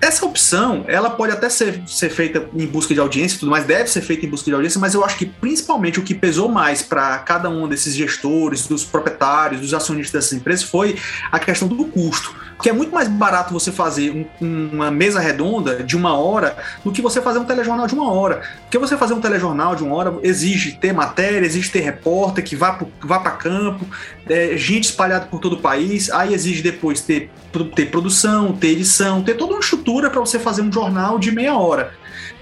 Essa 0.00 0.26
opção, 0.26 0.84
ela 0.88 1.08
pode 1.08 1.32
até 1.32 1.48
ser, 1.48 1.80
ser 1.86 2.10
feita 2.10 2.48
em 2.52 2.66
busca 2.66 2.92
de 2.92 2.98
audiência 2.98 3.36
e 3.36 3.38
tudo 3.38 3.52
mais, 3.52 3.64
deve 3.64 3.88
ser 3.88 4.00
feita 4.00 4.26
em 4.26 4.28
busca 4.28 4.46
de 4.46 4.54
audiência, 4.54 4.80
mas 4.80 4.94
eu 4.94 5.04
acho 5.04 5.16
que 5.16 5.26
principalmente 5.26 6.00
o 6.00 6.02
que 6.02 6.16
pesou 6.16 6.48
mais 6.48 6.82
para 6.82 7.16
cada 7.18 7.48
um 7.48 7.68
desses 7.68 7.94
gestores, 7.94 8.66
dos 8.66 8.82
proprietários, 8.82 9.60
dos 9.60 9.72
acionistas 9.72 10.24
dessas 10.24 10.32
empresas 10.36 10.64
foi 10.64 10.98
a 11.30 11.38
questão 11.38 11.68
do 11.68 11.84
custo. 11.84 12.34
Porque 12.60 12.68
é 12.68 12.74
muito 12.74 12.92
mais 12.94 13.08
barato 13.08 13.54
você 13.54 13.72
fazer 13.72 14.28
um, 14.38 14.68
uma 14.70 14.90
mesa 14.90 15.18
redonda 15.18 15.82
de 15.82 15.96
uma 15.96 16.14
hora 16.14 16.54
do 16.84 16.92
que 16.92 17.00
você 17.00 17.22
fazer 17.22 17.38
um 17.38 17.44
telejornal 17.44 17.86
de 17.86 17.94
uma 17.94 18.12
hora. 18.12 18.42
Porque 18.64 18.76
você 18.76 18.98
fazer 18.98 19.14
um 19.14 19.20
telejornal 19.20 19.74
de 19.74 19.82
uma 19.82 19.96
hora 19.96 20.14
exige 20.22 20.72
ter 20.72 20.92
matéria, 20.92 21.46
exige 21.46 21.70
ter 21.70 21.80
repórter 21.80 22.44
que 22.44 22.54
vá 22.54 22.74
para 22.74 23.30
campo, 23.30 23.86
é, 24.28 24.58
gente 24.58 24.84
espalhada 24.84 25.24
por 25.24 25.40
todo 25.40 25.54
o 25.54 25.58
país, 25.62 26.10
aí 26.10 26.34
exige 26.34 26.60
depois 26.60 27.00
ter, 27.00 27.30
ter 27.74 27.86
produção, 27.86 28.52
ter 28.52 28.68
edição, 28.68 29.22
ter 29.22 29.34
toda 29.34 29.52
uma 29.52 29.60
estrutura 29.60 30.10
para 30.10 30.20
você 30.20 30.38
fazer 30.38 30.62
um 30.62 30.72
jornal 30.72 31.18
de 31.18 31.30
meia 31.30 31.56
hora 31.56 31.92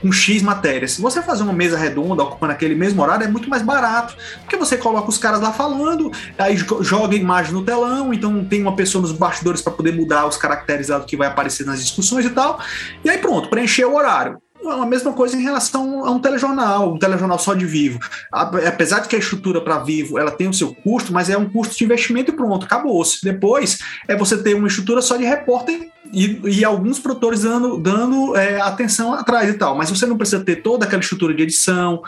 com 0.01 0.13
X 0.13 0.43
matérias. 0.43 0.93
Se 0.93 1.03
você 1.03 1.21
fazer 1.23 1.43
uma 1.43 1.53
mesa 1.53 1.77
redonda 1.77 2.23
ocupando 2.23 2.53
aquele 2.53 2.75
mesmo 2.75 3.03
horário, 3.03 3.25
é 3.25 3.29
muito 3.29 3.49
mais 3.49 3.63
barato, 3.63 4.17
porque 4.41 4.57
você 4.57 4.77
coloca 4.77 5.09
os 5.09 5.19
caras 5.19 5.41
lá 5.41 5.53
falando, 5.53 6.11
aí 6.39 6.57
joga 6.81 7.15
a 7.15 7.19
imagem 7.19 7.53
no 7.53 7.65
telão, 7.65 8.13
então 8.13 8.45
tem 8.45 8.63
uma 8.63 8.77
pessoa 8.77 9.03
nos 9.03 9.13
bastidores 9.13 9.61
para 9.61 9.73
poder 9.73 9.93
mudar 9.93 10.27
os 10.27 10.37
caracteres 10.37 10.89
que 11.07 11.17
vai 11.17 11.29
aparecer 11.29 11.67
nas 11.67 11.81
discussões 11.81 12.25
e 12.25 12.31
tal, 12.31 12.61
e 13.05 13.11
aí 13.11 13.19
pronto, 13.19 13.49
preencheu 13.49 13.93
o 13.93 13.97
horário. 13.97 14.39
É 14.65 14.71
a 14.71 14.87
mesma 14.87 15.13
coisa 15.13 15.37
em 15.37 15.43
relação 15.43 16.05
a 16.05 16.11
um 16.11 16.19
telejornal, 16.19 16.95
um 16.95 16.99
telejornal 16.99 17.39
só 17.39 17.55
de 17.55 17.65
vivo. 17.65 17.99
Apesar 18.33 19.01
de 19.01 19.09
que 19.09 19.17
a 19.17 19.19
estrutura 19.19 19.61
para 19.61 19.79
vivo 19.79 20.19
ela 20.19 20.31
tem 20.31 20.49
o 20.49 20.55
seu 20.55 20.75
custo, 20.75 21.13
mas 21.13 21.31
é 21.31 21.37
um 21.37 21.49
custo 21.49 21.77
de 21.77 21.85
investimento 21.85 22.31
e 22.31 22.35
pronto, 22.35 22.65
acabou-se. 22.65 23.23
Depois 23.23 23.79
é 24.07 24.17
você 24.17 24.37
ter 24.43 24.55
uma 24.55 24.69
estrutura 24.69 25.01
só 25.01 25.17
de 25.17 25.25
repórter 25.25 25.89
e, 26.13 26.41
e 26.45 26.65
alguns 26.65 26.99
produtores 26.99 27.43
dando, 27.43 27.79
dando 27.79 28.37
é, 28.37 28.61
atenção 28.61 29.13
atrás 29.13 29.49
e 29.49 29.55
tal. 29.55 29.77
Mas 29.77 29.91
você 29.91 30.07
não 30.07 30.17
precisa 30.17 30.43
ter 30.45 30.57
toda 30.57 30.85
aquela 30.85 31.03
estrutura 31.03 31.35
de 31.35 31.43
edição, 31.43 32.03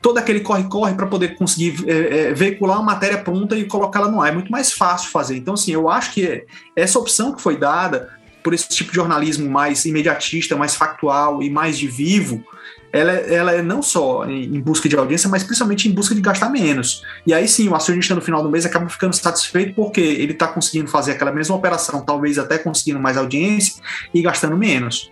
todo 0.00 0.18
aquele 0.18 0.40
corre-corre 0.40 0.94
para 0.94 1.06
poder 1.06 1.36
conseguir 1.36 1.84
é, 1.86 2.18
é, 2.18 2.34
veicular 2.34 2.78
uma 2.78 2.92
matéria 2.92 3.18
pronta 3.18 3.56
e 3.56 3.64
colocá-la 3.64 4.08
no 4.10 4.20
ar. 4.20 4.28
É 4.28 4.32
muito 4.32 4.50
mais 4.50 4.72
fácil 4.72 5.10
fazer. 5.10 5.36
Então, 5.36 5.54
assim, 5.54 5.72
eu 5.72 5.88
acho 5.88 6.12
que 6.12 6.44
essa 6.74 6.98
opção 6.98 7.32
que 7.32 7.42
foi 7.42 7.56
dada 7.56 8.16
por 8.46 8.54
esse 8.54 8.68
tipo 8.68 8.90
de 8.90 8.94
jornalismo 8.94 9.50
mais 9.50 9.84
imediatista, 9.86 10.54
mais 10.54 10.76
factual 10.76 11.42
e 11.42 11.50
mais 11.50 11.76
de 11.76 11.88
vivo, 11.88 12.44
ela, 12.92 13.10
ela 13.10 13.52
é 13.52 13.60
não 13.60 13.82
só 13.82 14.24
em 14.24 14.60
busca 14.60 14.88
de 14.88 14.94
audiência, 14.94 15.28
mas 15.28 15.42
principalmente 15.42 15.88
em 15.88 15.90
busca 15.90 16.14
de 16.14 16.20
gastar 16.20 16.48
menos. 16.48 17.02
E 17.26 17.34
aí 17.34 17.48
sim, 17.48 17.68
o 17.68 17.74
acionista 17.74 18.14
no 18.14 18.20
final 18.20 18.44
do 18.44 18.48
mês 18.48 18.64
acaba 18.64 18.88
ficando 18.88 19.14
satisfeito 19.14 19.74
porque 19.74 20.00
ele 20.00 20.30
está 20.30 20.46
conseguindo 20.46 20.88
fazer 20.88 21.10
aquela 21.10 21.32
mesma 21.32 21.56
operação, 21.56 22.04
talvez 22.04 22.38
até 22.38 22.56
conseguindo 22.56 23.00
mais 23.00 23.16
audiência 23.16 23.82
e 24.14 24.22
gastando 24.22 24.56
menos. 24.56 25.10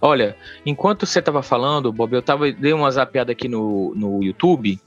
Olha, 0.00 0.34
enquanto 0.64 1.04
você 1.04 1.18
estava 1.18 1.42
falando, 1.42 1.92
Bob, 1.92 2.14
eu 2.14 2.22
tava, 2.22 2.50
dei 2.50 2.72
uma 2.72 2.90
zapeada 2.90 3.32
aqui 3.32 3.46
no, 3.46 3.94
no 3.94 4.24
YouTube 4.24 4.80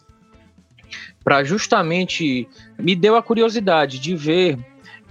para 1.24 1.44
justamente 1.44 2.50
me 2.80 2.96
deu 2.96 3.16
a 3.16 3.22
curiosidade 3.22 4.00
de 4.00 4.16
ver 4.16 4.58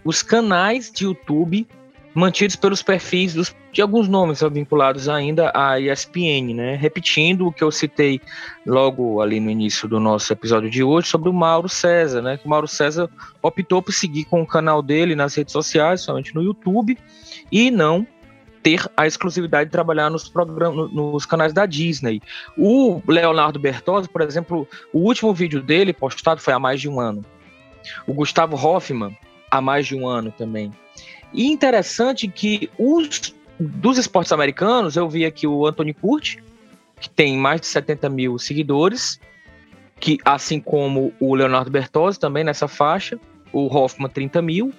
os 0.05 0.21
canais 0.21 0.91
de 0.91 1.05
YouTube 1.05 1.69
mantidos 2.17 2.57
pelos 2.57 2.83
perfis 2.83 3.35
dos, 3.35 3.55
de 3.71 3.83
alguns 3.83 4.09
nomes 4.09 4.41
vinculados 4.51 5.07
ainda 5.07 5.53
à 5.55 5.79
ESPN, 5.79 6.55
né? 6.55 6.75
Repetindo 6.75 7.47
o 7.47 7.53
que 7.53 7.63
eu 7.63 7.71
citei 7.71 8.23
logo 8.65 9.21
ali 9.21 9.39
no 9.39 9.51
início 9.51 9.87
do 9.87 10.01
nosso 10.01 10.33
episódio 10.33 10.71
de 10.71 10.83
hoje 10.83 11.09
sobre 11.09 11.29
o 11.29 11.33
Mauro 11.33 11.69
César, 11.69 12.23
né? 12.23 12.39
Que 12.39 12.47
o 12.47 12.49
Mauro 12.49 12.67
César 12.67 13.11
optou 13.43 13.83
por 13.83 13.93
seguir 13.93 14.25
com 14.25 14.41
o 14.41 14.47
canal 14.47 14.81
dele 14.81 15.15
nas 15.15 15.35
redes 15.35 15.53
sociais, 15.53 16.01
somente 16.01 16.35
no 16.35 16.43
YouTube, 16.43 16.97
e 17.53 17.71
não 17.71 18.07
ter 18.63 18.91
a 18.97 19.07
exclusividade 19.07 19.67
de 19.67 19.73
trabalhar 19.73 20.09
nos 20.09 20.27
programas, 20.27 20.91
nos 20.91 21.27
canais 21.27 21.53
da 21.53 21.67
Disney. 21.67 22.23
O 22.57 23.03
Leonardo 23.07 23.59
Bertozzi, 23.59 24.09
por 24.09 24.23
exemplo, 24.23 24.67
o 24.91 25.01
último 25.01 25.35
vídeo 25.35 25.63
dele 25.63 25.93
postado 25.93 26.41
foi 26.41 26.55
há 26.55 26.59
mais 26.59 26.81
de 26.81 26.89
um 26.89 26.99
ano. 26.99 27.23
O 28.07 28.15
Gustavo 28.15 28.57
Hoffman, 28.57 29.15
há 29.51 29.61
mais 29.61 29.87
de 29.87 29.95
um 29.95 30.09
ano 30.09 30.33
também. 30.33 30.73
E 31.33 31.47
interessante 31.47 32.29
que 32.29 32.71
os 32.79 33.35
dos 33.59 33.99
esportes 33.99 34.33
americanos, 34.33 34.97
eu 34.97 35.09
vi 35.09 35.25
aqui 35.25 35.47
o 35.47 35.67
Anthony 35.67 35.95
Curti, 35.95 36.43
que 37.01 37.09
tem 37.09 37.37
mais 37.37 37.61
de 37.61 37.67
70 37.67 38.09
mil 38.09 38.39
seguidores, 38.39 39.21
que 39.99 40.19
assim 40.25 40.61
como 40.61 41.13
o 41.19 41.35
Leonardo 41.35 41.71
Bertozzi 41.71 42.19
também 42.19 42.45
nessa 42.45 42.69
faixa, 42.69 43.19
o 43.53 43.67
Hoffman 43.67 44.11
30 44.11 44.43
mil, 44.43 44.73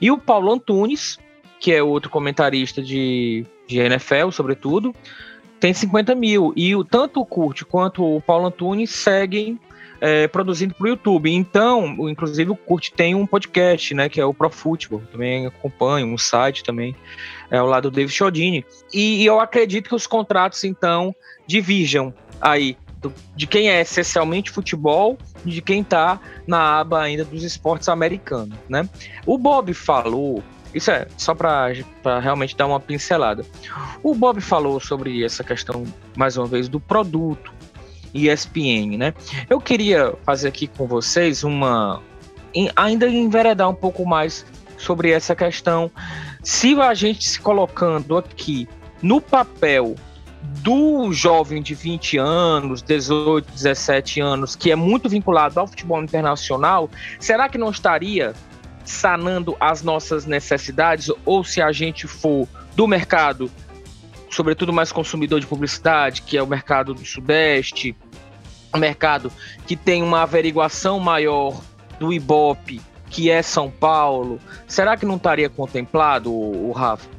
e 0.00 0.10
o 0.10 0.18
Paulo 0.18 0.52
Antunes, 0.52 1.18
que 1.58 1.72
é 1.72 1.82
outro 1.82 2.10
comentarista 2.10 2.82
de, 2.82 3.44
de 3.66 3.78
NFL, 3.78 4.30
sobretudo, 4.30 4.94
tem 5.58 5.72
50 5.72 6.14
mil. 6.14 6.52
E 6.54 6.74
o, 6.76 6.84
tanto 6.84 7.20
o 7.20 7.26
Curti 7.26 7.64
quanto 7.64 8.04
o 8.04 8.20
Paulo 8.20 8.46
Antunes 8.46 8.90
seguem 8.90 9.58
é, 10.00 10.28
produzindo 10.28 10.74
para 10.74 10.84
o 10.84 10.88
YouTube. 10.88 11.30
Então, 11.30 12.08
inclusive, 12.08 12.50
o 12.50 12.56
Kurt 12.56 12.90
tem 12.90 13.14
um 13.14 13.26
podcast, 13.26 13.94
né, 13.94 14.08
que 14.08 14.20
é 14.20 14.24
o 14.24 14.34
Pro 14.34 14.50
Football, 14.50 15.02
também 15.10 15.46
acompanho, 15.46 16.06
um 16.06 16.18
site 16.18 16.62
também, 16.62 16.94
é 17.50 17.58
ao 17.58 17.66
lado 17.66 17.90
do 17.90 17.94
David 17.94 18.14
Chodini. 18.14 18.64
E, 18.92 19.22
e 19.22 19.26
eu 19.26 19.40
acredito 19.40 19.88
que 19.88 19.94
os 19.94 20.06
contratos, 20.06 20.64
então, 20.64 21.14
divirjam 21.46 22.12
aí 22.40 22.76
do, 23.00 23.12
de 23.36 23.46
quem 23.46 23.70
é 23.70 23.80
essencialmente 23.80 24.50
futebol 24.50 25.16
e 25.44 25.50
de 25.50 25.62
quem 25.62 25.80
está 25.80 26.20
na 26.46 26.80
aba 26.80 27.02
ainda 27.02 27.24
dos 27.24 27.44
esportes 27.44 27.88
americanos, 27.88 28.56
né? 28.68 28.88
O 29.24 29.38
Bob 29.38 29.72
falou 29.72 30.42
isso 30.74 30.90
é 30.90 31.06
só 31.16 31.34
para 31.34 31.72
realmente 32.20 32.56
dar 32.56 32.66
uma 32.66 32.78
pincelada. 32.78 33.44
O 34.02 34.14
Bob 34.14 34.40
falou 34.40 34.78
sobre 34.78 35.24
essa 35.24 35.42
questão, 35.42 35.84
mais 36.16 36.36
uma 36.36 36.46
vez, 36.46 36.68
do 36.68 36.78
produto, 36.78 37.52
ESPN, 38.14 38.96
né? 38.96 39.14
Eu 39.48 39.60
queria 39.60 40.14
fazer 40.24 40.48
aqui 40.48 40.66
com 40.66 40.86
vocês 40.86 41.44
uma. 41.44 42.02
Em, 42.54 42.70
ainda 42.74 43.08
enveredar 43.08 43.68
um 43.68 43.74
pouco 43.74 44.06
mais 44.06 44.44
sobre 44.76 45.10
essa 45.10 45.34
questão. 45.34 45.90
Se 46.42 46.80
a 46.80 46.94
gente 46.94 47.28
se 47.28 47.40
colocando 47.40 48.16
aqui 48.16 48.68
no 49.02 49.20
papel 49.20 49.94
do 50.62 51.12
jovem 51.12 51.62
de 51.62 51.74
20 51.74 52.18
anos, 52.18 52.82
18, 52.82 53.52
17 53.52 54.20
anos, 54.20 54.56
que 54.56 54.70
é 54.70 54.76
muito 54.76 55.08
vinculado 55.08 55.60
ao 55.60 55.66
futebol 55.66 56.02
internacional, 56.02 56.88
será 57.18 57.48
que 57.48 57.58
não 57.58 57.70
estaria 57.70 58.34
sanando 58.84 59.56
as 59.60 59.82
nossas 59.82 60.24
necessidades? 60.24 61.10
Ou 61.24 61.44
se 61.44 61.60
a 61.60 61.70
gente 61.72 62.06
for 62.06 62.48
do 62.74 62.86
mercado 62.86 63.50
sobretudo 64.30 64.72
mais 64.72 64.92
consumidor 64.92 65.40
de 65.40 65.46
publicidade, 65.46 66.22
que 66.22 66.36
é 66.36 66.42
o 66.42 66.46
mercado 66.46 66.94
do 66.94 67.04
Sudeste, 67.04 67.96
mercado 68.76 69.32
que 69.66 69.76
tem 69.76 70.02
uma 70.02 70.22
averiguação 70.22 71.00
maior 71.00 71.60
do 71.98 72.12
Ibope, 72.12 72.80
que 73.10 73.30
é 73.30 73.42
São 73.42 73.70
Paulo, 73.70 74.38
será 74.66 74.96
que 74.96 75.06
não 75.06 75.16
estaria 75.16 75.48
contemplado, 75.48 76.32
o 76.32 76.70
Rafa? 76.72 77.17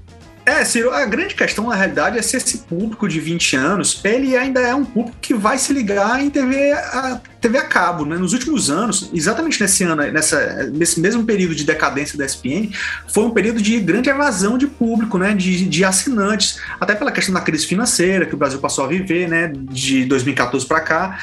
É, 0.49 0.65
Ciro, 0.65 0.91
a 0.91 1.05
grande 1.05 1.35
questão 1.35 1.67
na 1.67 1.75
realidade 1.75 2.17
é 2.17 2.23
se 2.23 2.35
esse 2.35 2.57
público 2.59 3.07
de 3.07 3.19
20 3.19 3.55
anos, 3.55 4.01
ele 4.03 4.35
ainda 4.35 4.59
é 4.59 4.73
um 4.73 4.83
público 4.83 5.15
que 5.21 5.31
vai 5.31 5.59
se 5.59 5.71
ligar 5.71 6.19
em 6.19 6.27
TV 6.27 6.71
a, 6.71 7.21
TV 7.39 7.59
a 7.59 7.65
cabo, 7.65 8.03
né? 8.03 8.17
Nos 8.17 8.33
últimos 8.33 8.67
anos, 8.71 9.11
exatamente 9.13 9.61
nesse 9.61 9.83
ano, 9.83 10.01
nessa, 10.11 10.63
nesse 10.73 10.99
mesmo 10.99 11.23
período 11.23 11.53
de 11.53 11.63
decadência 11.63 12.17
da 12.17 12.25
SPN, 12.25 12.71
foi 13.07 13.25
um 13.25 13.29
período 13.29 13.61
de 13.61 13.79
grande 13.79 14.09
evasão 14.09 14.57
de 14.57 14.65
público, 14.65 15.19
né? 15.19 15.35
De, 15.35 15.65
de 15.65 15.85
assinantes, 15.85 16.59
até 16.79 16.95
pela 16.95 17.11
questão 17.11 17.35
da 17.35 17.41
crise 17.41 17.67
financeira 17.67 18.25
que 18.25 18.33
o 18.33 18.37
Brasil 18.37 18.57
passou 18.59 18.85
a 18.85 18.87
viver, 18.87 19.29
né? 19.29 19.53
De 19.53 20.03
2014 20.05 20.65
para 20.65 20.81
cá 20.81 21.19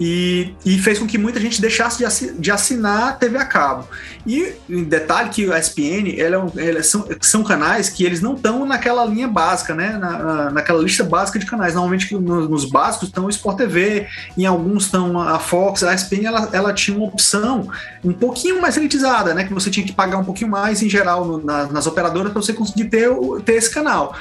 e, 0.00 0.54
e, 0.64 0.78
fez 0.78 0.98
com 0.98 1.06
que 1.06 1.18
muita 1.18 1.38
gente 1.38 1.60
deixasse 1.60 2.02
de, 2.38 2.50
assinar 2.50 3.18
TV 3.18 3.36
a 3.36 3.44
cabo. 3.44 3.86
E 4.26 4.54
detalhe 4.86 5.28
que 5.28 5.52
a 5.52 5.58
ESPN 5.58 6.18
ela, 6.18 6.50
é 6.56 6.70
ela 6.70 6.82
são, 6.82 7.06
são, 7.20 7.44
canais 7.44 7.90
que 7.90 8.02
eles 8.02 8.22
não 8.22 8.34
estão 8.34 8.64
naquela 8.64 9.04
linha 9.04 9.28
básica, 9.28 9.74
né? 9.74 9.98
Na, 9.98 10.18
na, 10.18 10.50
naquela 10.52 10.82
lista 10.82 11.04
básica 11.04 11.38
de 11.38 11.44
canais. 11.44 11.74
Normalmente 11.74 12.14
nos, 12.14 12.48
nos 12.48 12.64
básicos 12.64 13.08
estão 13.08 13.26
o 13.26 13.30
Sport 13.30 13.58
TV, 13.58 14.06
em 14.38 14.46
alguns 14.46 14.84
estão 14.84 15.20
a 15.20 15.38
Fox. 15.38 15.82
A 15.82 15.94
ESPN 15.94 16.24
ela, 16.24 16.48
ela 16.52 16.72
tinha 16.72 16.96
uma 16.96 17.06
opção 17.06 17.68
um 18.02 18.14
pouquinho 18.14 18.58
mais 18.58 18.78
elitizada, 18.78 19.34
né? 19.34 19.44
Que 19.44 19.52
você 19.52 19.70
tinha 19.70 19.84
que 19.84 19.92
pagar 19.92 20.16
um 20.16 20.24
pouquinho 20.24 20.50
mais 20.50 20.82
em 20.82 20.88
geral 20.88 21.26
no, 21.26 21.44
na, 21.44 21.66
nas 21.66 21.86
operadoras 21.86 22.32
para 22.32 22.40
você 22.40 22.54
conseguir 22.54 22.86
ter, 22.86 23.10
ter 23.44 23.52
esse 23.52 23.68
canal. 23.68 24.16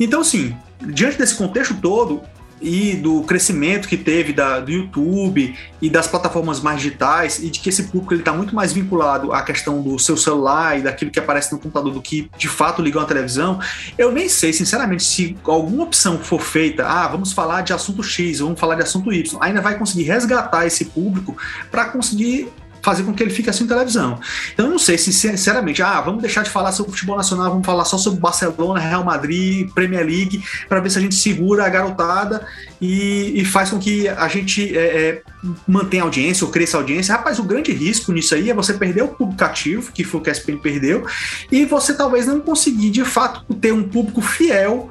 Então, 0.00 0.22
assim, 0.22 0.56
diante 0.80 1.18
desse 1.18 1.34
contexto 1.34 1.74
todo, 1.74 2.22
e 2.62 2.96
do 2.96 3.22
crescimento 3.22 3.88
que 3.88 3.96
teve 3.96 4.32
da, 4.32 4.60
do 4.60 4.70
YouTube 4.70 5.54
e 5.80 5.90
das 5.90 6.06
plataformas 6.06 6.60
mais 6.60 6.80
digitais 6.80 7.38
e 7.42 7.50
de 7.50 7.60
que 7.60 7.68
esse 7.68 7.84
público 7.84 8.14
está 8.14 8.32
muito 8.32 8.54
mais 8.54 8.72
vinculado 8.72 9.32
à 9.32 9.42
questão 9.42 9.82
do 9.82 9.98
seu 9.98 10.16
celular 10.16 10.78
e 10.78 10.82
daquilo 10.82 11.10
que 11.10 11.18
aparece 11.18 11.52
no 11.52 11.58
computador 11.58 11.92
do 11.92 12.00
que 12.00 12.30
de 12.38 12.48
fato 12.48 12.80
liga 12.80 12.98
uma 12.98 13.06
televisão, 13.06 13.58
eu 13.98 14.12
nem 14.12 14.28
sei, 14.28 14.52
sinceramente, 14.52 15.02
se 15.02 15.36
alguma 15.44 15.84
opção 15.84 16.18
for 16.18 16.40
feita, 16.40 16.86
ah, 16.86 17.08
vamos 17.08 17.32
falar 17.32 17.62
de 17.62 17.72
assunto 17.72 18.02
X, 18.02 18.38
vamos 18.38 18.58
falar 18.58 18.76
de 18.76 18.82
assunto 18.82 19.12
Y, 19.12 19.38
ainda 19.40 19.60
vai 19.60 19.76
conseguir 19.76 20.04
resgatar 20.04 20.66
esse 20.66 20.84
público 20.86 21.36
para 21.70 21.86
conseguir 21.86 22.48
fazer 22.82 23.04
com 23.04 23.14
que 23.14 23.22
ele 23.22 23.30
fique 23.30 23.48
assim 23.48 23.64
em 23.64 23.68
televisão. 23.68 24.18
Então 24.52 24.66
eu 24.66 24.72
não 24.72 24.78
sei 24.78 24.98
se, 24.98 25.12
sinceramente, 25.12 25.82
ah, 25.82 26.00
vamos 26.00 26.20
deixar 26.20 26.42
de 26.42 26.50
falar 26.50 26.72
sobre 26.72 26.92
futebol 26.92 27.16
nacional, 27.16 27.50
vamos 27.50 27.64
falar 27.64 27.84
só 27.84 27.96
sobre 27.96 28.20
Barcelona, 28.20 28.80
Real 28.80 29.04
Madrid, 29.04 29.70
Premier 29.72 30.04
League, 30.04 30.42
para 30.68 30.80
ver 30.80 30.90
se 30.90 30.98
a 30.98 31.00
gente 31.00 31.14
segura 31.14 31.64
a 31.64 31.68
garotada 31.68 32.46
e, 32.80 33.40
e 33.40 33.44
faz 33.44 33.70
com 33.70 33.78
que 33.78 34.08
a 34.08 34.26
gente 34.26 34.76
é, 34.76 34.82
é, 34.82 35.22
mantenha 35.66 36.02
audiência 36.02 36.44
ou 36.44 36.50
cresça 36.50 36.76
audiência. 36.76 37.14
Rapaz, 37.14 37.38
o 37.38 37.44
grande 37.44 37.72
risco 37.72 38.12
nisso 38.12 38.34
aí 38.34 38.50
é 38.50 38.54
você 38.54 38.74
perder 38.74 39.02
o 39.02 39.08
público 39.08 39.44
ativo, 39.44 39.92
que 39.92 40.02
foi 40.02 40.20
o 40.20 40.22
que 40.22 40.30
a 40.30 40.32
SPN 40.32 40.58
perdeu, 40.58 41.06
e 41.50 41.64
você 41.64 41.94
talvez 41.94 42.26
não 42.26 42.40
conseguir 42.40 42.90
de 42.90 43.04
fato 43.04 43.42
ter 43.54 43.72
um 43.72 43.88
público 43.88 44.20
fiel 44.20 44.90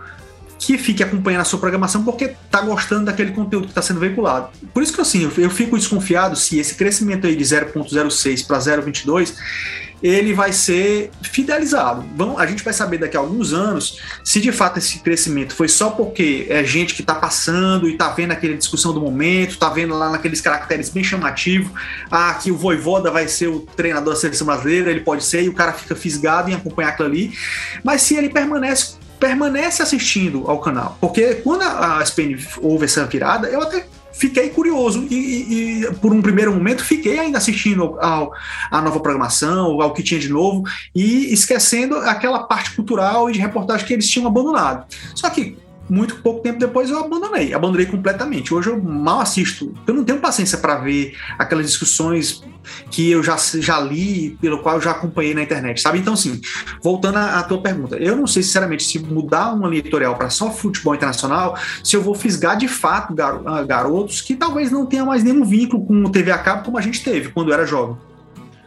que 0.62 0.78
fique 0.78 1.02
acompanhando 1.02 1.42
a 1.42 1.46
sua 1.46 1.58
programação 1.58 2.04
porque 2.04 2.26
está 2.26 2.62
gostando 2.62 3.06
daquele 3.06 3.32
conteúdo 3.32 3.64
que 3.64 3.72
está 3.72 3.82
sendo 3.82 4.00
veiculado. 4.00 4.50
Por 4.72 4.84
isso 4.84 4.94
que 4.94 5.02
assim, 5.02 5.30
eu 5.38 5.50
fico 5.50 5.76
desconfiado 5.76 6.36
se 6.36 6.60
esse 6.60 6.76
crescimento 6.76 7.26
aí 7.26 7.36
de 7.36 7.44
0.06 7.44 8.46
para 8.46 8.60
0.22 8.60 9.34
ele 10.04 10.34
vai 10.34 10.52
ser 10.52 11.12
fidelizado. 11.22 12.04
Vamos, 12.16 12.40
a 12.40 12.46
gente 12.46 12.64
vai 12.64 12.74
saber 12.74 12.98
daqui 12.98 13.16
a 13.16 13.20
alguns 13.20 13.54
anos 13.54 14.00
se 14.24 14.40
de 14.40 14.52
fato 14.52 14.78
esse 14.78 15.00
crescimento 15.00 15.54
foi 15.54 15.68
só 15.68 15.92
porque 15.92 16.48
é 16.50 16.64
gente 16.64 16.94
que 16.94 17.02
está 17.02 17.16
passando 17.16 17.88
e 17.88 17.94
está 17.94 18.10
vendo 18.10 18.32
aquela 18.32 18.56
discussão 18.56 18.94
do 18.94 19.02
momento, 19.02 19.52
está 19.52 19.70
vendo 19.70 19.96
lá 19.96 20.10
naqueles 20.10 20.42
caracteres 20.42 20.90
bem 20.90 21.04
chamativos, 21.04 21.72
ah, 22.10 22.34
que 22.34 22.52
o 22.52 22.58
Voivoda 22.58 23.12
vai 23.12 23.28
ser 23.28 23.48
o 23.48 23.60
treinador 23.60 24.14
da 24.14 24.20
seleção 24.20 24.48
brasileira, 24.48 24.90
ele 24.90 25.02
pode 25.02 25.24
ser, 25.24 25.44
e 25.44 25.50
o 25.50 25.54
cara 25.54 25.74
fica 25.74 25.96
fisgado 25.96 26.50
em 26.50 26.54
acompanhar 26.54 26.90
aquilo 26.90 27.08
ali. 27.08 27.34
Mas 27.84 28.02
se 28.02 28.16
ele 28.16 28.30
permanece 28.30 29.01
permanece 29.22 29.84
assistindo 29.84 30.50
ao 30.50 30.60
canal. 30.60 30.98
Porque 31.00 31.36
quando 31.36 31.62
a 31.62 32.02
SPN 32.02 32.36
houve 32.60 32.86
essa 32.86 33.06
virada, 33.06 33.48
eu 33.48 33.62
até 33.62 33.86
fiquei 34.12 34.50
curioso 34.50 35.08
e, 35.10 35.16
e, 35.16 35.84
e, 35.84 35.94
por 35.96 36.12
um 36.12 36.22
primeiro 36.22 36.52
momento 36.52 36.84
fiquei 36.84 37.20
ainda 37.20 37.38
assistindo 37.38 37.98
ao, 38.02 38.34
à 38.70 38.82
nova 38.82 39.00
programação, 39.00 39.80
ao 39.80 39.94
que 39.94 40.02
tinha 40.02 40.20
de 40.20 40.28
novo 40.28 40.64
e 40.94 41.32
esquecendo 41.32 41.98
aquela 41.98 42.44
parte 42.44 42.76
cultural 42.76 43.30
e 43.30 43.34
de 43.34 43.40
reportagem 43.40 43.86
que 43.86 43.94
eles 43.94 44.10
tinham 44.10 44.28
abandonado. 44.28 44.86
Só 45.16 45.30
que 45.30 45.56
muito 45.92 46.22
pouco 46.22 46.40
tempo 46.40 46.58
depois 46.58 46.90
eu 46.90 46.98
abandonei, 46.98 47.54
abandonei 47.54 47.86
completamente. 47.86 48.54
Hoje 48.54 48.70
eu 48.70 48.82
mal 48.82 49.20
assisto, 49.20 49.74
eu 49.86 49.94
não 49.94 50.06
tenho 50.06 50.22
paciência 50.22 50.58
para 50.58 50.78
ver 50.78 51.18
aquelas 51.38 51.66
discussões 51.66 52.42
que 52.90 53.12
eu 53.12 53.22
já, 53.22 53.36
já 53.36 53.78
li, 53.82 54.38
pelo 54.40 54.60
qual 54.60 54.76
eu 54.76 54.82
já 54.82 54.92
acompanhei 54.92 55.34
na 55.34 55.42
internet, 55.42 55.82
sabe? 55.82 56.00
Então, 56.00 56.14
assim, 56.14 56.40
voltando 56.82 57.18
à, 57.18 57.44
tua 57.44 57.62
pergunta, 57.62 57.98
eu 57.98 58.16
não 58.16 58.26
sei, 58.26 58.42
sinceramente, 58.42 58.84
se 58.84 59.00
mudar 59.00 59.52
uma 59.54 59.68
editorial 59.76 60.16
para 60.16 60.30
só 60.30 60.50
futebol 60.50 60.96
internacional, 60.96 61.58
se 61.84 61.98
eu 61.98 62.02
vou 62.02 62.16
fisgar 62.16 62.56
de 62.56 62.70
fato 62.70 63.14
gar, 63.14 63.42
ah, 63.46 63.62
garotos 63.64 64.22
que 64.22 64.34
talvez 64.34 64.72
não 64.72 64.86
tenham 64.86 65.08
mais 65.08 65.26
nenhum 65.26 65.44
vínculo 65.44 65.86
com 65.86 66.06
o 66.06 66.10
TV 66.10 66.32
a 66.32 66.38
cabo 66.38 66.64
como 66.64 66.78
a 66.78 66.82
gente 66.82 67.04
teve 67.04 67.30
quando 67.30 67.52
era 67.52 67.66
jovem. 67.66 67.98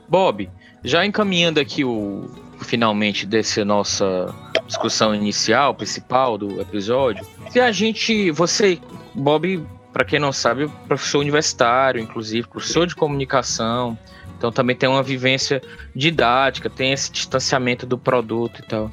Bob, 0.07 0.51
já 0.85 1.07
encaminhando 1.07 1.59
aqui 1.59 1.85
o 1.87 2.29
finalmente 2.65 3.27
dessa 3.27 3.65
nossa 3.65 4.35
discussão 4.67 5.15
inicial, 5.15 5.75
principal 5.75 6.39
do 6.39 6.61
episódio, 6.61 7.25
se 7.51 7.61
a 7.61 7.71
gente, 7.71 8.31
você, 8.31 8.79
Bob, 9.15 9.65
para 9.93 10.05
quem 10.05 10.19
não 10.19 10.33
sabe, 10.33 10.69
professor 10.89 11.21
universitário, 11.21 12.01
inclusive, 12.01 12.49
professor 12.49 12.87
de 12.87 12.97
comunicação, 12.97 13.97
então 14.37 14.51
também 14.51 14.75
tem 14.75 14.89
uma 14.89 15.03
vivência 15.03 15.63
didática, 15.95 16.69
tem 16.69 16.93
esse 16.93 17.13
distanciamento 17.13 17.87
do 17.87 17.97
produto 17.97 18.61
e 18.61 18.63
tal. 18.65 18.91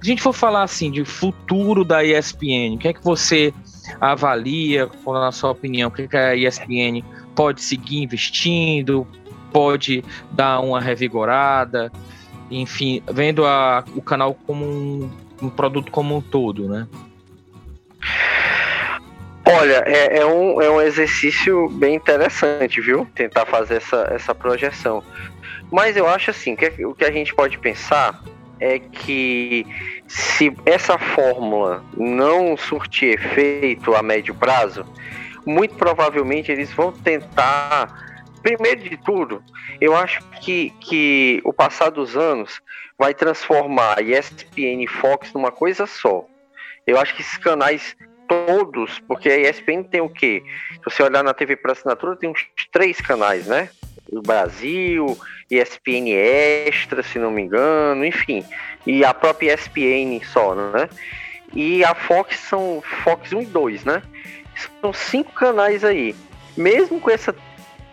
a 0.00 0.04
gente 0.06 0.22
for 0.22 0.32
falar 0.32 0.62
assim 0.62 0.90
de 0.90 1.04
futuro 1.04 1.84
da 1.84 2.02
ESPN, 2.02 2.74
o 2.74 2.78
que 2.78 2.88
é 2.88 2.92
que 2.94 3.04
você 3.04 3.52
avalia, 4.00 4.88
na 5.06 5.30
sua 5.30 5.50
opinião, 5.50 5.88
o 5.88 5.92
que, 5.92 6.02
é 6.02 6.08
que 6.08 6.16
a 6.16 6.34
ESPN 6.34 7.04
pode 7.34 7.60
seguir 7.60 8.02
investindo, 8.02 9.06
pode 9.52 10.02
dar 10.32 10.60
uma 10.60 10.80
revigorada? 10.80 11.92
Enfim, 12.50 13.02
vendo 13.10 13.44
a, 13.46 13.84
o 13.94 14.02
canal 14.02 14.34
como 14.34 14.64
um, 14.64 15.10
um 15.42 15.48
produto 15.48 15.90
como 15.90 16.16
um 16.16 16.20
todo, 16.20 16.68
né? 16.68 16.86
Olha, 19.44 19.82
é, 19.86 20.18
é, 20.18 20.26
um, 20.26 20.60
é 20.60 20.70
um 20.70 20.80
exercício 20.80 21.68
bem 21.70 21.94
interessante, 21.94 22.80
viu? 22.80 23.06
Tentar 23.14 23.46
fazer 23.46 23.76
essa, 23.76 24.08
essa 24.10 24.34
projeção. 24.34 25.02
Mas 25.70 25.96
eu 25.96 26.06
acho 26.06 26.30
assim, 26.30 26.54
que 26.54 26.84
o 26.84 26.94
que 26.94 27.04
a 27.04 27.10
gente 27.10 27.34
pode 27.34 27.58
pensar 27.58 28.22
é 28.58 28.78
que 28.78 29.66
se 30.06 30.52
essa 30.66 30.98
fórmula 30.98 31.82
não 31.96 32.56
surtir 32.56 33.14
efeito 33.14 33.94
a 33.94 34.02
médio 34.02 34.34
prazo, 34.34 34.84
muito 35.46 35.74
provavelmente 35.74 36.52
eles 36.52 36.72
vão 36.72 36.92
tentar 36.92 38.09
primeiro 38.42 38.80
de 38.82 38.96
tudo, 38.96 39.42
eu 39.80 39.94
acho 39.94 40.22
que, 40.40 40.70
que 40.80 41.40
o 41.44 41.52
passar 41.52 41.90
dos 41.90 42.16
anos 42.16 42.60
vai 42.98 43.14
transformar 43.14 43.98
a 43.98 44.02
ESPN 44.02 44.82
e 44.82 44.86
Fox 44.86 45.32
numa 45.32 45.50
coisa 45.50 45.86
só. 45.86 46.26
Eu 46.86 46.98
acho 46.98 47.14
que 47.14 47.22
esses 47.22 47.38
canais 47.38 47.96
todos, 48.28 49.00
porque 49.00 49.28
a 49.28 49.36
ESPN 49.36 49.82
tem 49.82 50.00
o 50.00 50.08
quê? 50.08 50.42
Se 50.74 50.84
você 50.84 51.02
olhar 51.02 51.24
na 51.24 51.34
TV 51.34 51.56
por 51.56 51.72
assinatura, 51.72 52.14
tem 52.14 52.30
uns 52.30 52.46
três 52.70 53.00
canais, 53.00 53.46
né? 53.46 53.68
O 54.12 54.22
Brasil, 54.22 55.18
ESPN 55.50 56.12
Extra, 56.12 57.02
se 57.02 57.18
não 57.18 57.30
me 57.30 57.42
engano, 57.42 58.04
enfim. 58.04 58.44
E 58.86 59.04
a 59.04 59.12
própria 59.12 59.54
ESPN 59.54 60.20
só, 60.24 60.54
né? 60.54 60.88
E 61.52 61.84
a 61.84 61.94
Fox 61.94 62.38
são 62.38 62.82
Fox 63.02 63.32
1 63.32 63.42
e 63.42 63.46
2, 63.46 63.84
né? 63.84 64.02
São 64.80 64.92
cinco 64.92 65.32
canais 65.32 65.84
aí. 65.84 66.14
Mesmo 66.56 67.00
com 67.00 67.10
essa 67.10 67.34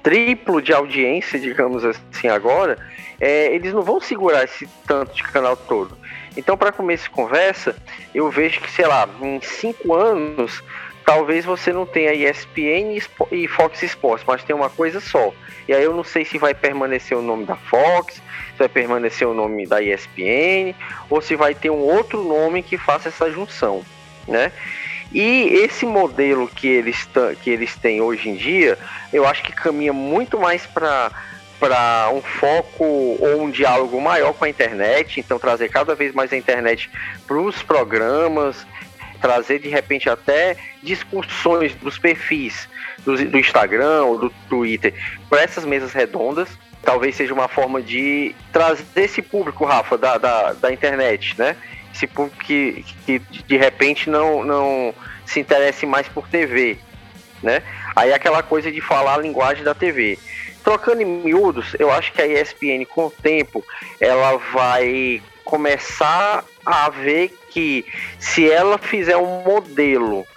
triplo 0.08 0.62
de 0.62 0.72
audiência, 0.72 1.38
digamos 1.38 1.84
assim, 1.84 2.30
agora, 2.30 2.78
é, 3.20 3.54
eles 3.54 3.74
não 3.74 3.82
vão 3.82 4.00
segurar 4.00 4.46
esse 4.46 4.66
tanto 4.88 5.14
de 5.14 5.22
canal 5.22 5.58
todo. 5.58 5.98
Então, 6.38 6.56
para 6.56 6.72
começo 6.72 7.04
de 7.04 7.10
conversa, 7.10 7.76
eu 8.16 8.32
vejo 8.32 8.62
que, 8.62 8.72
sei 8.72 8.88
lá, 8.88 9.06
em 9.22 9.42
cinco 9.42 9.94
anos, 9.94 10.64
talvez 11.06 11.44
você 11.44 11.74
não 11.74 11.86
tenha 11.86 12.14
ESPN 12.14 12.98
e 13.34 13.48
Fox 13.50 13.84
Sports, 13.84 14.24
mas 14.26 14.46
tem 14.46 14.56
uma 14.56 14.70
coisa 14.70 15.02
só. 15.02 15.34
E 15.68 15.74
aí 15.74 15.84
eu 15.84 15.94
não 15.94 16.06
sei 16.06 16.24
se 16.24 16.38
vai 16.38 16.54
permanecer 16.54 17.18
o 17.18 17.22
nome 17.22 17.44
da 17.44 17.58
Fox, 17.58 18.14
se 18.14 18.58
vai 18.58 18.70
permanecer 18.70 19.28
o 19.28 19.34
nome 19.34 19.68
da 19.68 19.82
ESPN, 19.82 20.74
ou 21.10 21.22
se 21.22 21.36
vai 21.36 21.54
ter 21.54 21.70
um 21.70 21.82
outro 21.82 22.24
nome 22.24 22.64
que 22.64 22.78
faça 22.78 23.10
essa 23.10 23.30
junção, 23.30 23.84
né? 24.26 24.54
E 25.14 25.48
esse 25.64 25.86
modelo 25.86 26.48
que 26.48 26.68
eles, 26.68 27.08
que 27.42 27.50
eles 27.50 27.76
têm 27.76 28.02
hoje 28.02 28.30
em 28.30 28.36
dia, 28.36 28.78
eu 29.12 29.28
acho 29.28 29.44
que 29.44 29.52
caminha 29.52 29.94
muito 29.94 30.40
mais 30.40 30.66
para 30.66 31.12
para 31.60 32.12
um 32.14 32.22
foco 32.22 32.84
ou 32.84 33.42
um 33.42 33.50
diálogo 33.50 34.00
maior 34.00 34.32
com 34.34 34.46
a 34.46 34.50
internet, 34.50 35.20
então 35.20 35.40
trazer 35.40 35.70
cada 35.70 35.96
vez 35.96 36.14
mais 36.14 36.32
a 36.32 36.38
internet 36.38 36.88
para 37.26 37.38
os 37.38 37.64
programas, 37.64 38.64
trazer 39.20 39.60
de 39.60 39.68
repente 39.68 40.10
até 40.10 40.56
discussões 40.84 41.74
dos 41.76 41.98
perfis 41.98 42.70
do, 43.04 43.16
do 43.26 43.38
Instagram 43.40 44.04
ou 44.04 44.18
do 44.20 44.30
Twitter 44.48 44.94
para 45.30 45.42
essas 45.42 45.66
mesas 45.66 45.94
redondas. 45.94 46.50
Talvez 46.84 47.16
seja 47.16 47.34
uma 47.34 47.48
forma 47.48 47.82
de 47.82 48.36
trazer 48.54 48.86
esse 48.96 49.22
público, 49.22 49.66
Rafa, 49.66 49.98
da, 49.98 50.18
da, 50.18 50.54
da 50.54 50.72
internet, 50.72 51.36
né? 51.38 51.56
Esse 51.98 52.06
público 52.06 52.38
que, 52.44 52.86
que 53.06 53.20
de 53.20 53.58
repente 53.58 54.08
não, 54.08 54.44
não 54.44 54.94
se 55.26 55.40
interesse 55.40 55.84
mais 55.84 56.08
por 56.08 56.28
TV, 56.28 56.78
né? 57.42 57.64
Aí 57.96 58.14
aquela 58.14 58.44
coisa 58.44 58.72
de 58.72 58.80
falar 58.80 59.16
a 59.16 59.22
linguagem 59.22 59.64
da 59.64 59.74
TV. 59.74 60.20
Trocando 60.64 61.02
em 61.02 61.06
miúdos, 61.06 61.76
eu 61.80 61.92
acho 61.92 62.14
que 62.14 62.22
a 62.22 62.28
ESPN 62.28 62.86
com 62.86 63.08
o 63.08 63.12
tempo 63.12 63.66
ela 64.00 64.38
vai 64.54 65.24
começar 65.44 66.46
a 66.64 66.90
ver 66.92 67.36
que 67.50 67.84
se 68.20 68.48
ela 68.48 68.78
fizer 68.78 69.18
um 69.18 69.42
modelo 69.42 70.28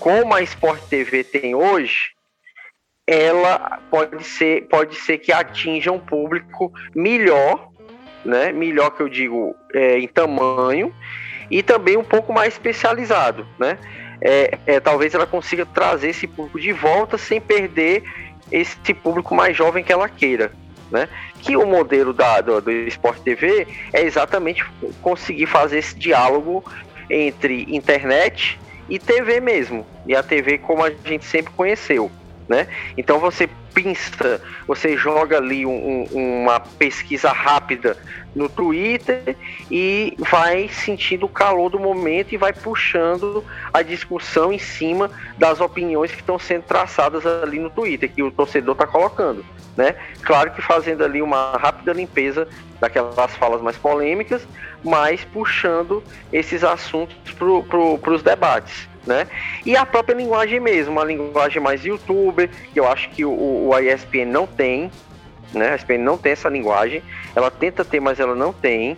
como 0.00 0.34
a 0.34 0.42
Sport 0.42 0.80
TV 0.88 1.22
tem 1.22 1.54
hoje, 1.54 2.10
ela 3.06 3.80
pode 3.88 4.24
ser, 4.24 4.66
pode 4.68 4.96
ser 4.96 5.18
que 5.18 5.32
atinja 5.32 5.92
um 5.92 6.00
público 6.00 6.72
melhor, 6.94 7.68
né? 8.24 8.52
Melhor 8.52 8.90
que 8.90 9.02
eu 9.02 9.08
digo 9.08 9.56
é, 9.74 9.98
em 9.98 10.08
tamanho 10.08 10.92
e 11.50 11.62
também 11.62 11.96
um 11.96 12.04
pouco 12.04 12.32
mais 12.32 12.54
especializado, 12.54 13.46
né? 13.58 13.78
É, 14.20 14.58
é, 14.66 14.80
talvez 14.80 15.14
ela 15.14 15.26
consiga 15.26 15.66
trazer 15.66 16.10
esse 16.10 16.26
público 16.26 16.60
de 16.60 16.72
volta 16.72 17.18
sem 17.18 17.40
perder 17.40 18.04
esse 18.50 18.94
público 18.94 19.34
mais 19.34 19.56
jovem 19.56 19.82
que 19.82 19.92
ela 19.92 20.08
queira, 20.08 20.52
né? 20.90 21.08
Que 21.40 21.56
o 21.56 21.66
modelo 21.66 22.12
da, 22.12 22.40
do, 22.40 22.60
do 22.60 22.70
Sport 22.70 23.18
TV 23.20 23.66
é 23.92 24.02
exatamente 24.02 24.64
conseguir 25.00 25.46
fazer 25.46 25.78
esse 25.78 25.96
diálogo 25.96 26.64
entre 27.10 27.66
internet 27.68 28.58
e 28.88 28.98
TV 28.98 29.40
mesmo. 29.40 29.86
E 30.06 30.14
a 30.14 30.22
TV 30.22 30.58
como 30.58 30.84
a 30.84 30.90
gente 30.90 31.24
sempre 31.24 31.52
conheceu. 31.54 32.10
Né? 32.48 32.66
Então 32.96 33.18
você 33.18 33.48
pinça, 33.74 34.40
você 34.66 34.96
joga 34.96 35.38
ali 35.38 35.64
um, 35.66 36.06
um, 36.12 36.42
uma 36.42 36.60
pesquisa 36.60 37.30
rápida 37.30 37.96
no 38.34 38.48
Twitter 38.48 39.36
e 39.70 40.14
vai 40.18 40.68
sentindo 40.68 41.26
o 41.26 41.28
calor 41.28 41.70
do 41.70 41.78
momento 41.78 42.32
e 42.32 42.36
vai 42.36 42.52
puxando 42.52 43.44
a 43.72 43.82
discussão 43.82 44.52
em 44.52 44.58
cima 44.58 45.10
das 45.38 45.60
opiniões 45.60 46.10
que 46.10 46.20
estão 46.20 46.38
sendo 46.38 46.62
traçadas 46.62 47.26
ali 47.26 47.58
no 47.58 47.70
Twitter, 47.70 48.10
que 48.10 48.22
o 48.22 48.30
torcedor 48.30 48.72
está 48.72 48.86
colocando. 48.86 49.44
Né? 49.76 49.94
Claro 50.22 50.50
que 50.50 50.60
fazendo 50.60 51.02
ali 51.02 51.22
uma 51.22 51.52
rápida 51.56 51.92
limpeza 51.92 52.46
daquelas 52.78 53.34
falas 53.36 53.62
mais 53.62 53.76
polêmicas, 53.76 54.46
mas 54.84 55.24
puxando 55.24 56.02
esses 56.32 56.64
assuntos 56.64 57.16
para 57.32 58.12
os 58.12 58.22
debates. 58.22 58.91
Né? 59.06 59.26
E 59.66 59.76
a 59.76 59.84
própria 59.84 60.14
linguagem 60.14 60.60
mesmo, 60.60 60.92
uma 60.92 61.04
linguagem 61.04 61.60
mais 61.60 61.84
youtuber, 61.84 62.48
que 62.72 62.78
eu 62.78 62.86
acho 62.86 63.10
que 63.10 63.24
o, 63.24 63.30
o 63.30 63.70
não 64.26 64.46
tem, 64.46 64.90
né? 65.52 65.70
A 65.70 65.74
ESPN 65.74 65.98
não 65.98 66.16
tem 66.16 66.32
essa 66.32 66.48
linguagem, 66.48 67.02
ela 67.34 67.50
tenta 67.50 67.84
ter, 67.84 68.00
mas 68.00 68.20
ela 68.20 68.34
não 68.34 68.52
tem. 68.52 68.96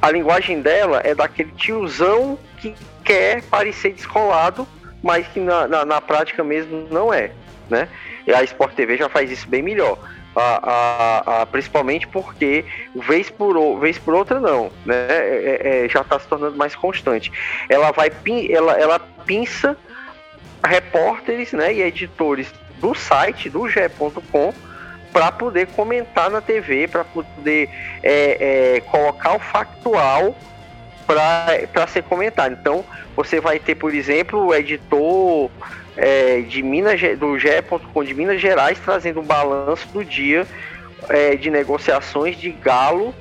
A 0.00 0.10
linguagem 0.10 0.60
dela 0.60 1.00
é 1.04 1.14
daquele 1.14 1.50
tiozão 1.52 2.38
que 2.58 2.74
quer 3.04 3.42
parecer 3.42 3.92
descolado, 3.92 4.66
mas 5.02 5.26
que 5.28 5.40
na, 5.40 5.68
na, 5.68 5.84
na 5.84 6.00
prática 6.00 6.42
mesmo 6.42 6.86
não 6.90 7.12
é, 7.12 7.30
né? 7.68 7.88
E 8.26 8.32
a 8.32 8.42
Sport 8.42 8.74
TV 8.74 8.96
já 8.96 9.08
faz 9.08 9.30
isso 9.30 9.48
bem 9.48 9.62
melhor. 9.62 9.98
A, 10.40 10.60
a, 10.62 11.42
a, 11.42 11.46
principalmente 11.46 12.06
porque 12.06 12.64
vez 12.94 13.28
por, 13.28 13.80
vez 13.80 13.98
por 13.98 14.14
outra 14.14 14.38
não, 14.38 14.70
né? 14.86 14.94
É, 15.08 15.58
é, 15.60 15.84
é 15.84 15.88
já 15.88 16.02
está 16.02 16.18
se 16.18 16.28
tornando 16.28 16.56
mais 16.56 16.76
constante. 16.76 17.32
Ela 17.68 17.90
vai 17.90 18.08
ela, 18.48 18.72
ela 18.74 19.00
pinça 19.26 19.76
repórteres 20.64 21.52
né, 21.52 21.74
e 21.74 21.82
editores 21.82 22.52
do 22.80 22.94
site 22.94 23.50
do 23.50 23.68
ge.com 23.68 24.52
para 25.12 25.32
poder 25.32 25.66
comentar 25.68 26.30
na 26.30 26.40
TV, 26.40 26.86
para 26.86 27.04
poder 27.04 27.68
é, 28.02 28.76
é, 28.76 28.80
colocar 28.82 29.36
o 29.36 29.38
factual 29.38 30.36
para 31.08 31.86
ser 31.86 32.02
comentado. 32.02 32.52
Então, 32.52 32.84
você 33.16 33.40
vai 33.40 33.58
ter, 33.58 33.74
por 33.74 33.94
exemplo, 33.94 34.46
o 34.46 34.54
editor 34.54 35.50
é, 35.96 36.42
de 36.42 36.62
Minas, 36.62 37.00
do 37.18 37.38
GE.com 37.38 38.04
de 38.04 38.14
Minas 38.14 38.40
Gerais 38.40 38.78
trazendo 38.78 39.20
um 39.20 39.24
balanço 39.24 39.88
do 39.88 40.04
dia 40.04 40.46
é, 41.08 41.34
de 41.34 41.50
negociações 41.50 42.36
de 42.38 42.50
Galo, 42.50 43.14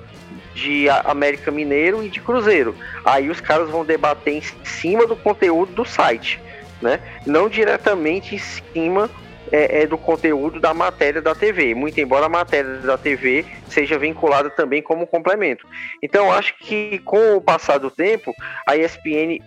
de 0.54 0.90
América 0.90 1.50
Mineiro 1.50 2.04
e 2.04 2.10
de 2.10 2.20
Cruzeiro. 2.20 2.76
Aí 3.06 3.30
os 3.30 3.40
caras 3.40 3.70
vão 3.70 3.86
debater 3.86 4.34
em 4.34 4.42
cima 4.66 5.08
do 5.08 5.16
conteúdo 5.16 5.72
do 5.72 5.86
site, 5.86 6.42
né? 6.82 7.00
Não 7.26 7.48
diretamente 7.48 8.36
em 8.36 8.40
cima 8.40 9.10
é, 9.52 9.84
é, 9.84 9.88
do 9.88 9.98
conteúdo 9.98 10.60
da 10.60 10.74
matéria 10.74 11.22
da 11.22 11.34
TV, 11.34 11.74
muito 11.74 12.00
embora 12.00 12.26
a 12.26 12.30
matéria 12.30 12.78
da 12.78 12.98
TV 12.98 13.46
seja 13.68 13.98
vinculada 13.98 14.50
também 14.50 14.82
como 14.82 15.08
complemento. 15.08 15.66
Então, 16.02 16.32
acho 16.32 16.58
que 16.60 17.00
com 17.00 17.36
o 17.36 17.42
passar 17.42 17.78
do 17.78 17.90
tempo, 17.92 18.34
a 18.66 18.76
ESPN 18.76 19.40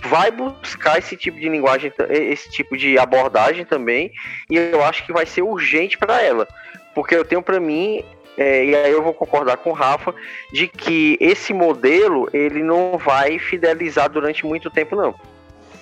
vai 0.00 0.30
buscar 0.30 0.98
esse 0.98 1.16
tipo 1.16 1.38
de 1.38 1.48
linguagem, 1.48 1.92
esse 2.10 2.50
tipo 2.50 2.76
de 2.76 2.98
abordagem 2.98 3.64
também, 3.64 4.12
e 4.48 4.56
eu 4.56 4.84
acho 4.84 5.04
que 5.04 5.12
vai 5.12 5.26
ser 5.26 5.42
urgente 5.42 5.98
para 5.98 6.22
ela, 6.22 6.46
porque 6.94 7.14
eu 7.14 7.24
tenho 7.24 7.42
para 7.42 7.58
mim 7.58 8.04
é, 8.38 8.64
e 8.64 8.76
aí 8.76 8.92
eu 8.92 9.02
vou 9.02 9.12
concordar 9.12 9.56
com 9.56 9.70
o 9.70 9.72
Rafa 9.72 10.14
de 10.52 10.68
que 10.68 11.18
esse 11.20 11.52
modelo 11.52 12.28
ele 12.32 12.62
não 12.62 12.96
vai 12.96 13.36
fidelizar 13.40 14.08
durante 14.08 14.46
muito 14.46 14.70
tempo 14.70 14.94
não. 14.94 15.12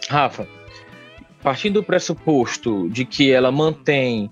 Rafa, 0.08 0.48
partindo 1.46 1.74
do 1.74 1.82
pressuposto 1.84 2.88
de 2.90 3.04
que 3.04 3.30
ela 3.30 3.52
mantém 3.52 4.28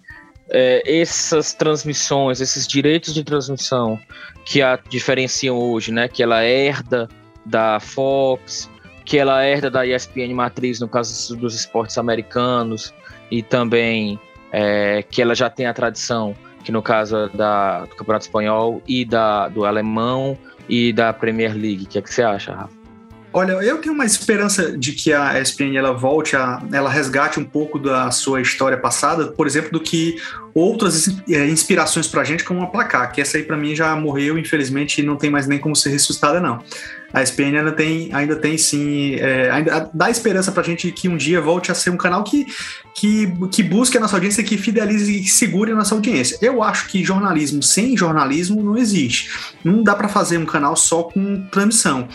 é, 0.50 0.82
essas 1.00 1.54
transmissões, 1.54 2.40
esses 2.40 2.66
direitos 2.66 3.14
de 3.14 3.22
transmissão 3.22 3.96
que 4.44 4.60
a 4.60 4.76
diferenciam 4.88 5.56
hoje, 5.56 5.92
né? 5.92 6.08
Que 6.08 6.24
ela 6.24 6.42
herda 6.42 7.08
da 7.46 7.78
Fox, 7.78 8.68
que 9.04 9.16
ela 9.16 9.46
herda 9.46 9.70
da 9.70 9.86
ESPN 9.86 10.34
matriz 10.34 10.80
no 10.80 10.88
caso 10.88 11.36
dos 11.36 11.54
esportes 11.54 11.96
americanos 11.98 12.92
e 13.30 13.44
também 13.44 14.18
é, 14.50 15.04
que 15.04 15.22
ela 15.22 15.36
já 15.36 15.48
tem 15.48 15.66
a 15.66 15.72
tradição 15.72 16.34
que 16.64 16.72
no 16.72 16.82
caso 16.82 17.16
é 17.16 17.28
da, 17.28 17.82
do 17.84 17.94
Campeonato 17.94 18.24
Espanhol 18.24 18.82
e 18.88 19.04
da, 19.04 19.46
do 19.46 19.64
Alemão 19.64 20.36
e 20.68 20.92
da 20.92 21.12
Premier 21.12 21.52
League. 21.52 21.84
O 21.84 21.86
que, 21.86 21.96
é 21.96 22.02
que 22.02 22.12
você 22.12 22.24
acha, 22.24 22.52
Rafa? 22.52 22.73
Olha, 23.36 23.54
eu 23.54 23.78
tenho 23.78 23.92
uma 23.92 24.04
esperança 24.04 24.78
de 24.78 24.92
que 24.92 25.12
a 25.12 25.40
ESPN 25.40 25.76
ela 25.76 25.92
volte 25.92 26.36
a, 26.36 26.62
ela 26.72 26.88
resgate 26.88 27.40
um 27.40 27.44
pouco 27.44 27.80
da 27.80 28.08
sua 28.12 28.40
história 28.40 28.78
passada, 28.78 29.26
por 29.26 29.44
exemplo, 29.44 29.72
do 29.72 29.80
que 29.80 30.14
outras 30.54 31.08
é, 31.28 31.44
inspirações 31.48 32.06
para 32.06 32.20
a 32.20 32.24
gente, 32.24 32.44
como 32.44 32.62
a 32.62 32.68
placar, 32.68 33.10
que 33.10 33.20
essa 33.20 33.36
aí 33.36 33.42
para 33.42 33.56
mim 33.56 33.74
já 33.74 33.96
morreu, 33.96 34.38
infelizmente, 34.38 35.00
e 35.00 35.04
não 35.04 35.16
tem 35.16 35.30
mais 35.30 35.48
nem 35.48 35.58
como 35.58 35.74
ser 35.74 35.90
ressuscitada, 35.90 36.38
não 36.38 36.62
a 37.14 37.22
SPN 37.22 37.58
ainda 37.58 37.72
tem, 37.72 38.12
ainda 38.12 38.34
tem 38.34 38.58
sim, 38.58 39.14
é, 39.14 39.48
ainda 39.48 39.88
dá 39.94 40.10
esperança 40.10 40.50
pra 40.50 40.64
gente 40.64 40.90
que 40.90 41.08
um 41.08 41.16
dia 41.16 41.40
volte 41.40 41.70
a 41.70 41.74
ser 41.74 41.90
um 41.90 41.96
canal 41.96 42.24
que, 42.24 42.44
que, 42.92 43.32
que 43.52 43.62
busque 43.62 43.96
a 43.96 44.00
nossa 44.00 44.16
audiência, 44.16 44.42
que 44.42 44.58
fidelize 44.58 45.20
e 45.20 45.28
segure 45.28 45.70
a 45.70 45.76
nossa 45.76 45.94
audiência. 45.94 46.36
Eu 46.42 46.60
acho 46.60 46.88
que 46.88 47.04
jornalismo 47.04 47.62
sem 47.62 47.96
jornalismo 47.96 48.60
não 48.64 48.76
existe. 48.76 49.30
Não 49.62 49.80
dá 49.84 49.94
para 49.94 50.08
fazer 50.08 50.38
um 50.38 50.44
canal 50.44 50.74
só 50.74 51.04
com 51.04 51.46
transmissão. 51.52 52.08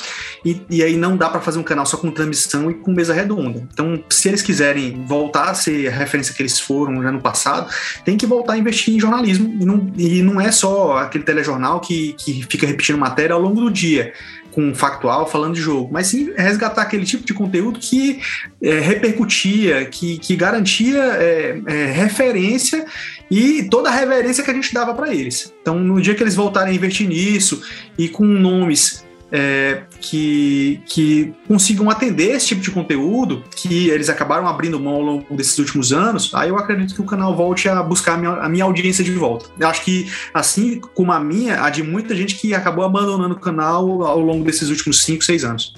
E, 0.44 0.62
e 0.70 0.84
aí 0.84 0.98
não 0.98 1.16
dá 1.16 1.30
para 1.30 1.40
fazer 1.40 1.60
um 1.60 1.64
canal 1.64 1.86
só 1.86 1.96
com 1.96 2.12
transmissão 2.12 2.70
e 2.70 2.74
com 2.74 2.92
mesa 2.92 3.14
redonda. 3.14 3.66
Então, 3.72 4.04
se 4.10 4.28
eles 4.28 4.42
quiserem 4.42 5.06
voltar 5.06 5.50
a 5.50 5.54
ser 5.54 5.88
a 5.88 5.92
referência 5.96 6.34
que 6.34 6.42
eles 6.42 6.60
foram 6.60 7.02
já 7.02 7.10
no 7.10 7.22
passado, 7.22 7.72
tem 8.04 8.18
que 8.18 8.26
voltar 8.26 8.54
a 8.54 8.58
investir 8.58 8.94
em 8.94 9.00
jornalismo. 9.00 9.58
E 9.62 9.66
não, 9.66 9.92
e 9.98 10.22
não 10.22 10.42
é 10.42 10.52
só 10.52 10.98
aquele 10.98 11.24
telejornal 11.24 11.80
que, 11.80 12.14
que 12.18 12.46
fica 12.50 12.68
repetindo 12.68 12.98
matéria 12.98 13.34
ao 13.34 13.42
longo 13.42 13.62
do 13.62 13.72
dia 13.72 14.14
com 14.60 14.76
factual 14.76 15.26
falando 15.26 15.56
de 15.56 15.62
jogo, 15.62 15.90
mas 15.90 16.08
sim 16.08 16.34
resgatar 16.36 16.82
aquele 16.82 17.06
tipo 17.06 17.26
de 17.26 17.34
conteúdo 17.34 17.80
que 17.80 18.20
é, 18.62 18.80
repercutia, 18.80 19.86
que, 19.86 20.18
que 20.18 20.36
garantia 20.36 21.00
é, 21.00 21.62
é, 21.66 21.86
referência 21.86 22.86
e 23.32 23.64
toda 23.70 23.90
a 23.90 23.94
reverência 23.94 24.44
que 24.44 24.52
a 24.52 24.54
gente 24.54 24.74
dava 24.74 24.94
para 24.94 25.14
eles. 25.14 25.54
Então, 25.62 25.80
no 25.80 26.02
dia 26.02 26.14
que 26.14 26.22
eles 26.22 26.36
voltarem 26.36 26.74
a 26.74 26.76
investir 26.76 27.08
nisso 27.08 27.62
e 27.98 28.10
com 28.10 28.26
nomes 28.26 29.08
é, 29.32 29.84
que, 30.00 30.82
que 30.86 31.34
consigam 31.48 31.90
atender 31.90 32.32
esse 32.32 32.48
tipo 32.48 32.62
de 32.62 32.72
conteúdo 32.72 33.44
que 33.56 33.90
eles 33.90 34.10
acabaram 34.10 34.48
abrindo 34.48 34.80
mão 34.80 34.96
ao 34.96 35.02
longo 35.02 35.36
desses 35.36 35.58
últimos 35.60 35.94
anos, 35.94 36.32
aí 36.34 36.50
eu 36.50 36.58
acredito 36.58 36.96
que 36.96 37.02
o 37.02 37.06
canal 37.06 37.36
volte 37.36 37.70
a 37.70 37.82
buscar 37.84 38.14
a 38.14 38.18
minha, 38.18 38.32
a 38.32 38.50
minha 38.50 38.64
audiência 38.64 39.04
de 39.04 39.12
volta. 39.12 39.46
Eu 39.60 39.68
acho 39.68 39.84
que, 39.84 40.12
assim 40.34 40.80
como 40.80 41.12
a 41.12 41.20
minha, 41.20 41.64
a 41.64 41.70
de 41.70 41.84
muita 41.84 42.16
gente 42.16 42.36
que 42.36 42.54
acabou 42.54 42.84
abandonando 42.84 43.36
o 43.36 43.40
canal 43.40 44.04
ao 44.04 44.20
longo 44.20 44.44
desses 44.44 44.70
últimos 44.70 45.02
5, 45.04 45.24
6 45.24 45.44
anos. 45.44 45.74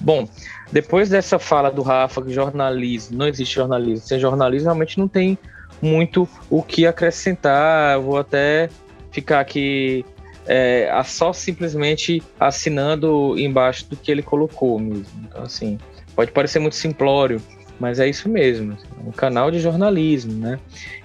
Bom, 0.00 0.28
depois 0.72 1.08
dessa 1.08 1.38
fala 1.38 1.70
do 1.70 1.82
Rafa 1.82 2.22
que 2.22 2.32
jornalismo, 2.32 3.16
não 3.16 3.28
existe 3.28 3.54
jornalismo, 3.54 4.06
sem 4.06 4.18
jornalismo 4.18 4.66
realmente 4.66 4.98
não 4.98 5.06
tem 5.06 5.38
muito 5.80 6.28
o 6.50 6.62
que 6.62 6.86
acrescentar. 6.86 7.94
Eu 7.94 8.02
vou 8.02 8.18
até 8.18 8.68
ficar 9.12 9.40
aqui 9.40 10.04
é, 10.46 10.90
só 11.04 11.32
simplesmente 11.32 12.22
assinando 12.38 13.38
embaixo 13.38 13.88
do 13.88 13.96
que 13.96 14.10
ele 14.10 14.22
colocou 14.22 14.78
mesmo. 14.78 15.06
Então, 15.24 15.42
assim, 15.42 15.78
Pode 16.14 16.30
parecer 16.30 16.60
muito 16.60 16.76
simplório, 16.76 17.42
mas 17.78 17.98
é 17.98 18.08
isso 18.08 18.28
mesmo, 18.28 18.76
um 19.04 19.10
canal 19.10 19.50
de 19.50 19.58
jornalismo, 19.58 20.32
né? 20.32 20.60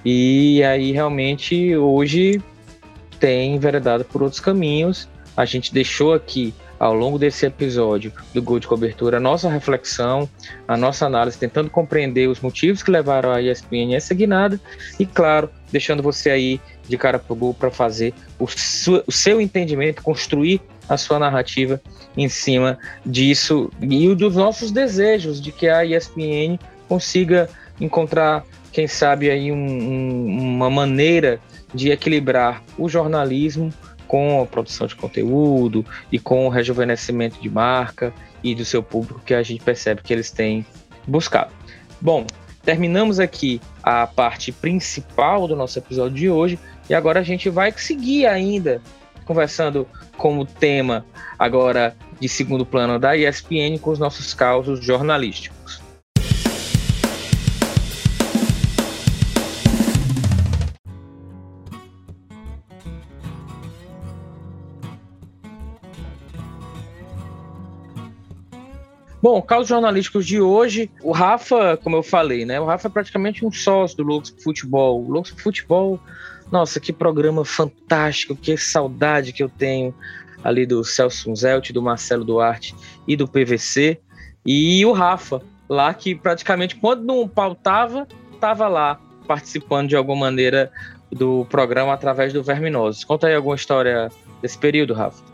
E 0.06 0.64
aí 0.64 0.92
realmente 0.92 1.76
hoje 1.76 2.42
tem 3.20 3.56
enveredado 3.56 4.06
por 4.06 4.22
outros 4.22 4.40
caminhos. 4.40 5.10
A 5.36 5.46
gente 5.46 5.74
deixou 5.74 6.14
aqui 6.14 6.54
ao 6.80 6.94
longo 6.94 7.20
desse 7.20 7.46
episódio 7.46 8.12
do 8.34 8.42
Gol 8.42 8.60
de 8.60 8.68
Cobertura 8.68 9.18
a 9.18 9.20
nossa 9.20 9.50
reflexão, 9.50 10.30
a 10.68 10.78
nossa 10.78 11.06
análise, 11.06 11.38
tentando 11.38 11.70
compreender 11.70 12.28
os 12.28 12.40
motivos 12.40 12.82
que 12.82 12.90
levaram 12.90 13.32
a 13.32 13.42
ESPN 13.42 13.94
a 13.94 13.98
essa 13.98 14.14
guinada 14.14 14.60
e, 14.98 15.06
claro, 15.06 15.50
deixando 15.72 16.02
você 16.02 16.30
aí 16.30 16.62
de 16.88 16.98
cara 16.98 17.20
pro 17.20 17.36
gol 17.36 17.54
para 17.54 17.70
fazer 17.70 18.14
o, 18.40 18.46
o 18.46 19.12
seu 19.12 19.42
entendimento, 19.42 20.02
construir 20.02 20.62
a 20.88 20.98
sua 20.98 21.20
narrativa 21.20 21.80
em 22.18 22.28
cima 22.28 22.80
disso 23.06 23.70
e 23.80 24.16
dos 24.16 24.36
nossos 24.36 24.72
desejos 24.72 25.40
de 25.40 25.52
que 25.52 25.68
a 25.68 25.86
ESPN 25.86 26.58
consiga 26.88 27.48
encontrar, 27.80 28.44
quem 28.72 28.88
sabe, 28.88 29.30
aí 29.30 29.52
um, 29.52 29.56
um, 29.56 30.56
uma 30.56 30.70
maneira 30.70 31.40
de 31.74 31.92
equilibrar 31.92 32.64
o 32.78 32.90
jornalismo 32.90 33.72
com 34.10 34.42
a 34.42 34.46
produção 34.48 34.88
de 34.88 34.96
conteúdo 34.96 35.86
e 36.12 36.18
com 36.18 36.48
o 36.48 36.50
rejuvenescimento 36.50 37.40
de 37.40 37.48
marca 37.48 38.12
e 38.44 38.56
do 38.56 38.66
seu 38.66 38.82
público 38.82 39.22
que 39.24 39.36
a 39.36 39.44
gente 39.44 39.64
percebe 39.64 40.02
que 40.02 40.12
eles 40.12 40.32
têm 40.32 40.66
buscado. 41.08 41.52
Bom, 42.02 42.26
terminamos 42.64 43.20
aqui 43.20 43.62
a 43.84 44.08
parte 44.08 44.52
principal 44.52 45.48
do 45.48 45.56
nosso 45.56 45.78
episódio 45.78 46.18
de 46.18 46.28
hoje 46.28 46.58
e 46.90 46.96
agora 46.96 47.20
a 47.20 47.24
gente 47.24 47.52
vai 47.52 47.72
seguir 47.72 48.26
ainda 48.26 48.82
conversando 49.26 49.88
como 50.18 50.44
tema 50.44 51.06
agora 51.38 51.96
de 52.20 52.28
segundo 52.28 52.66
plano 52.66 52.98
da 52.98 53.16
ESPN 53.16 53.78
com 53.80 53.92
os 53.92 54.00
nossos 54.00 54.34
causos 54.34 54.84
jornalísticos. 54.84 55.79
Bom, 69.22 69.42
causos 69.42 69.68
jornalísticos 69.68 70.26
de 70.26 70.40
hoje, 70.40 70.90
o 71.04 71.12
Rafa, 71.12 71.76
como 71.78 71.98
eu 71.98 72.04
falei, 72.04 72.46
né? 72.46 72.58
O 72.60 72.66
Rafa 72.66 72.88
é 72.88 72.92
praticamente 72.92 73.46
um 73.46 73.52
sócio 73.52 73.98
do 73.98 74.04
Loucos 74.04 74.34
Futebol. 74.42 75.04
O 75.04 75.12
Loucos 75.12 75.32
Futebol, 75.32 76.00
nossa, 76.50 76.80
que 76.80 76.94
programa 76.94 77.44
fantástico, 77.44 78.34
que 78.34 78.56
saudade 78.56 79.34
que 79.34 79.44
eu 79.44 79.50
tenho 79.50 79.94
ali 80.42 80.66
do 80.66 80.86
Celso 80.86 81.36
Zelt, 81.36 81.72
do 81.72 81.82
Marcelo 81.82 82.24
Duarte 82.24 82.74
e 83.06 83.18
do 83.18 83.28
PVC. 83.28 84.00
E 84.46 84.86
o 84.86 84.94
Rafa, 84.94 85.42
lá 85.68 85.94
que 85.94 86.16
praticamente 86.16 86.78
quando 86.78 87.04
não 87.04 87.28
pautava, 87.28 88.08
estava 88.34 88.70
lá 88.70 89.02
participando 89.28 89.90
de 89.90 89.98
alguma 89.98 90.28
maneira 90.28 90.72
do 91.12 91.46
programa 91.50 91.94
através 91.94 92.32
do 92.32 92.42
Verminosos. 92.42 93.04
Conta 93.04 93.28
aí 93.28 93.36
alguma 93.36 93.56
história 93.56 94.10
desse 94.42 94.58
período, 94.58 94.94
Rafa. 94.94 95.29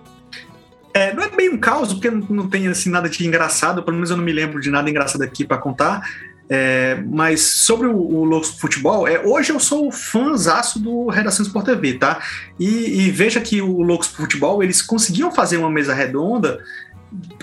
É, 0.96 1.14
não 1.14 1.22
é 1.24 1.30
bem 1.30 1.50
um 1.50 1.58
caos, 1.58 1.92
porque 1.92 2.10
não 2.10 2.48
tem 2.48 2.70
assim, 2.70 2.90
nada 2.90 3.10
de 3.10 3.28
engraçado, 3.28 3.84
pelo 3.84 3.98
menos 3.98 4.12
eu 4.12 4.16
não 4.16 4.24
me 4.24 4.32
lembro 4.32 4.62
de 4.62 4.72
nada 4.72 4.90
engraçado 4.90 5.22
aqui 5.24 5.44
para 5.44 5.58
contar. 5.58 6.02
É, 6.48 7.04
mas 7.10 7.42
sobre 7.42 7.88
o, 7.88 7.98
o 7.98 8.24
Loucos 8.24 8.52
Futebol, 8.52 9.06
é, 9.06 9.20
hoje 9.20 9.52
eu 9.52 9.60
sou 9.60 9.92
fãzaço 9.92 10.80
do 10.80 11.08
Redação 11.08 11.46
Sport 11.46 11.66
TV, 11.66 11.96
tá? 11.96 12.22
E, 12.58 13.02
e 13.02 13.12
veja 13.12 13.42
que 13.42 13.62
o 13.62 13.82
Loucos 13.82 14.08
Futebol, 14.08 14.64
eles 14.64 14.82
conseguiam 14.82 15.34
fazer 15.34 15.58
uma 15.58 15.70
mesa 15.70 15.94
redonda 15.94 16.64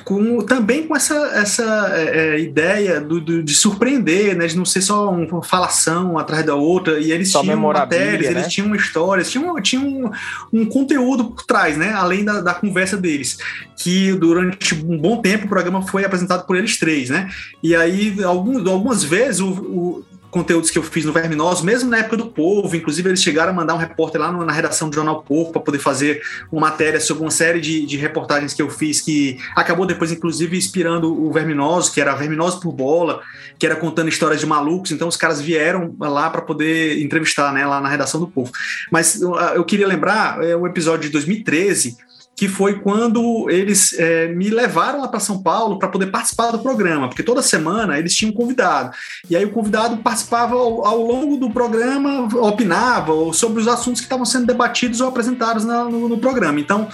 com, 0.04 0.40
também 0.42 0.86
com 0.86 0.96
essa, 0.96 1.14
essa 1.34 1.92
é, 1.94 2.34
é, 2.34 2.40
ideia 2.40 3.00
do, 3.00 3.20
do, 3.20 3.42
de 3.42 3.54
surpreender, 3.54 4.36
né? 4.36 4.46
De 4.46 4.56
não 4.56 4.64
ser 4.64 4.82
só 4.82 5.10
uma 5.10 5.42
falação 5.42 6.18
atrás 6.18 6.44
da 6.44 6.54
outra. 6.54 6.98
E 7.00 7.12
eles 7.12 7.30
só 7.30 7.40
tinham 7.42 7.60
matérias, 7.60 8.32
né? 8.32 8.40
eles 8.40 8.52
tinham 8.52 8.74
histórias, 8.74 9.30
tinham, 9.30 9.60
tinham 9.62 9.84
um, 9.84 10.10
um, 10.52 10.66
conteúdo 10.66 11.26
por 11.26 11.44
trás, 11.44 11.76
né? 11.76 11.92
Além 11.92 12.24
da, 12.24 12.40
da 12.40 12.54
conversa 12.54 12.96
deles. 12.96 13.38
Que 13.76 14.12
durante 14.12 14.74
um 14.74 14.98
bom 14.98 15.20
tempo 15.20 15.46
o 15.46 15.48
programa 15.48 15.82
foi 15.82 16.04
apresentado 16.04 16.46
por 16.46 16.56
eles 16.56 16.78
três, 16.78 17.08
né? 17.08 17.30
E 17.62 17.74
aí, 17.74 18.22
algum, 18.22 18.68
algumas 18.68 19.04
vezes, 19.04 19.40
o, 19.40 19.50
o 19.50 20.04
conteúdos 20.32 20.70
que 20.70 20.78
eu 20.78 20.82
fiz 20.82 21.04
no 21.04 21.12
Verminoso, 21.12 21.62
mesmo 21.62 21.90
na 21.90 21.98
época 21.98 22.16
do 22.16 22.26
Povo, 22.26 22.74
inclusive 22.74 23.06
eles 23.06 23.22
chegaram 23.22 23.52
a 23.52 23.54
mandar 23.54 23.74
um 23.74 23.76
repórter 23.76 24.18
lá 24.18 24.32
na 24.32 24.50
redação 24.50 24.88
do 24.88 24.94
Jornal 24.94 25.22
Povo 25.22 25.52
para 25.52 25.60
poder 25.60 25.78
fazer 25.78 26.22
uma 26.50 26.62
matéria 26.62 26.98
sobre 26.98 27.22
uma 27.22 27.30
série 27.30 27.60
de, 27.60 27.84
de, 27.84 27.98
reportagens 27.98 28.54
que 28.54 28.62
eu 28.62 28.70
fiz 28.70 29.02
que 29.02 29.38
acabou 29.54 29.84
depois, 29.84 30.10
inclusive, 30.10 30.56
inspirando 30.56 31.12
o 31.12 31.30
Verminoso, 31.30 31.92
que 31.92 32.00
era 32.00 32.14
Verminoso 32.14 32.60
por 32.60 32.72
Bola, 32.72 33.20
que 33.58 33.66
era 33.66 33.76
contando 33.76 34.08
histórias 34.08 34.40
de 34.40 34.46
malucos, 34.46 34.90
então 34.90 35.06
os 35.06 35.18
caras 35.18 35.38
vieram 35.38 35.94
lá 36.00 36.30
para 36.30 36.40
poder 36.40 37.02
entrevistar, 37.02 37.52
né, 37.52 37.66
lá 37.66 37.78
na 37.78 37.90
redação 37.90 38.18
do 38.18 38.26
Povo. 38.26 38.50
Mas 38.90 39.20
eu, 39.20 39.64
queria 39.66 39.86
lembrar 39.86 40.42
é, 40.42 40.56
o 40.56 40.66
episódio 40.66 41.02
de 41.02 41.10
2013 41.10 41.98
que 42.43 42.49
foi 42.49 42.80
quando 42.80 43.49
eles 43.49 43.97
é, 43.97 44.26
me 44.26 44.51
levaram 44.51 45.01
lá 45.01 45.07
para 45.07 45.20
São 45.20 45.40
Paulo 45.40 45.78
para 45.78 45.86
poder 45.86 46.07
participar 46.07 46.51
do 46.51 46.59
programa, 46.59 47.07
porque 47.07 47.22
toda 47.22 47.40
semana 47.40 48.01
eles 48.01 48.16
tinham 48.16 48.32
um 48.32 48.34
convidado. 48.34 48.90
E 49.30 49.36
aí 49.36 49.45
o 49.45 49.53
convidado 49.53 49.99
participava 49.99 50.57
ao, 50.57 50.84
ao 50.84 51.01
longo 51.01 51.36
do 51.36 51.49
programa, 51.51 52.28
opinava 52.38 53.12
sobre 53.32 53.61
os 53.61 53.68
assuntos 53.68 54.01
que 54.01 54.07
estavam 54.07 54.26
sendo 54.26 54.47
debatidos 54.47 55.01
ou 55.01 55.07
apresentados 55.07 55.64
no, 55.64 55.88
no, 55.88 56.09
no 56.09 56.18
programa. 56.18 56.59
Então, 56.59 56.88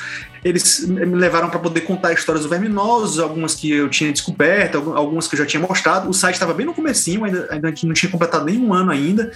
eles 0.44 0.86
me 0.86 1.16
levaram 1.16 1.48
para 1.48 1.60
poder 1.60 1.80
contar 1.80 2.12
histórias 2.12 2.44
do 2.44 2.50
Verminosos, 2.50 3.18
algumas 3.18 3.54
que 3.54 3.70
eu 3.70 3.88
tinha 3.88 4.12
descoberto, 4.12 4.92
algumas 4.94 5.26
que 5.26 5.34
eu 5.34 5.38
já 5.38 5.46
tinha 5.46 5.66
mostrado. 5.66 6.10
O 6.10 6.12
site 6.12 6.34
estava 6.34 6.52
bem 6.52 6.66
no 6.66 6.74
comecinho, 6.74 7.24
ainda, 7.24 7.48
ainda 7.50 7.72
não 7.84 7.94
tinha 7.94 8.12
completado 8.12 8.44
nenhum 8.44 8.74
ano 8.74 8.90
ainda. 8.90 9.32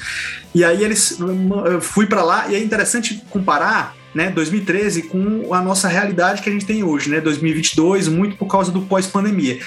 E 0.55 0.63
aí 0.63 0.85
eles 0.85 1.19
eu 1.19 1.81
fui 1.81 2.05
para 2.05 2.23
lá 2.23 2.49
e 2.51 2.55
é 2.55 2.63
interessante 2.63 3.25
comparar 3.31 4.01
né, 4.15 4.31
2013 4.31 5.05
com 5.05 5.53
a 5.55 5.61
nossa 5.61 5.89
realidade 5.89 6.43
que 6.43 6.49
a 6.49 6.53
gente 6.53 6.67
tem 6.67 6.83
hoje, 6.83 7.11
né, 7.11 7.21
2022, 7.21 8.09
muito 8.09 8.37
por 8.37 8.47
causa 8.47 8.71
do 8.71 8.83
pós-pandemia. 8.83 9.59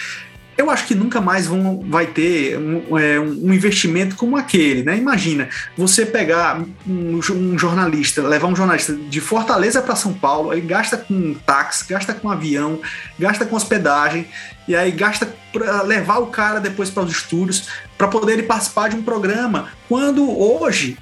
Eu 0.58 0.70
acho 0.70 0.88
que 0.88 0.96
nunca 0.96 1.20
mais 1.20 1.48
vão, 1.48 1.84
vai 1.86 2.08
ter 2.08 2.58
um, 2.58 2.98
é, 2.98 3.20
um, 3.20 3.54
investimento 3.54 4.16
como 4.16 4.38
aquele, 4.38 4.84
né? 4.84 4.98
Imagina 4.98 5.50
você 5.76 6.06
pegar 6.06 6.64
um, 6.88 7.20
um 7.20 7.60
jornalista, 7.60 8.26
levar 8.26 8.48
um 8.48 8.56
jornalista 8.56 8.94
de 8.94 9.20
Fortaleza 9.20 9.82
para 9.82 9.98
São 9.98 10.14
Paulo, 10.14 10.54
ele 10.54 10.62
gasta 10.62 10.96
com 10.96 11.34
táxi, 11.46 11.86
gasta 11.90 12.14
com 12.14 12.32
avião, 12.32 12.80
gasta 13.20 13.46
com 13.46 13.54
hospedagem, 13.54 14.28
e 14.66 14.74
aí 14.74 14.92
gasta 14.92 15.28
para 15.52 15.82
levar 15.82 16.20
o 16.20 16.28
cara 16.28 16.62
depois 16.62 16.90
para 16.90 17.04
os 17.04 17.12
estúdios 17.12 17.68
para 17.98 18.08
poder 18.08 18.34
ele 18.34 18.44
participar 18.44 18.90
de 18.90 18.96
um 18.96 19.04
programa. 19.04 19.70
Quando 19.90 20.40
hoje 20.40 20.98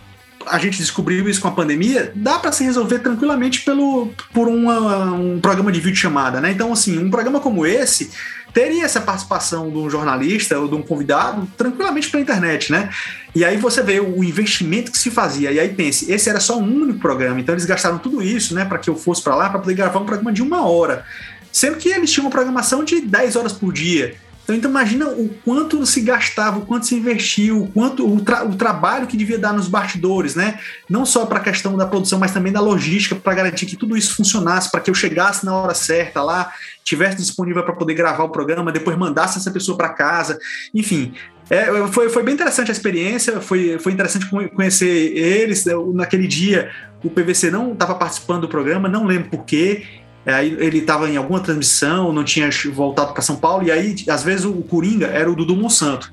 a 0.47 0.57
gente 0.57 0.77
descobriu 0.77 1.27
isso 1.27 1.41
com 1.41 1.47
a 1.47 1.51
pandemia, 1.51 2.11
dá 2.15 2.39
para 2.39 2.51
se 2.51 2.63
resolver 2.63 2.99
tranquilamente 2.99 3.61
pelo, 3.61 4.13
por 4.33 4.47
uma, 4.47 5.11
um 5.13 5.39
programa 5.39 5.71
de 5.71 5.79
vídeo 5.79 5.97
chamada, 5.97 6.39
né? 6.41 6.51
Então, 6.51 6.71
assim, 6.71 6.97
um 6.97 7.09
programa 7.09 7.39
como 7.39 7.65
esse 7.65 8.11
teria 8.53 8.85
essa 8.85 9.01
participação 9.01 9.69
de 9.71 9.77
um 9.77 9.89
jornalista 9.89 10.59
ou 10.59 10.67
de 10.67 10.75
um 10.75 10.83
convidado 10.83 11.47
tranquilamente 11.57 12.09
pela 12.09 12.21
internet, 12.21 12.71
né? 12.71 12.89
E 13.33 13.43
aí 13.43 13.57
você 13.57 13.81
vê 13.81 13.99
o 13.99 14.23
investimento 14.23 14.91
que 14.91 14.97
se 14.97 15.09
fazia. 15.09 15.51
E 15.51 15.59
aí 15.59 15.69
pense, 15.69 16.11
esse 16.11 16.29
era 16.29 16.39
só 16.39 16.59
um 16.59 16.83
único 16.83 16.99
programa, 16.99 17.39
então 17.39 17.55
eles 17.55 17.65
gastaram 17.65 17.97
tudo 17.97 18.21
isso, 18.21 18.53
né, 18.53 18.63
para 18.63 18.77
que 18.77 18.89
eu 18.89 18.95
fosse 18.95 19.23
para 19.23 19.35
lá 19.35 19.49
para 19.49 19.59
poder 19.59 19.73
gravar 19.73 19.99
um 19.99 20.05
programa 20.05 20.31
de 20.31 20.43
uma 20.43 20.67
hora. 20.67 21.03
Sendo 21.51 21.77
que 21.77 21.89
eles 21.89 22.11
tinham 22.11 22.25
uma 22.25 22.31
programação 22.31 22.83
de 22.83 23.01
10 23.01 23.35
horas 23.35 23.53
por 23.53 23.73
dia. 23.73 24.15
Então, 24.49 24.69
imagina 24.69 25.07
o 25.07 25.29
quanto 25.45 25.85
se 25.85 26.01
gastava, 26.01 26.59
o 26.59 26.65
quanto 26.65 26.85
se 26.85 26.95
investiu, 26.95 27.63
o 27.63 27.67
quanto 27.67 28.05
o, 28.05 28.19
tra 28.19 28.43
o 28.43 28.55
trabalho 28.55 29.07
que 29.07 29.15
devia 29.15 29.39
dar 29.39 29.53
nos 29.53 29.69
bastidores, 29.69 30.35
né? 30.35 30.59
Não 30.89 31.05
só 31.05 31.25
para 31.25 31.39
a 31.39 31.43
questão 31.43 31.77
da 31.77 31.85
produção, 31.85 32.19
mas 32.19 32.33
também 32.33 32.51
da 32.51 32.59
logística 32.59 33.15
para 33.15 33.33
garantir 33.35 33.65
que 33.65 33.77
tudo 33.77 33.95
isso 33.95 34.15
funcionasse, 34.15 34.69
para 34.69 34.81
que 34.81 34.89
eu 34.89 34.95
chegasse 34.95 35.45
na 35.45 35.55
hora 35.55 35.73
certa 35.73 36.21
lá, 36.21 36.51
tivesse 36.83 37.17
disponível 37.17 37.63
para 37.63 37.73
poder 37.73 37.93
gravar 37.93 38.25
o 38.25 38.29
programa, 38.29 38.71
depois 38.71 38.97
mandasse 38.97 39.37
essa 39.37 39.49
pessoa 39.49 39.77
para 39.77 39.89
casa, 39.89 40.37
enfim. 40.73 41.13
É, 41.49 41.87
foi, 41.87 42.09
foi 42.09 42.23
bem 42.23 42.33
interessante 42.33 42.69
a 42.69 42.73
experiência, 42.73 43.39
foi, 43.39 43.77
foi 43.79 43.91
interessante 43.91 44.27
conhecer 44.29 45.15
eles. 45.15 45.65
Naquele 45.93 46.27
dia, 46.27 46.69
o 47.03 47.09
PVC 47.09 47.51
não 47.51 47.73
estava 47.73 47.95
participando 47.95 48.41
do 48.41 48.49
programa, 48.49 48.89
não 48.89 49.05
lembro 49.05 49.29
porquê, 49.29 49.85
aí 50.25 50.55
ele 50.59 50.79
estava 50.79 51.09
em 51.09 51.17
alguma 51.17 51.39
transmissão, 51.39 52.13
não 52.13 52.23
tinha 52.23 52.49
voltado 52.73 53.13
para 53.13 53.21
São 53.21 53.35
Paulo, 53.35 53.65
e 53.65 53.71
aí, 53.71 53.95
às 54.07 54.23
vezes, 54.23 54.45
o 54.45 54.53
Coringa 54.61 55.07
era 55.07 55.29
o 55.31 55.35
Dudu 55.35 55.55
Monsanto. 55.55 56.11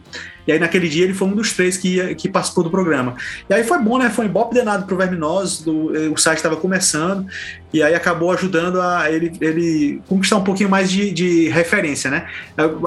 E 0.51 0.53
aí, 0.53 0.59
naquele 0.59 0.88
dia, 0.88 1.05
ele 1.05 1.14
foi 1.14 1.28
um 1.28 1.32
dos 1.32 1.53
três 1.53 1.76
que, 1.76 2.12
que 2.16 2.28
participou 2.28 2.64
do 2.64 2.70
programa. 2.70 3.14
E 3.48 3.55
aí 3.55 3.62
foi 3.62 3.78
bom, 3.78 3.98
né? 3.98 4.11
Foi 4.11 4.26
um 4.26 4.28
bop 4.28 4.53
danado 4.53 4.84
pro 4.84 4.96
Verminosos, 4.96 5.62
do, 5.62 6.12
o 6.12 6.16
site 6.16 6.38
estava 6.38 6.57
começando, 6.57 7.24
e 7.72 7.80
aí 7.84 7.94
acabou 7.94 8.32
ajudando 8.32 8.80
a 8.80 9.09
ele, 9.09 9.32
ele 9.40 10.03
conquistar 10.09 10.38
um 10.38 10.42
pouquinho 10.42 10.68
mais 10.68 10.90
de, 10.90 11.12
de 11.12 11.48
referência, 11.51 12.11
né? 12.11 12.26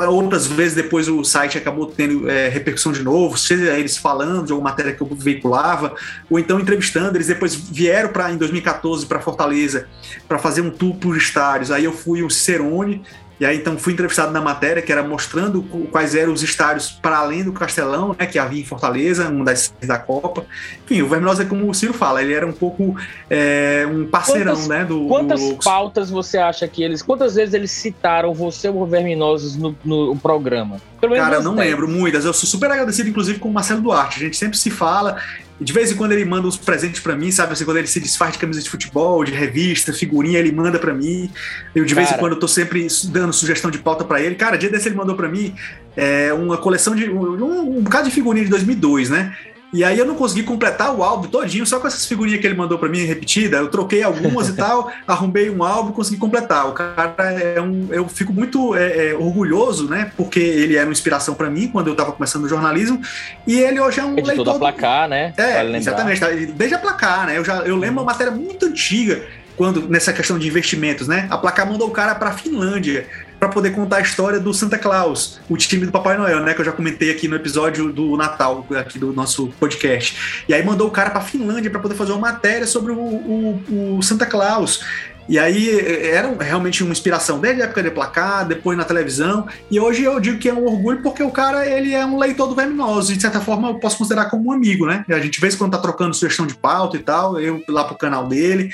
Outras 0.09 0.45
vezes 0.45 0.75
depois 0.75 1.07
o 1.07 1.23
site 1.23 1.57
acabou 1.57 1.85
tendo 1.85 2.29
é, 2.29 2.49
repercussão 2.49 2.91
de 2.91 3.01
novo, 3.01 3.37
seja 3.37 3.79
eles 3.79 3.95
falando 3.95 4.47
de 4.47 4.51
alguma 4.51 4.69
matéria 4.69 4.91
que 4.91 5.01
eu 5.01 5.07
veiculava, 5.15 5.95
ou 6.29 6.37
então 6.37 6.59
entrevistando. 6.59 7.15
Eles 7.15 7.27
depois 7.27 7.55
vieram 7.55 8.09
para 8.09 8.29
em 8.29 8.35
2014 8.35 9.05
para 9.05 9.21
Fortaleza 9.21 9.87
para 10.27 10.37
fazer 10.37 10.59
um 10.59 10.69
tour 10.69 10.95
por 10.95 11.15
estádios. 11.15 11.71
Aí 11.71 11.85
eu 11.85 11.93
fui 11.93 12.23
o 12.23 12.29
Cicerone 12.29 13.01
E 13.39 13.45
aí 13.45 13.57
então 13.57 13.77
fui 13.77 13.93
entrevistado 13.93 14.31
na 14.31 14.41
matéria 14.41 14.81
que 14.81 14.91
era 14.91 15.03
mostrando 15.03 15.63
quais 15.91 16.15
eram 16.15 16.33
os 16.33 16.43
estádios 16.43 16.91
para 16.91 17.17
além 17.17 17.43
do 17.43 17.51
Castelão, 17.51 18.15
né, 18.17 18.25
que 18.25 18.37
havia 18.37 18.61
em 18.61 18.65
Fortaleza, 18.65 19.27
uma 19.29 19.45
das 19.45 19.73
da 19.81 19.97
Copa. 19.97 20.45
Enfim, 20.85 21.01
o 21.01 21.07
Verminosa, 21.07 21.45
como 21.45 21.69
o 21.69 21.73
Ciro 21.73 21.93
fala, 21.93 22.21
ele 22.21 22.33
era 22.33 22.45
um 22.45 22.51
pouco 22.51 22.95
é, 23.29 23.87
um 23.89 24.05
parceirão, 24.05 24.53
quantas, 24.53 24.67
né? 24.67 24.85
Do, 24.85 25.07
quantas 25.07 25.41
do 25.41 25.55
pautas 25.55 26.09
você 26.09 26.37
acha 26.37 26.67
que 26.67 26.83
eles. 26.83 27.01
Quantas 27.01 27.35
vezes 27.35 27.53
eles 27.53 27.71
citaram 27.71 28.33
você 28.33 28.69
ou 28.69 28.83
o 28.83 28.85
Verminosos 28.85 29.55
no, 29.55 29.75
no 29.83 30.15
programa? 30.15 30.79
Cara, 31.01 31.35
eu 31.35 31.43
não 31.43 31.55
10. 31.55 31.69
lembro 31.69 31.87
muitas. 31.87 32.23
Eu 32.23 32.33
sou 32.33 32.47
super 32.47 32.71
agradecido, 32.71 33.09
inclusive, 33.09 33.39
com 33.39 33.49
o 33.49 33.53
Marcelo 33.53 33.81
Duarte. 33.81 34.19
A 34.19 34.23
gente 34.23 34.37
sempre 34.37 34.57
se 34.57 34.69
fala. 34.69 35.17
De 35.63 35.73
vez 35.73 35.91
em 35.91 35.95
quando 35.95 36.11
ele 36.11 36.25
manda 36.25 36.47
uns 36.47 36.57
presentes 36.57 36.99
para 36.99 37.15
mim, 37.15 37.31
sabe? 37.31 37.53
Assim, 37.53 37.65
quando 37.65 37.77
ele 37.77 37.87
se 37.87 37.99
desfaz 37.99 38.33
de 38.33 38.39
camisa 38.39 38.61
de 38.61 38.69
futebol, 38.69 39.23
de 39.23 39.31
revista, 39.31 39.93
figurinha, 39.93 40.39
ele 40.39 40.51
manda 40.51 40.77
para 40.77 40.93
mim. 40.93 41.31
Eu, 41.73 41.85
de 41.85 41.93
Cara. 41.93 42.05
vez 42.05 42.15
em 42.15 42.19
quando, 42.19 42.33
eu 42.33 42.39
tô 42.39 42.47
sempre 42.47 42.87
dando 43.05 43.33
sugestão 43.33 43.71
de 43.71 43.77
pauta 43.77 44.03
para 44.03 44.21
ele. 44.21 44.35
Cara, 44.35 44.57
dia 44.57 44.69
desse 44.69 44.87
ele 44.87 44.95
mandou 44.95 45.15
para 45.15 45.29
mim 45.29 45.55
é, 45.95 46.33
uma 46.33 46.57
coleção 46.57 46.95
de. 46.95 47.09
Um, 47.09 47.77
um 47.77 47.81
bocado 47.81 48.09
de 48.09 48.13
figurinha 48.13 48.43
de 48.43 48.51
2002, 48.51 49.09
né? 49.09 49.35
E 49.73 49.83
aí 49.83 49.97
eu 49.97 50.05
não 50.05 50.13
consegui 50.13 50.43
completar 50.43 50.95
o 50.95 51.03
álbum 51.03 51.27
todinho, 51.27 51.65
só 51.65 51.79
com 51.79 51.87
essas 51.87 52.05
figurinhas 52.05 52.39
que 52.39 52.45
ele 52.45 52.55
mandou 52.55 52.77
para 52.77 52.87
mim 52.87 52.99
repetida. 53.05 53.57
Eu 53.57 53.69
troquei 53.69 54.03
algumas 54.03 54.47
e 54.47 54.53
tal, 54.53 54.91
arrumei 55.07 55.49
um 55.49 55.63
álbum 55.63 55.89
e 55.89 55.93
consegui 55.93 56.17
completar. 56.17 56.69
O 56.69 56.73
cara 56.73 57.15
é 57.33 57.59
um. 57.59 57.87
Eu 57.89 58.07
fico 58.07 58.31
muito 58.31 58.75
é, 58.75 59.09
é, 59.09 59.13
orgulhoso, 59.15 59.89
né? 59.89 60.11
Porque 60.15 60.39
ele 60.39 60.75
era 60.75 60.85
uma 60.85 60.91
inspiração 60.91 61.33
para 61.33 61.49
mim 61.49 61.67
quando 61.67 61.87
eu 61.87 61.93
estava 61.93 62.11
começando 62.11 62.43
o 62.43 62.47
jornalismo. 62.47 63.01
E 63.47 63.59
ele 63.59 63.79
hoje 63.79 63.99
é 63.99 64.05
um 64.05 64.13
Editor 64.13 64.35
leitor. 64.35 64.53
da 64.53 64.59
placar, 64.59 65.09
né? 65.09 65.33
É, 65.35 65.55
vale 65.55 65.77
exatamente. 65.77 66.19
Tá? 66.19 66.27
Desde 66.29 66.75
a 66.75 66.79
placar, 66.79 67.25
né? 67.25 67.37
Eu, 67.39 67.43
já, 67.43 67.55
eu 67.63 67.75
lembro 67.75 68.03
uma 68.03 68.11
matéria 68.11 68.31
muito 68.31 68.67
antiga 68.67 69.23
quando 69.55 69.87
nessa 69.87 70.13
questão 70.13 70.37
de 70.37 70.47
investimentos, 70.47 71.07
né? 71.07 71.27
A 71.31 71.37
placar 71.37 71.67
mandou 71.67 71.87
o 71.87 71.91
cara 71.91 72.13
para 72.13 72.29
a 72.29 72.33
Finlândia 72.33 73.07
para 73.43 73.49
poder 73.49 73.71
contar 73.71 73.97
a 73.97 74.01
história 74.01 74.39
do 74.39 74.53
Santa 74.53 74.77
Claus, 74.77 75.41
o 75.49 75.57
time 75.57 75.85
do 75.85 75.91
Papai 75.91 76.17
Noel, 76.17 76.39
né? 76.39 76.53
Que 76.53 76.61
eu 76.61 76.65
já 76.65 76.71
comentei 76.71 77.11
aqui 77.11 77.27
no 77.27 77.35
episódio 77.35 77.91
do 77.91 78.15
Natal, 78.15 78.65
aqui 78.79 78.97
do 78.97 79.11
nosso 79.11 79.49
podcast. 79.59 80.45
E 80.47 80.53
aí 80.53 80.63
mandou 80.63 80.87
o 80.87 80.91
cara 80.91 81.09
para 81.09 81.19
Finlândia 81.19 81.69
para 81.69 81.81
poder 81.81 81.95
fazer 81.95 82.13
uma 82.13 82.21
matéria 82.21 82.65
sobre 82.65 82.93
o, 82.93 82.97
o, 82.97 83.97
o 83.97 84.01
Santa 84.01 84.25
Claus. 84.25 84.79
E 85.27 85.37
aí 85.37 85.77
era 86.07 86.33
realmente 86.41 86.83
uma 86.83 86.93
inspiração 86.93 87.37
desde 87.37 87.61
a 87.61 87.65
época 87.65 87.83
de 87.83 87.91
placar, 87.91 88.47
depois 88.47 88.77
na 88.77 88.85
televisão, 88.85 89.45
e 89.69 89.77
hoje 89.77 90.03
eu 90.03 90.19
digo 90.21 90.37
que 90.37 90.47
é 90.47 90.53
um 90.53 90.65
orgulho 90.65 91.01
porque 91.01 91.23
o 91.23 91.29
cara 91.29 91.65
ele 91.65 91.93
é 91.93 92.05
um 92.05 92.17
leitor 92.17 92.47
do 92.47 92.55
Verminoso, 92.55 93.11
e 93.11 93.15
de 93.15 93.21
certa 93.21 93.41
forma 93.41 93.69
eu 93.69 93.75
posso 93.75 93.97
considerar 93.97 94.29
como 94.29 94.49
um 94.49 94.51
amigo, 94.53 94.85
né? 94.85 95.05
A 95.09 95.19
gente 95.19 95.39
vê 95.39 95.49
quando 95.55 95.71
tá 95.71 95.77
trocando 95.77 96.13
sugestão 96.13 96.45
de 96.45 96.55
pauta 96.55 96.95
e 96.97 96.99
tal, 96.99 97.39
eu 97.39 97.61
lá 97.69 97.85
pro 97.85 97.97
canal 97.97 98.27
dele, 98.27 98.69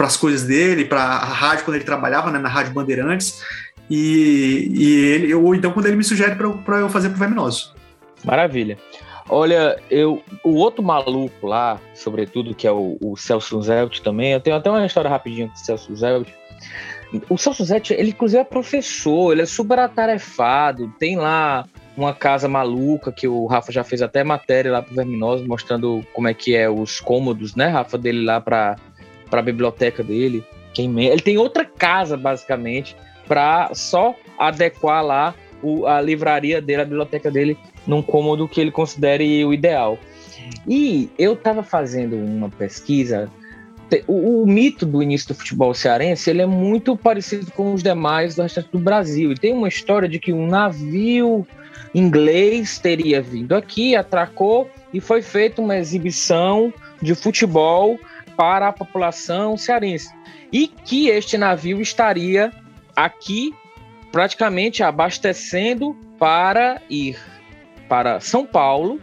para 0.00 0.06
as 0.06 0.16
coisas 0.16 0.44
dele, 0.44 0.86
para 0.86 1.02
a 1.02 1.26
rádio 1.26 1.66
quando 1.66 1.74
ele 1.74 1.84
trabalhava, 1.84 2.30
né, 2.30 2.38
na 2.38 2.48
Rádio 2.48 2.72
Bandeirantes. 2.72 3.42
E, 3.90 4.70
e 4.72 4.94
ele, 5.06 5.34
ou 5.34 5.52
então 5.54 5.72
quando 5.72 5.86
ele 5.86 5.96
me 5.96 6.04
sugere 6.04 6.36
para 6.36 6.78
eu 6.78 6.88
fazer 6.88 7.08
pro 7.10 7.18
Verminoso. 7.18 7.74
Maravilha. 8.24 8.78
Olha, 9.28 9.80
eu, 9.90 10.22
o 10.44 10.54
outro 10.54 10.82
maluco 10.82 11.46
lá, 11.46 11.80
sobretudo, 11.94 12.54
que 12.54 12.66
é 12.66 12.72
o, 12.72 12.96
o 13.00 13.16
Celso 13.16 13.60
Zelt 13.62 14.00
também, 14.00 14.32
eu 14.32 14.40
tenho 14.40 14.56
até 14.56 14.70
uma 14.70 14.84
história 14.84 15.10
rapidinha 15.10 15.48
com 15.48 15.54
o 15.54 15.56
Celso 15.56 15.94
Zelt. 15.94 16.28
O 17.28 17.36
Celso 17.36 17.64
Zelt, 17.64 17.90
ele 17.90 18.10
inclusive 18.10 18.40
é 18.40 18.44
professor, 18.44 19.32
ele 19.32 19.42
é 19.42 19.46
super 19.46 19.78
atarefado, 19.78 20.92
tem 20.98 21.16
lá 21.16 21.64
uma 21.96 22.14
casa 22.14 22.48
maluca 22.48 23.12
que 23.12 23.28
o 23.28 23.46
Rafa 23.46 23.70
já 23.70 23.84
fez 23.84 24.02
até 24.02 24.24
matéria 24.24 24.72
lá 24.72 24.82
pro 24.82 24.94
Verminoso, 24.94 25.46
mostrando 25.46 26.04
como 26.12 26.28
é 26.28 26.34
que 26.34 26.54
é 26.54 26.68
os 26.68 27.00
cômodos, 27.00 27.54
né, 27.54 27.68
Rafa, 27.68 27.98
dele 27.98 28.24
lá 28.24 28.40
para 28.40 28.76
a 29.30 29.42
biblioteca 29.42 30.02
dele. 30.02 30.44
Ele 30.76 31.20
tem 31.20 31.36
outra 31.36 31.64
casa, 31.64 32.16
basicamente, 32.16 32.96
para 33.30 33.70
só 33.74 34.16
adequar 34.36 35.04
lá 35.04 35.36
o, 35.62 35.86
a 35.86 36.00
livraria 36.00 36.60
dele, 36.60 36.82
a 36.82 36.84
biblioteca 36.84 37.30
dele, 37.30 37.56
num 37.86 38.02
cômodo 38.02 38.48
que 38.48 38.60
ele 38.60 38.72
considere 38.72 39.44
o 39.44 39.54
ideal. 39.54 39.96
E 40.66 41.08
eu 41.16 41.34
estava 41.34 41.62
fazendo 41.62 42.16
uma 42.16 42.50
pesquisa. 42.50 43.30
O, 44.08 44.42
o, 44.42 44.46
mito 44.48 44.84
do 44.84 45.00
início 45.00 45.28
do 45.28 45.34
futebol 45.34 45.72
cearense 45.72 46.28
ele 46.28 46.42
é 46.42 46.46
muito 46.46 46.96
parecido 46.96 47.52
com 47.52 47.72
os 47.72 47.84
demais 47.84 48.34
do 48.34 48.42
restante 48.42 48.68
do 48.72 48.80
Brasil. 48.80 49.30
E 49.30 49.36
tem 49.36 49.52
uma 49.52 49.68
história 49.68 50.08
de 50.08 50.18
que 50.18 50.32
um 50.32 50.48
navio 50.48 51.46
inglês 51.94 52.80
teria 52.80 53.22
vindo 53.22 53.54
aqui, 53.54 53.94
atracou 53.94 54.68
e 54.92 55.00
foi 55.00 55.22
feita 55.22 55.62
uma 55.62 55.76
exibição 55.76 56.74
de 57.00 57.14
futebol 57.14 57.96
para 58.36 58.66
a 58.66 58.72
população 58.72 59.56
cearense. 59.56 60.12
E 60.52 60.66
que 60.66 61.08
este 61.08 61.38
navio 61.38 61.80
estaria 61.80 62.50
aqui 63.04 63.54
praticamente 64.12 64.82
abastecendo 64.82 65.96
para 66.18 66.80
ir 66.90 67.18
para 67.88 68.20
São 68.20 68.44
Paulo 68.44 69.00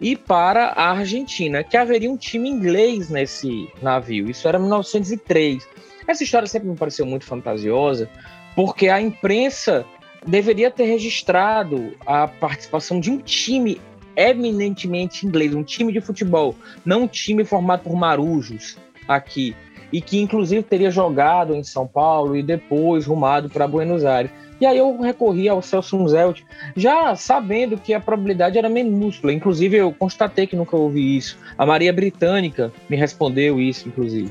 e 0.00 0.16
para 0.16 0.66
a 0.68 0.90
Argentina, 0.90 1.62
que 1.62 1.76
haveria 1.76 2.10
um 2.10 2.16
time 2.16 2.48
inglês 2.48 3.10
nesse 3.10 3.68
navio. 3.82 4.30
Isso 4.30 4.48
era 4.48 4.58
1903. 4.58 5.68
Essa 6.06 6.24
história 6.24 6.48
sempre 6.48 6.68
me 6.68 6.76
pareceu 6.76 7.04
muito 7.04 7.26
fantasiosa, 7.26 8.08
porque 8.54 8.88
a 8.88 9.00
imprensa 9.00 9.84
deveria 10.26 10.70
ter 10.70 10.84
registrado 10.84 11.94
a 12.06 12.26
participação 12.26 13.00
de 13.00 13.10
um 13.10 13.18
time 13.18 13.80
eminentemente 14.16 15.26
inglês, 15.26 15.54
um 15.54 15.62
time 15.62 15.92
de 15.92 16.00
futebol, 16.00 16.54
não 16.84 17.02
um 17.02 17.06
time 17.06 17.44
formado 17.44 17.82
por 17.82 17.94
marujos 17.94 18.76
aqui 19.06 19.54
e 19.92 20.00
que 20.00 20.20
inclusive 20.20 20.62
teria 20.62 20.90
jogado 20.90 21.54
em 21.54 21.62
São 21.62 21.86
Paulo 21.86 22.36
e 22.36 22.42
depois 22.42 23.06
rumado 23.06 23.48
para 23.48 23.66
Buenos 23.66 24.04
Aires. 24.04 24.30
E 24.60 24.66
aí 24.66 24.76
eu 24.76 25.00
recorri 25.00 25.48
ao 25.48 25.62
Celso 25.62 26.06
Zelt, 26.06 26.42
já 26.76 27.16
sabendo 27.16 27.78
que 27.78 27.94
a 27.94 28.00
probabilidade 28.00 28.58
era 28.58 28.68
minúscula. 28.68 29.32
Inclusive 29.32 29.78
eu 29.78 29.90
constatei 29.90 30.46
que 30.46 30.54
nunca 30.54 30.76
ouvi 30.76 31.16
isso. 31.16 31.38
A 31.56 31.64
Maria 31.64 31.92
Britânica 31.92 32.70
me 32.88 32.94
respondeu 32.94 33.58
isso, 33.58 33.88
inclusive. 33.88 34.30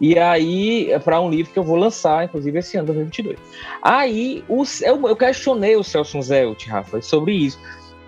E 0.00 0.18
aí, 0.18 0.90
é 0.90 0.98
para 0.98 1.20
um 1.20 1.30
livro 1.30 1.52
que 1.52 1.58
eu 1.58 1.62
vou 1.62 1.76
lançar, 1.76 2.24
inclusive, 2.24 2.58
esse 2.58 2.76
ano, 2.76 2.86
2022. 2.86 3.38
Aí, 3.82 4.42
os, 4.48 4.82
eu, 4.82 5.00
eu 5.06 5.14
questionei 5.14 5.76
o 5.76 5.84
Celso 5.84 6.20
Zelt, 6.20 6.66
Rafa, 6.66 7.00
sobre 7.00 7.34
isso. 7.34 7.58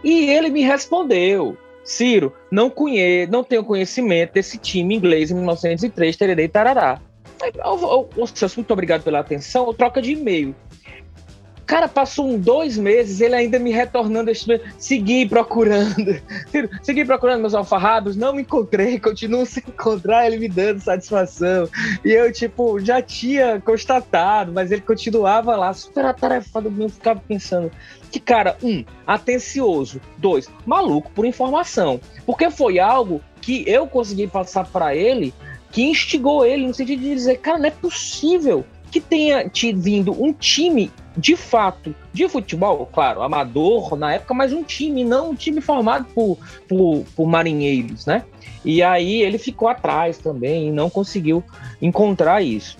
E 0.02 0.30
ele 0.30 0.50
me 0.50 0.62
respondeu. 0.62 1.56
Ciro, 1.84 2.32
não 2.50 2.70
conheço, 2.70 3.30
não 3.30 3.42
tenho 3.42 3.64
conhecimento 3.64 4.34
desse 4.34 4.58
time 4.58 4.94
inglês 4.94 5.30
em 5.30 5.34
1903, 5.34 6.16
tererei 6.16 6.48
tarará. 6.48 7.00
Ô, 7.64 8.26
Celso, 8.26 8.60
muito 8.60 8.72
obrigado 8.72 9.02
pela 9.02 9.18
atenção. 9.18 9.72
Troca 9.74 10.00
de 10.00 10.12
e-mail. 10.12 10.54
Cara, 11.66 11.88
passou 11.88 12.28
um 12.28 12.38
dois 12.38 12.76
meses, 12.76 13.20
ele 13.20 13.34
ainda 13.34 13.58
me 13.58 13.70
retornando 13.70 14.30
Segui 14.78 15.26
procurando. 15.26 16.20
Segui 16.82 17.04
procurando 17.04 17.40
meus 17.40 17.54
alfarrábios, 17.54 18.14
não 18.14 18.34
me 18.34 18.42
encontrei, 18.42 18.98
continuo 19.00 19.46
sem 19.46 19.62
encontrar, 19.66 20.26
ele 20.26 20.38
me 20.38 20.48
dando 20.48 20.80
satisfação. 20.80 21.68
E 22.04 22.10
eu, 22.10 22.30
tipo, 22.30 22.78
já 22.78 23.00
tinha 23.00 23.60
constatado, 23.60 24.52
mas 24.52 24.70
ele 24.70 24.82
continuava 24.82 25.56
lá, 25.56 25.72
super 25.72 26.04
atarefado, 26.04 26.72
eu 26.78 26.88
ficava 26.90 27.22
pensando. 27.26 27.70
Que, 28.12 28.20
cara, 28.20 28.56
um, 28.62 28.84
atencioso. 29.06 30.00
Dois, 30.18 30.48
maluco 30.66 31.10
por 31.12 31.24
informação. 31.24 31.98
Porque 32.24 32.50
foi 32.50 32.78
algo 32.78 33.20
que 33.40 33.64
eu 33.66 33.86
consegui 33.88 34.28
passar 34.28 34.66
para 34.66 34.94
ele 34.94 35.34
que 35.72 35.82
instigou 35.82 36.44
ele 36.44 36.66
no 36.66 36.74
sentido 36.74 37.00
de 37.00 37.14
dizer, 37.14 37.38
cara, 37.38 37.58
não 37.58 37.66
é 37.66 37.70
possível 37.70 38.64
que 38.90 39.00
tenha 39.00 39.48
te 39.48 39.72
vindo 39.72 40.12
um 40.22 40.34
time 40.34 40.92
de 41.16 41.34
fato 41.34 41.94
de 42.12 42.28
futebol, 42.28 42.86
claro, 42.92 43.22
amador 43.22 43.96
na 43.96 44.14
época, 44.14 44.34
mas 44.34 44.52
um 44.52 44.62
time, 44.62 45.02
não 45.02 45.30
um 45.30 45.34
time 45.34 45.62
formado 45.62 46.06
por, 46.14 46.38
por, 46.68 47.04
por 47.16 47.26
marinheiros, 47.26 48.04
né? 48.04 48.24
E 48.62 48.82
aí 48.82 49.22
ele 49.22 49.38
ficou 49.38 49.68
atrás 49.68 50.18
também 50.18 50.68
e 50.68 50.70
não 50.70 50.90
conseguiu 50.90 51.42
encontrar 51.80 52.42
isso. 52.42 52.76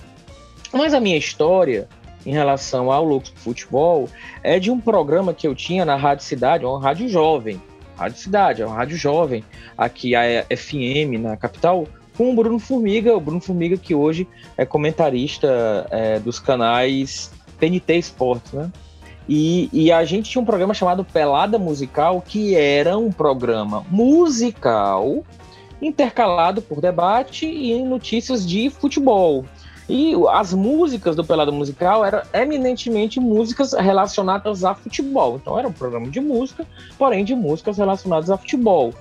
Mas 0.70 0.92
a 0.92 1.00
minha 1.00 1.16
história 1.16 1.88
em 2.24 2.32
relação 2.32 2.90
ao 2.90 3.06
do 3.18 3.30
Futebol 3.36 4.08
é 4.42 4.58
de 4.58 4.70
um 4.70 4.80
programa 4.80 5.34
que 5.34 5.46
eu 5.46 5.54
tinha 5.54 5.84
na 5.84 5.96
Rádio 5.96 6.24
Cidade, 6.24 6.64
uma 6.64 6.80
rádio 6.80 7.08
jovem. 7.08 7.60
Rádio 7.96 8.18
Cidade, 8.18 8.62
é 8.62 8.66
uma 8.66 8.74
rádio 8.74 8.96
jovem, 8.96 9.44
aqui 9.76 10.14
a 10.14 10.44
FM 10.44 11.20
na 11.20 11.36
capital, 11.36 11.86
com 12.16 12.30
o 12.30 12.34
Bruno 12.34 12.58
Formiga, 12.58 13.16
o 13.16 13.20
Bruno 13.20 13.40
Formiga 13.40 13.76
que 13.76 13.94
hoje 13.94 14.26
é 14.56 14.64
comentarista 14.64 15.86
é, 15.90 16.18
dos 16.18 16.38
canais 16.38 17.30
TNT 17.58 17.94
Esportes, 17.98 18.52
né? 18.52 18.70
E, 19.28 19.68
e, 19.72 19.92
a 19.92 20.04
gente 20.04 20.30
tinha 20.30 20.42
um 20.42 20.44
programa 20.44 20.74
chamado 20.74 21.04
Pelada 21.04 21.56
Musical, 21.56 22.20
que 22.26 22.56
era 22.56 22.98
um 22.98 23.12
programa 23.12 23.86
musical 23.88 25.24
intercalado 25.80 26.60
por 26.60 26.80
debate 26.80 27.46
e 27.46 27.80
notícias 27.82 28.46
de 28.46 28.68
futebol. 28.68 29.44
E 29.88 30.14
as 30.30 30.52
músicas 30.54 31.16
do 31.16 31.24
Pelada 31.24 31.50
Musical 31.50 32.04
eram 32.04 32.22
eminentemente 32.32 33.18
músicas 33.18 33.72
relacionadas 33.72 34.64
a 34.64 34.74
futebol. 34.74 35.36
Então 35.36 35.58
era 35.58 35.66
um 35.66 35.72
programa 35.72 36.08
de 36.08 36.20
música, 36.20 36.66
porém 36.96 37.24
de 37.24 37.34
músicas 37.34 37.78
relacionadas 37.78 38.30
a 38.30 38.36
futebol. 38.36 38.94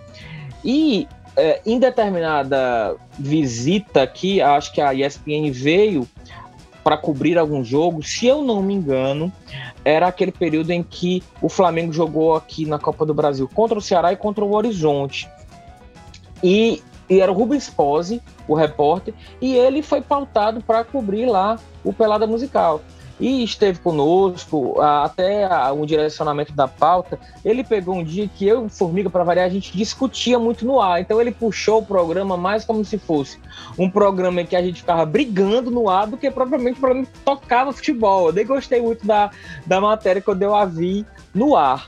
E 0.64 1.08
é, 1.36 1.62
em 1.66 1.80
determinada 1.80 2.96
visita 3.18 4.02
aqui, 4.02 4.42
acho 4.42 4.74
que 4.74 4.82
a 4.82 4.94
ESPN 4.94 5.52
veio 5.52 6.08
para 6.84 6.98
cobrir 6.98 7.38
algum 7.38 7.64
jogo. 7.64 8.04
Se 8.04 8.28
eu 8.28 8.42
não 8.42 8.62
me 8.62 8.74
engano, 8.74 9.32
era 9.86 10.08
aquele 10.08 10.32
período 10.32 10.72
em 10.72 10.84
que 10.84 11.24
o 11.42 11.50
Flamengo 11.50 11.94
jogou 11.94 12.36
aqui 12.36 12.66
na 12.66 12.80
Copa 12.80 13.06
do 13.06 13.14
Brasil 13.14 13.50
contra 13.54 13.78
o 13.78 13.82
Ceará 13.82 14.12
e 14.12 14.16
contra 14.16 14.44
o 14.44 14.54
Horizonte. 14.54 15.30
E, 16.44 16.82
e 17.10 17.20
era 17.20 17.32
o 17.32 17.36
Rubens 17.36 17.70
Pose, 17.70 18.22
o 18.54 18.58
repórter, 18.58 19.14
e 19.42 19.56
ele 19.56 19.82
foi 19.82 20.02
pautado 20.02 20.62
para 20.62 20.84
cobrir 20.84 21.26
lá 21.26 21.58
o 21.84 21.94
Pelada 21.94 22.28
Musical 22.28 22.82
e 23.22 23.44
esteve 23.44 23.80
conosco 23.80 24.82
até 24.82 25.48
o 25.72 25.86
direcionamento 25.86 26.54
da 26.54 26.68
pauta. 26.68 27.20
Ele 27.46 27.64
pegou 27.64 27.96
um 27.96 28.04
dia 28.04 28.28
que 28.28 28.48
eu 28.48 28.68
Formiga, 28.68 29.12
para 29.12 29.24
variar, 29.24 29.46
a 29.46 29.50
gente 29.50 29.78
discutia 29.78 30.40
muito 30.40 30.66
no 30.66 30.82
ar. 30.82 31.00
Então 31.00 31.22
ele 31.22 31.32
puxou 31.32 31.80
o 31.80 31.86
programa 31.86 32.36
mais 32.36 32.66
como 32.66 32.84
se 32.84 32.98
fosse 32.98 33.40
um 33.78 33.90
programa 33.90 34.42
em 34.42 34.46
que 34.46 34.56
a 34.56 34.62
gente 34.62 34.82
ficava 34.82 35.06
brigando 35.06 35.70
no 35.70 35.88
ar 35.88 36.08
do 36.08 36.18
que 36.18 36.32
propriamente 36.32 36.78
o 36.78 36.82
programa 36.82 37.06
que 37.06 37.20
tocava 37.20 37.72
futebol. 37.72 38.28
Eu 38.28 38.34
nem 38.34 38.46
gostei 38.46 38.82
muito 38.82 39.06
da, 39.06 39.30
da 39.68 39.80
matéria 39.80 40.22
quando 40.22 40.42
eu 40.42 40.56
a 40.56 40.66
vi 40.66 41.06
no 41.32 41.56
ar. 41.56 41.88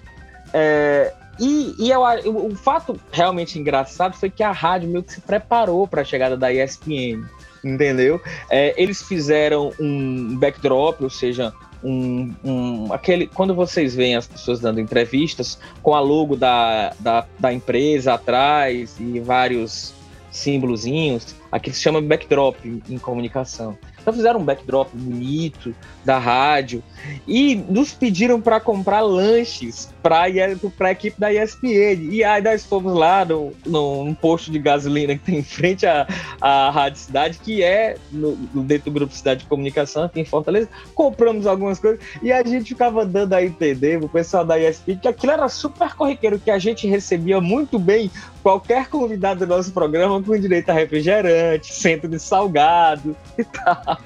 É, 0.54 1.12
e, 1.40 1.76
e 1.80 1.90
eu, 1.90 2.02
o 2.26 2.56
fato 2.56 3.00
realmente 3.12 3.58
engraçado 3.58 4.16
foi 4.16 4.30
que 4.30 4.44
a 4.44 4.52
rádio 4.52 4.90
meio 4.90 5.04
que 5.04 5.14
se 5.14 5.22
preparou 5.22 5.88
para 5.88 6.02
a 6.02 6.06
chegada 6.06 6.38
da 6.38 6.54
ESPN 6.54 7.24
entendeu? 7.64 8.22
É, 8.50 8.74
eles 8.82 9.02
fizeram 9.02 9.72
um 9.80 10.38
backdrop, 10.38 11.02
ou 11.02 11.10
seja, 11.10 11.54
um, 11.84 12.34
um, 12.44 12.94
aquele 12.94 13.28
quando 13.28 13.54
vocês 13.54 13.96
veem 13.96 14.16
as 14.16 14.28
pessoas 14.28 14.60
dando 14.60 14.80
entrevistas 14.80 15.60
com 15.82 15.94
a 15.94 16.00
logo 16.00 16.36
da, 16.36 16.94
da, 17.00 17.26
da 17.40 17.54
empresa 17.54 18.14
atrás 18.14 18.96
e 19.00 19.20
vários 19.20 19.94
símbolozinhos, 20.32 21.36
aqui 21.52 21.72
se 21.72 21.82
chama 21.82 22.02
backdrop 22.02 22.58
em, 22.66 22.82
em 22.90 22.98
comunicação. 22.98 23.78
Então 24.04 24.14
fizeram 24.14 24.42
um 24.42 24.44
backdrop 24.44 24.90
bonito 24.94 25.74
da 26.04 26.20
rádio 26.20 26.84
e 27.26 27.56
nos 27.56 27.94
pediram 27.94 28.42
para 28.42 28.60
comprar 28.60 29.00
lanches 29.00 29.90
para 30.04 30.24
a 30.24 30.92
equipe 30.92 31.18
da 31.18 31.34
ESPN. 31.34 32.12
E 32.12 32.22
aí 32.22 32.42
nós 32.44 32.66
fomos 32.66 32.94
lá 32.94 33.24
no, 33.24 33.54
no, 33.66 34.04
num 34.04 34.14
posto 34.14 34.52
de 34.52 34.60
gasolina 34.60 35.16
que 35.16 35.24
tem 35.24 35.38
em 35.38 35.44
frente 35.44 35.86
à, 35.86 36.06
à 36.42 36.70
Rádio 36.70 37.00
Cidade, 37.00 37.40
que 37.40 37.64
é 37.64 37.96
no, 38.12 38.36
dentro 38.36 38.92
do 38.92 38.94
Grupo 38.94 39.14
Cidade 39.14 39.42
de 39.42 39.46
Comunicação 39.48 40.04
aqui 40.04 40.20
em 40.20 40.26
Fortaleza. 40.26 40.68
Compramos 40.94 41.48
algumas 41.48 41.80
coisas 41.80 42.02
e 42.22 42.30
a 42.30 42.44
gente 42.44 42.70
ficava 42.70 43.06
dando 43.06 43.34
a 43.34 43.44
entender 43.44 44.04
o 44.04 44.10
pessoal 44.10 44.44
da 44.44 44.60
ESPN 44.60 44.98
que 44.98 45.08
aquilo 45.08 45.32
era 45.32 45.48
super 45.48 45.96
corriqueiro, 45.96 46.38
que 46.38 46.52
a 46.52 46.60
gente 46.60 46.86
recebia 46.88 47.40
muito 47.40 47.80
bem 47.80 48.12
qualquer 48.44 48.90
convidado 48.90 49.40
do 49.40 49.48
nosso 49.48 49.72
programa 49.72 50.22
com 50.22 50.38
direito 50.38 50.70
a 50.70 50.74
refrigerante, 50.74 51.74
centro 51.74 52.10
de 52.10 52.20
salgado 52.20 53.16
e 53.38 53.44
tal. 53.46 53.98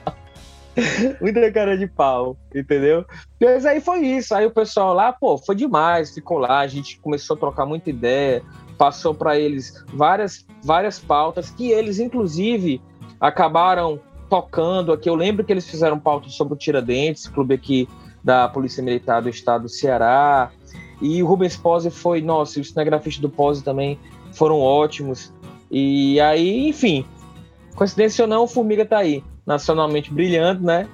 Muita 1.19 1.51
cara 1.51 1.75
de 1.75 1.87
pau, 1.87 2.37
entendeu? 2.53 3.03
Mas 3.41 3.65
aí 3.65 3.81
foi 3.81 4.01
isso. 4.05 4.35
Aí 4.35 4.45
o 4.45 4.51
pessoal 4.51 4.93
lá, 4.93 5.11
pô, 5.11 5.35
foi 5.35 5.55
demais, 5.55 6.13
ficou 6.13 6.37
lá, 6.37 6.59
a 6.59 6.67
gente 6.67 6.99
começou 6.99 7.35
a 7.35 7.39
trocar 7.39 7.65
muita 7.65 7.89
ideia, 7.89 8.43
passou 8.77 9.15
para 9.15 9.39
eles 9.39 9.83
várias, 9.91 10.45
várias 10.63 10.99
pautas 10.99 11.49
que 11.49 11.71
eles, 11.71 11.97
inclusive, 11.97 12.79
acabaram 13.19 13.99
tocando 14.29 14.93
aqui. 14.93 15.09
Eu 15.09 15.15
lembro 15.15 15.43
que 15.43 15.51
eles 15.51 15.67
fizeram 15.67 15.97
pauta 15.97 16.29
sobre 16.29 16.53
o 16.53 16.57
Tiradentes, 16.57 17.27
clube 17.27 17.55
aqui 17.55 17.89
da 18.23 18.47
Polícia 18.47 18.83
Militar 18.83 19.19
do 19.19 19.29
Estado 19.29 19.63
do 19.63 19.69
Ceará. 19.69 20.51
E 21.01 21.23
o 21.23 21.27
Rubens 21.27 21.55
Pose 21.55 21.89
foi, 21.89 22.21
nossa, 22.21 22.59
os 22.59 22.69
cinegrafistas 22.69 23.21
do 23.21 23.29
Pose 23.29 23.63
também 23.63 23.99
foram 24.37 24.59
ótimos. 24.59 25.33
E 25.69 26.19
aí, 26.21 26.69
enfim, 26.69 27.05
coincidência 27.75 28.23
ou 28.23 28.29
não, 28.29 28.43
o 28.43 28.47
Formiga 28.47 28.85
tá 28.85 28.99
aí, 28.99 29.23
nacionalmente 29.45 30.13
brilhando, 30.13 30.63
né? 30.63 30.87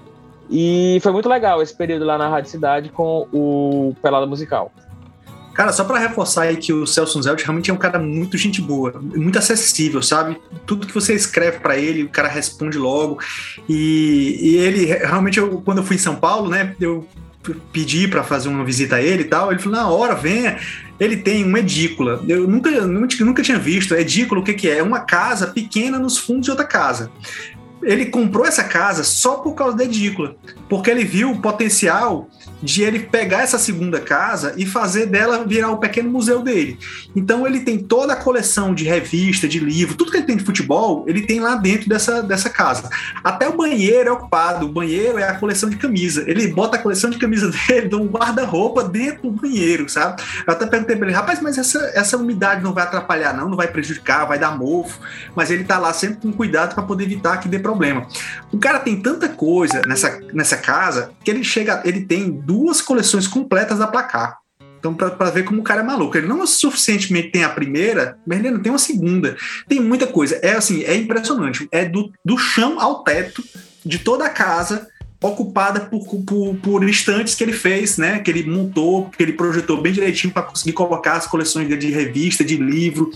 E 0.50 1.00
foi 1.02 1.12
muito 1.12 1.30
legal 1.30 1.62
esse 1.62 1.76
período 1.76 2.06
lá 2.06 2.18
na 2.18 2.30
Rádio 2.30 2.52
Cidade 2.52 2.90
com 2.90 3.28
o 3.32 3.96
Pelada 4.02 4.26
Musical. 4.26 4.72
Cara, 5.54 5.72
só 5.72 5.84
para 5.84 6.00
reforçar 6.00 6.44
aí 6.44 6.58
que 6.58 6.74
o 6.74 6.88
Celso 6.88 7.22
Zelt 7.22 7.44
realmente 7.44 7.70
é 7.70 7.74
um 7.74 7.78
cara 7.78 8.00
muito 8.00 8.38
gente 8.40 8.60
boa, 8.60 9.00
muito 9.00 9.38
acessível, 9.38 10.02
sabe? 10.02 10.42
Tudo 10.66 10.88
que 10.88 10.94
você 10.94 11.14
escreve 11.14 11.60
para 11.60 11.78
ele, 11.78 12.04
o 12.04 12.10
cara 12.10 12.28
responde 12.28 12.78
logo. 12.78 13.20
E, 13.70 14.40
e 14.42 14.56
ele, 14.58 14.86
realmente, 14.86 15.38
eu, 15.38 15.62
quando 15.62 15.78
eu 15.78 15.84
fui 15.84 15.96
em 15.96 16.00
São 16.00 16.16
Paulo, 16.16 16.50
né, 16.50 16.76
eu 16.82 17.08
pedi 17.72 18.08
para 18.08 18.24
fazer 18.24 18.50
uma 18.50 18.64
visita 18.64 18.96
a 18.96 19.02
ele 19.02 19.24
e 19.24 19.26
tal. 19.26 19.52
Ele 19.52 19.60
falou: 19.60 19.78
na 19.78 19.90
hora, 19.90 20.16
venha. 20.16 20.58
Ele 21.00 21.18
tem 21.18 21.44
uma 21.44 21.60
edícula. 21.60 22.24
Eu 22.28 22.48
nunca, 22.48 22.70
nunca, 22.88 23.42
tinha 23.42 23.60
visto. 23.60 23.96
Edícula, 23.96 24.42
o 24.42 24.44
que, 24.44 24.54
que 24.54 24.70
é? 24.70 24.78
É 24.78 24.84
uma 24.84 25.02
casa 25.02 25.48
pequena 25.48 26.00
nos 26.00 26.18
fundos 26.18 26.46
de 26.46 26.52
outra 26.52 26.66
casa 26.66 27.12
ele 27.84 28.08
comprou 28.08 28.46
essa 28.46 28.64
casa 28.64 29.04
só 29.04 29.36
por 29.36 29.54
causa 29.54 29.78
da 29.78 29.84
edícula, 29.84 30.36
porque 30.70 30.90
ele 30.90 31.04
viu 31.04 31.32
o 31.32 31.42
potencial 31.42 32.30
de 32.62 32.82
ele 32.82 33.00
pegar 33.00 33.42
essa 33.42 33.60
segunda 33.60 34.00
casa 34.00 34.54
e 34.58 34.66
fazer 34.66 35.08
dela 35.08 35.46
virar 35.46 35.72
o 35.72 35.78
pequeno 35.78 36.10
museu 36.10 36.42
dele. 36.42 36.80
Então 37.14 37.46
ele 37.46 37.60
tem 37.60 37.78
toda 37.78 38.14
a 38.14 38.16
coleção 38.16 38.74
de 38.74 38.86
revista, 38.86 39.48
de 39.48 39.60
livro, 39.60 39.96
tudo 39.96 40.12
que 40.12 40.18
ele 40.18 40.26
tem 40.26 40.38
de 40.38 40.46
futebol, 40.46 41.04
ele 41.08 41.24
tem 41.24 41.42
lá 41.42 41.56
dentro 41.56 41.90
dessa, 41.90 42.24
dessa 42.24 42.50
casa. 42.50 42.90
Até 43.22 43.50
o 43.50 43.58
banheiro 43.58 44.10
é 44.10 44.12
ocupado, 44.12 44.66
o 44.66 44.70
banheiro 44.70 45.18
é 45.18 45.28
a 45.28 45.36
coleção 45.36 45.70
de 45.70 45.76
camisa. 45.76 46.24
Ele 46.26 46.48
bota 46.48 46.78
a 46.78 46.80
coleção 46.80 47.10
de 47.10 47.18
camisa 47.18 47.52
dele 47.68 47.90
de 47.90 47.96
um 47.96 48.08
guarda-roupa 48.08 48.84
dentro 48.84 49.30
do 49.30 49.32
banheiro, 49.32 49.90
sabe? 49.90 50.22
Eu 50.48 50.54
até 50.54 50.66
perguntei 50.66 50.96
pra 50.96 51.08
ele, 51.08 51.16
rapaz, 51.16 51.42
mas 51.42 51.58
essa, 51.58 51.80
essa 51.94 52.16
umidade 52.16 52.64
não 52.64 52.74
vai 52.74 52.84
atrapalhar 52.84 53.34
não, 53.34 53.50
não 53.50 53.58
vai 53.58 53.68
prejudicar, 53.68 54.26
vai 54.26 54.40
dar 54.40 54.58
mofo, 54.58 55.00
mas 55.36 55.52
ele 55.52 55.64
tá 55.64 55.78
lá 55.78 55.92
sempre 55.94 56.22
com 56.22 56.32
cuidado 56.32 56.74
para 56.74 56.84
poder 56.84 57.04
evitar 57.04 57.38
que 57.38 57.50
dê 57.50 57.60
problema. 57.60 57.73
O 58.52 58.58
cara 58.58 58.80
tem 58.80 59.02
tanta 59.02 59.30
coisa 59.30 59.82
nessa, 59.88 60.20
nessa 60.34 60.58
casa 60.58 61.12
que 61.24 61.32
ele 61.32 61.44
chega, 61.44 61.82
ele 61.86 62.06
tem 62.06 62.32
duas 62.32 62.82
coleções 62.82 63.28
completas 63.28 63.80
da 63.80 63.88
placar. 63.88 64.38
Então, 64.84 64.94
para 64.94 65.30
ver 65.30 65.44
como 65.44 65.62
o 65.62 65.64
cara 65.64 65.80
é 65.80 65.84
maluco. 65.84 66.18
Ele 66.18 66.28
não 66.28 66.44
é 66.44 66.46
suficientemente 66.46 67.30
tem 67.30 67.46
a 67.46 67.50
primeira, 67.50 68.18
mas 68.28 68.40
ele 68.40 68.52
não 68.52 68.60
tem 68.60 68.70
uma 68.70 68.78
segunda. 68.78 69.38
Tem 69.66 69.80
muita 69.80 70.06
coisa. 70.06 70.36
É 70.42 70.58
assim, 70.58 70.84
é 70.84 70.94
impressionante. 70.94 71.70
É 71.72 71.86
do, 71.86 72.12
do 72.26 72.38
chão 72.38 72.82
ao 72.82 73.02
teto 73.02 73.42
de 73.86 74.00
toda 74.00 74.26
a 74.26 74.30
casa 74.30 74.86
ocupada 75.22 75.80
por, 75.80 76.06
por, 76.06 76.56
por, 76.56 76.90
estantes 76.90 77.34
que 77.34 77.44
ele 77.46 77.54
fez, 77.54 77.98
né? 77.98 78.20
Que 78.20 78.30
ele 78.30 78.44
montou, 78.44 79.10
que 79.10 79.24
ele 79.24 79.32
projetou 79.32 79.82
bem 79.82 79.94
direitinho 79.94 80.34
para 80.34 80.44
conseguir 80.44 80.74
colocar 80.74 81.14
as 81.14 81.28
coleções 81.28 81.68
de 81.80 81.90
revista, 81.90 82.44
de 82.44 82.58
livro 82.58 83.10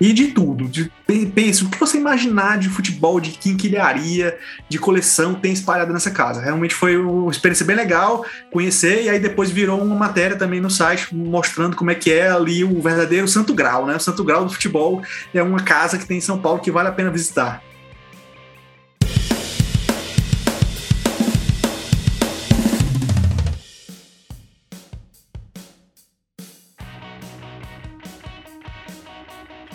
e 0.00 0.12
de 0.12 0.28
tudo. 0.28 0.68
De, 0.68 0.90
pense, 1.34 1.64
o 1.64 1.68
que 1.68 1.78
você 1.78 1.98
imaginar 1.98 2.58
de 2.58 2.68
futebol, 2.68 3.20
de 3.20 3.30
quinquilharia, 3.30 4.38
de 4.68 4.78
coleção 4.78 5.34
tem 5.34 5.52
espalhado 5.52 5.92
nessa 5.92 6.10
casa. 6.10 6.40
Realmente 6.40 6.74
foi 6.74 6.96
uma 6.96 7.30
experiência 7.30 7.64
bem 7.64 7.76
legal 7.76 8.24
conhecer, 8.52 9.04
e 9.04 9.08
aí 9.08 9.18
depois 9.18 9.50
virou 9.50 9.80
uma 9.80 9.96
matéria 9.96 10.36
também 10.36 10.60
no 10.60 10.70
site 10.70 11.14
mostrando 11.14 11.76
como 11.76 11.90
é 11.90 11.94
que 11.94 12.12
é 12.12 12.30
ali 12.30 12.64
o 12.64 12.80
verdadeiro 12.80 13.28
Santo 13.28 13.54
Grau, 13.54 13.86
né? 13.86 13.96
O 13.96 14.00
Santo 14.00 14.24
Grau 14.24 14.44
do 14.44 14.52
futebol 14.52 15.02
é 15.34 15.42
uma 15.42 15.60
casa 15.60 15.98
que 15.98 16.06
tem 16.06 16.18
em 16.18 16.22
São 16.22 16.38
Paulo 16.38 16.60
que 16.60 16.70
vale 16.70 16.88
a 16.88 16.92
pena 16.92 17.10
visitar. 17.10 17.62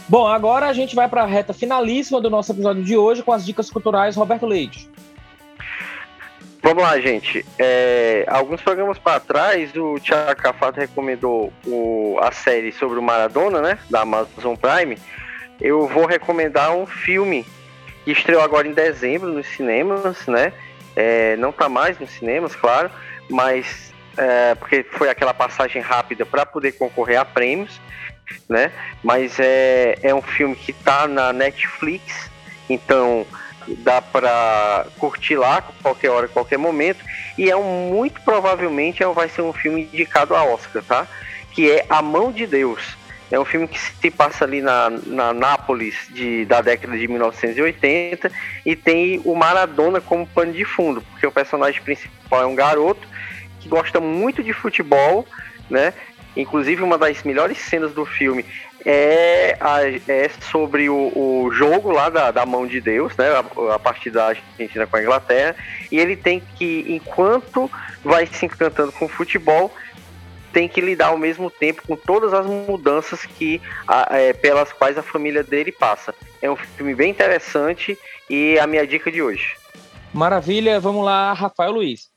Bom, 0.08 0.28
agora 0.28 0.68
a 0.68 0.74
gente 0.74 0.96
vai 0.96 1.08
para 1.08 1.24
a 1.24 1.26
reta 1.26 1.54
finalíssima 1.54 2.20
do 2.20 2.30
nosso 2.30 2.52
episódio 2.52 2.84
de 2.84 2.98
hoje 2.98 3.24
com 3.24 3.32
as 3.32 3.46
dicas 3.46 3.70
culturais 3.70 4.16
Roberto 4.16 4.46
Leite. 4.46 4.90
Vamos 6.62 6.84
lá, 6.84 7.00
gente. 7.00 7.46
É, 7.60 8.26
alguns 8.28 8.62
programas 8.62 8.98
para 8.98 9.20
trás, 9.20 9.76
o 9.76 9.96
Thiago 10.00 10.42
Cafato 10.42 10.80
recomendou 10.80 11.52
o, 11.66 12.18
a 12.22 12.32
série 12.32 12.72
sobre 12.72 13.00
o 13.00 13.02
Maradona, 13.02 13.62
né? 13.62 13.80
Da 13.90 14.02
Amazon 14.02 14.56
Prime. 14.56 14.98
Eu 15.60 15.88
vou 15.88 16.06
recomendar 16.06 16.74
um 16.74 16.86
filme 16.86 17.46
que 18.06 18.12
estreou 18.12 18.42
agora 18.42 18.68
em 18.68 18.74
dezembro 18.74 19.32
nos 19.32 19.48
cinemas, 19.48 20.26
né? 20.28 20.54
É, 20.96 21.36
não 21.38 21.50
está 21.50 21.68
mais 21.68 22.00
nos 22.00 22.12
cinemas, 22.12 22.56
claro, 22.56 22.90
mas 23.30 23.94
é, 24.18 24.56
porque 24.56 24.84
foi 24.84 25.10
aquela 25.10 25.34
passagem 25.34 25.82
rápida 25.82 26.26
para 26.26 26.46
poder 26.46 26.74
concorrer 26.74 27.20
a 27.20 27.26
prêmios 27.26 27.80
né? 28.48 28.72
Mas 29.04 29.40
é, 29.40 29.98
é 30.02 30.14
um 30.14 30.22
filme 30.22 30.56
que 30.56 30.74
tá 30.74 31.08
na 31.08 31.34
Netflix, 31.34 32.30
então 32.70 33.26
dá 33.80 34.02
para 34.02 34.86
curtir 34.98 35.36
lá 35.36 35.62
qualquer 35.82 36.10
hora, 36.10 36.28
qualquer 36.28 36.58
momento. 36.58 37.04
E 37.38 37.50
é 37.50 37.56
um 37.56 37.90
muito 37.90 38.22
provavelmente 38.22 39.04
é 39.04 39.08
vai 39.08 39.30
ser 39.30 39.42
um 39.42 39.54
filme 39.54 39.84
indicado 39.84 40.36
a 40.36 40.44
Oscar, 40.44 40.84
tá? 40.84 41.08
Que 41.52 41.72
é 41.72 41.86
A 41.90 42.02
Mão 42.02 42.32
de 42.32 42.46
Deus. 42.46 42.98
É 43.32 43.40
um 43.40 43.46
filme 43.46 43.68
que 43.68 43.80
se 43.80 44.12
passa 44.12 44.46
ali 44.46 44.62
na, 44.62 44.92
na 44.92 45.34
Nápoles 45.34 45.96
de, 46.12 46.46
da 46.46 46.62
década 46.62 46.96
de 46.96 47.08
1980 47.08 48.32
e 48.64 48.76
tem 48.76 49.22
o 49.26 49.34
Maradona 49.34 50.00
como 50.00 50.28
pano 50.28 50.54
de 50.54 50.64
fundo, 50.64 51.02
porque 51.02 51.26
o 51.26 51.32
personagem 51.32 51.82
principal 51.82 52.44
é 52.44 52.46
um 52.46 52.54
garoto 52.54 53.08
que 53.60 53.68
gosta 53.68 54.00
muito 54.00 54.44
de 54.44 54.54
futebol, 54.54 55.26
né? 55.68 55.94
Inclusive, 56.36 56.82
uma 56.82 56.98
das 56.98 57.24
melhores 57.24 57.58
cenas 57.60 57.94
do 57.94 58.06
filme 58.06 58.46
é, 58.86 59.58
é 60.08 60.30
sobre 60.52 60.90
o, 60.90 61.12
o 61.16 61.52
jogo 61.52 61.92
lá 61.92 62.10
da, 62.10 62.32
da, 62.32 62.46
mão 62.46 62.68
de 62.68 62.82
Deus, 62.82 63.16
né? 63.16 63.30
A, 63.30 63.76
a 63.76 63.80
partida 63.80 64.20
da 64.20 64.28
Argentina 64.28 64.88
com 64.88 64.98
a 64.98 65.02
Inglaterra. 65.02 65.56
E 65.92 65.98
ele 65.98 66.16
tem 66.16 66.42
que, 66.58 66.86
enquanto 66.90 67.70
vai 68.04 68.26
se 68.26 68.46
encantando 68.46 68.92
com 68.92 69.06
o 69.06 69.10
futebol, 69.10 69.74
tem 70.52 70.68
que 70.68 70.80
lidar 70.80 71.08
ao 71.08 71.18
mesmo 71.18 71.50
tempo 71.50 71.82
com 71.88 71.96
todas 71.96 72.34
as 72.34 72.46
mudanças 72.46 73.26
que 73.26 73.60
é, 74.12 74.34
pelas 74.34 74.72
quais 74.72 74.98
a 74.98 75.04
família 75.04 75.44
dele 75.44 75.72
passa. 75.72 76.14
É 76.42 76.50
um 76.50 76.56
filme 76.56 76.94
bem 76.94 77.10
interessante 77.10 77.98
e 78.30 78.60
a 78.60 78.68
minha 78.68 78.86
dica 78.86 79.12
de 79.12 79.22
hoje. 79.22 79.56
Maravilha, 80.14 80.80
vamos 80.80 81.04
lá, 81.04 81.34
Rafael 81.34 81.72
Luiz. 81.72 82.13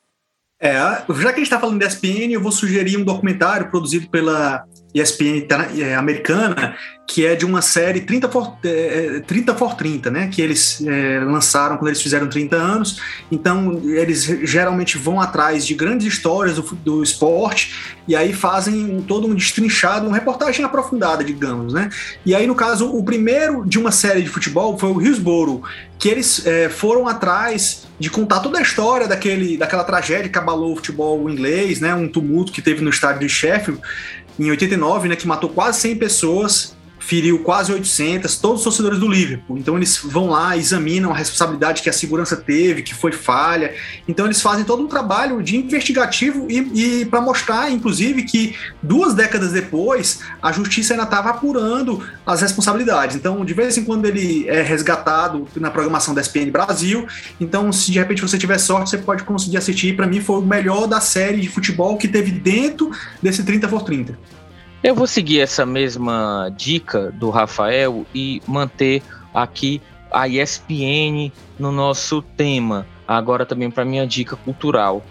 É, 0.59 0.73
já 0.73 1.05
que 1.05 1.17
a 1.17 1.31
gente 1.31 1.43
está 1.43 1.61
falando 1.61 1.79
da 1.79 1.87
ESPN, 1.87 2.33
eu 2.33 2.41
vou 2.41 2.51
sugerir 2.51 2.97
um 2.97 3.05
documentário 3.05 3.71
produzido 3.71 4.09
pela 4.09 4.65
ESPN 4.95 5.47
é, 5.79 5.95
americana, 5.95 6.75
que 7.07 7.27
é 7.27 7.35
de 7.35 7.45
uma 7.45 7.61
série 7.61 8.01
30 8.01 8.29
for, 8.31 8.57
é, 8.65 9.21
30 9.21 9.55
for 9.55 9.75
30, 9.75 10.11
né? 10.11 10.29
Que 10.29 10.41
eles 10.41 10.83
é, 10.87 11.21
lançaram 11.21 11.77
quando 11.77 11.89
eles 11.89 12.01
fizeram 12.01 12.27
30 12.27 12.57
anos. 12.57 13.01
Então, 13.31 13.83
eles 13.85 14.25
geralmente 14.25 14.97
vão 14.97 15.21
atrás 15.21 15.67
de 15.67 15.75
grandes 15.75 16.07
histórias 16.07 16.57
do, 16.57 16.63
do 16.77 17.03
esporte 17.03 17.95
e 18.09 18.17
aí 18.17 18.33
fazem 18.33 19.05
todo 19.07 19.27
um 19.27 19.35
destrinchado, 19.35 20.07
uma 20.07 20.17
reportagem 20.17 20.65
aprofundada, 20.65 21.23
digamos, 21.23 21.75
né? 21.75 21.91
E 22.25 22.35
aí, 22.35 22.47
no 22.47 22.55
caso, 22.55 22.91
o 22.91 23.05
primeiro 23.05 23.65
de 23.67 23.79
uma 23.79 23.93
série 23.93 24.23
de 24.23 24.31
futebol 24.31 24.79
foi 24.79 24.91
o 24.91 25.03
Hillsborough, 25.03 25.63
que 25.99 26.09
eles 26.09 26.47
é, 26.47 26.69
foram 26.69 27.09
atrás 27.09 27.87
de 27.99 28.11
contar 28.11 28.41
toda 28.41 28.59
a 28.59 28.63
história 28.63 29.09
daquele, 29.09 29.57
daquela 29.57 29.85
tragédia 29.85 30.29
que 30.29 30.39
abalou 30.39 30.73
o 30.73 30.77
futebol 30.77 31.29
inglês, 31.31 31.81
né? 31.81 31.95
Um 31.95 32.09
tumulto 32.09 32.53
que 32.53 32.61
teve 32.61 32.83
no 32.83 32.91
estádio 32.91 33.21
de 33.21 33.29
Sheffield 33.29 33.81
em 34.39 34.51
89, 34.51 35.09
né, 35.09 35.17
que 35.17 35.27
matou 35.27 35.49
quase 35.49 35.81
100 35.81 35.97
pessoas, 35.97 36.76
feriu 37.07 37.39
quase 37.39 37.73
800, 37.73 38.37
todos 38.39 38.59
os 38.59 38.65
torcedores 38.65 38.99
do 38.99 39.07
Liverpool. 39.07 39.57
Então 39.57 39.77
eles 39.77 39.97
vão 40.03 40.29
lá, 40.29 40.57
examinam 40.57 41.13
a 41.13 41.17
responsabilidade 41.17 41.81
que 41.81 41.89
a 41.89 41.93
segurança 41.93 42.37
teve, 42.37 42.83
que 42.83 42.93
foi 42.93 43.13
falha. 43.13 43.73
Então 44.09 44.27
eles 44.27 44.43
fazem 44.43 44.65
todo 44.65 44.83
um 44.83 44.89
trabalho 44.89 45.41
de 45.41 45.57
investigativo 45.57 46.49
e, 46.51 47.03
e 47.03 47.05
para 47.05 47.21
mostrar, 47.21 47.71
inclusive, 47.71 48.25
que 48.25 48.57
duas 48.83 49.15
décadas 49.15 49.53
depois 49.53 50.19
a 50.43 50.51
justiça 50.51 50.95
ainda 50.95 51.05
estava 51.05 51.31
apurando 51.31 52.03
as 52.27 52.41
responsabilidades. 52.41 53.15
Então, 53.15 53.45
de 53.45 53.55
vez 53.55 53.77
em 53.79 53.85
quando 53.85 54.07
ele 54.07 54.49
é 54.49 54.61
resgatado 54.63 55.47
na 55.55 55.71
programação 55.71 56.13
da 56.13 56.21
SPN 56.21 56.51
Brasil. 56.51 57.07
Então, 57.41 57.71
se 57.71 57.93
de 57.93 58.01
repente 58.01 58.21
você 58.21 58.37
tiver 58.37 58.59
sorte, 58.59 58.91
você 58.91 58.99
pode 58.99 59.23
conseguir 59.23 59.59
assistir. 59.59 59.95
Para 59.95 60.09
mim, 60.09 60.21
foi 60.21 60.39
o 60.39 60.43
melhor 60.43 60.89
da 60.89 61.01
série 61.01 61.41
de 61.41 61.49
futebol 61.49 61.97
que 61.97 62.09
teve 62.09 62.33
dentro 62.33 62.91
desse 63.23 63.45
30 63.45 63.69
por 63.69 63.83
30. 63.83 64.19
Eu 64.87 64.95
vou 64.95 65.09
seguir 65.09 65.41
essa 65.41 65.67
mesma 65.67 66.49
dica 66.57 67.11
do 67.11 67.29
Rafael 67.29 68.07
e 68.15 68.41
manter 68.47 69.03
aqui 69.35 69.83
a 70.13 70.29
ESPN 70.29 71.33
no 71.59 71.73
nosso 71.73 72.23
tema, 72.23 72.87
agora 73.05 73.45
também 73.45 73.69
para 73.69 73.85
minha 73.85 74.07
dica 74.07 74.37
cultural. 74.37 75.05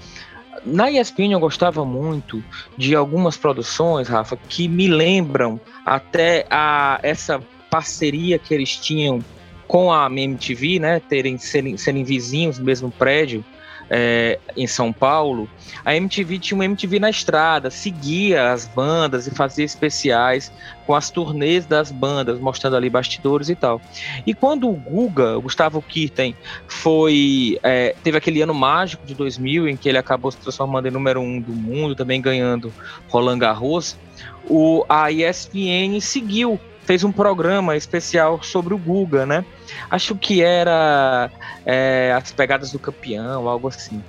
Na 0.66 0.90
ESPN 0.90 1.34
eu 1.34 1.42
gostava 1.42 1.84
muito 1.84 2.42
de 2.78 2.96
algumas 2.96 3.36
produções, 3.36 4.08
Rafa, 4.08 4.38
que 4.38 4.70
me 4.70 4.88
lembram 4.88 5.60
até 5.86 6.46
a 6.50 6.98
essa 7.04 7.44
parceria 7.70 8.40
que 8.40 8.54
eles 8.54 8.78
tinham 8.78 9.20
com 9.68 9.92
a 9.92 10.10
MTV, 10.10 10.80
né, 10.80 11.02
terem 11.02 11.38
serem, 11.38 11.76
serem 11.76 12.06
vizinhos 12.06 12.58
do 12.58 12.64
mesmo 12.64 12.90
prédio 12.92 13.44
é, 13.90 14.40
em 14.56 14.68
São 14.68 14.92
Paulo, 14.92 15.50
a 15.84 15.96
MTV 15.96 16.40
tinha 16.40 16.58
uma 16.58 16.66
MTV 16.66 17.00
na 17.00 17.10
estrada, 17.10 17.70
seguia 17.70 18.52
as 18.52 18.66
bandas 18.66 19.28
e 19.28 19.32
fazia 19.32 19.66
especiais 19.66 20.52
com 20.86 20.94
as 20.94 21.10
turnês 21.10 21.66
das 21.66 21.92
bandas, 21.92 22.40
mostrando 22.40 22.76
ali 22.76 22.90
bastidores 22.90 23.50
e 23.50 23.56
tal. 23.56 23.82
E 24.26 24.34
quando 24.34 24.70
o 24.70 24.74
Guga, 24.74 25.38
o 25.38 25.42
Gustavo 25.42 25.82
Kirten, 25.82 26.36
foi 26.68 27.60
é, 27.64 27.96
teve 28.04 28.18
aquele 28.18 28.42
ano 28.42 28.54
mágico 28.54 29.06
de 29.06 29.14
2000 29.14 29.68
em 29.68 29.78
que 29.78 29.90
ele 29.90 29.98
acabou 29.98 30.32
se 30.32 30.38
transformando 30.38 30.88
em 30.88 30.92
número 30.92 31.22
um 31.22 31.40
do 31.40 31.52
mundo, 31.52 31.96
também 31.96 32.22
ganhando 32.22 32.74
Roland 33.10 33.40
Garros, 33.40 33.98
o, 34.48 34.86
a 34.88 35.12
ESPN 35.12 36.00
seguiu 36.00 36.60
fez 36.86 37.04
um 37.04 37.12
programa 37.12 37.76
especial 37.76 38.42
sobre 38.44 38.74
o 38.74 38.78
Guga, 38.78 39.26
né? 39.26 39.44
Acho 39.90 40.16
que 40.16 40.42
era 40.42 41.32
é, 41.66 42.14
as 42.16 42.32
pegadas 42.32 42.72
do 42.72 42.80
campeão, 42.80 43.48
algo 43.50 43.68
assim. 43.68 44.02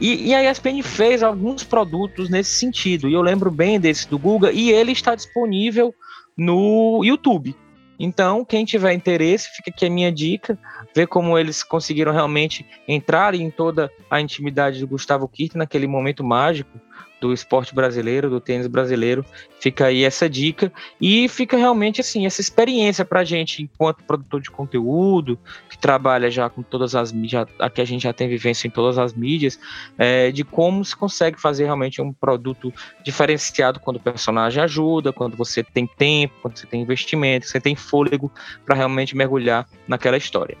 E, 0.00 0.30
e, 0.30 0.34
a 0.34 0.50
ESPN 0.50 0.82
fez 0.82 1.22
alguns 1.22 1.62
produtos 1.62 2.28
nesse 2.28 2.58
sentido. 2.58 3.08
E 3.08 3.12
eu 3.12 3.22
lembro 3.22 3.50
bem 3.50 3.78
desse 3.78 4.08
do 4.08 4.18
Guga, 4.18 4.50
e 4.50 4.70
ele 4.70 4.92
está 4.92 5.14
disponível 5.14 5.94
no 6.36 7.02
YouTube. 7.04 7.54
Então, 7.98 8.44
quem 8.44 8.64
tiver 8.64 8.92
interesse, 8.92 9.48
fica 9.54 9.70
aqui 9.70 9.86
a 9.86 9.90
minha 9.90 10.10
dica, 10.10 10.58
ver 10.94 11.06
como 11.06 11.38
eles 11.38 11.62
conseguiram 11.62 12.12
realmente 12.12 12.66
entrar 12.88 13.34
em 13.34 13.50
toda 13.50 13.90
a 14.10 14.20
intimidade 14.20 14.80
do 14.80 14.88
Gustavo 14.88 15.28
Kirten 15.28 15.58
naquele 15.58 15.86
momento 15.86 16.24
mágico 16.24 16.80
do 17.20 17.32
esporte 17.32 17.74
brasileiro, 17.74 18.28
do 18.28 18.40
tênis 18.40 18.66
brasileiro. 18.66 19.24
Fica 19.60 19.86
aí 19.86 20.04
essa 20.04 20.28
dica 20.28 20.72
e 21.00 21.28
fica 21.28 21.56
realmente 21.56 22.00
assim 22.00 22.26
essa 22.26 22.40
experiência 22.40 23.04
para 23.04 23.24
gente 23.24 23.62
enquanto 23.62 24.04
produtor 24.04 24.40
de 24.40 24.50
conteúdo 24.50 25.38
que 25.70 25.78
trabalha 25.78 26.30
já 26.30 26.50
com 26.50 26.62
todas 26.62 26.94
as 26.94 27.12
mídias, 27.12 27.46
aqui 27.58 27.80
a 27.80 27.84
gente 27.84 28.02
já 28.02 28.12
tem 28.12 28.28
vivência 28.28 28.66
em 28.66 28.70
todas 28.70 28.98
as 28.98 29.14
mídias, 29.14 29.58
é, 29.96 30.30
de 30.30 30.44
como 30.44 30.84
se 30.84 30.94
consegue 30.94 31.40
fazer 31.40 31.64
realmente 31.64 32.02
um 32.02 32.12
produto 32.12 32.72
diferenciado 33.02 33.80
quando 33.80 33.96
o 33.96 34.00
personagem 34.00 34.62
ajuda, 34.62 35.12
quando 35.12 35.36
você 35.36 35.64
tem 35.64 35.86
tempo, 35.86 36.34
quando 36.42 36.58
você 36.58 36.66
tem 36.66 36.82
investimento, 36.82 37.46
você 37.46 37.60
tem 37.60 37.74
fôlego 37.74 38.30
para 38.66 38.74
realmente 38.74 39.16
mergulhar 39.16 39.66
naquela 39.88 40.16
história. 40.16 40.58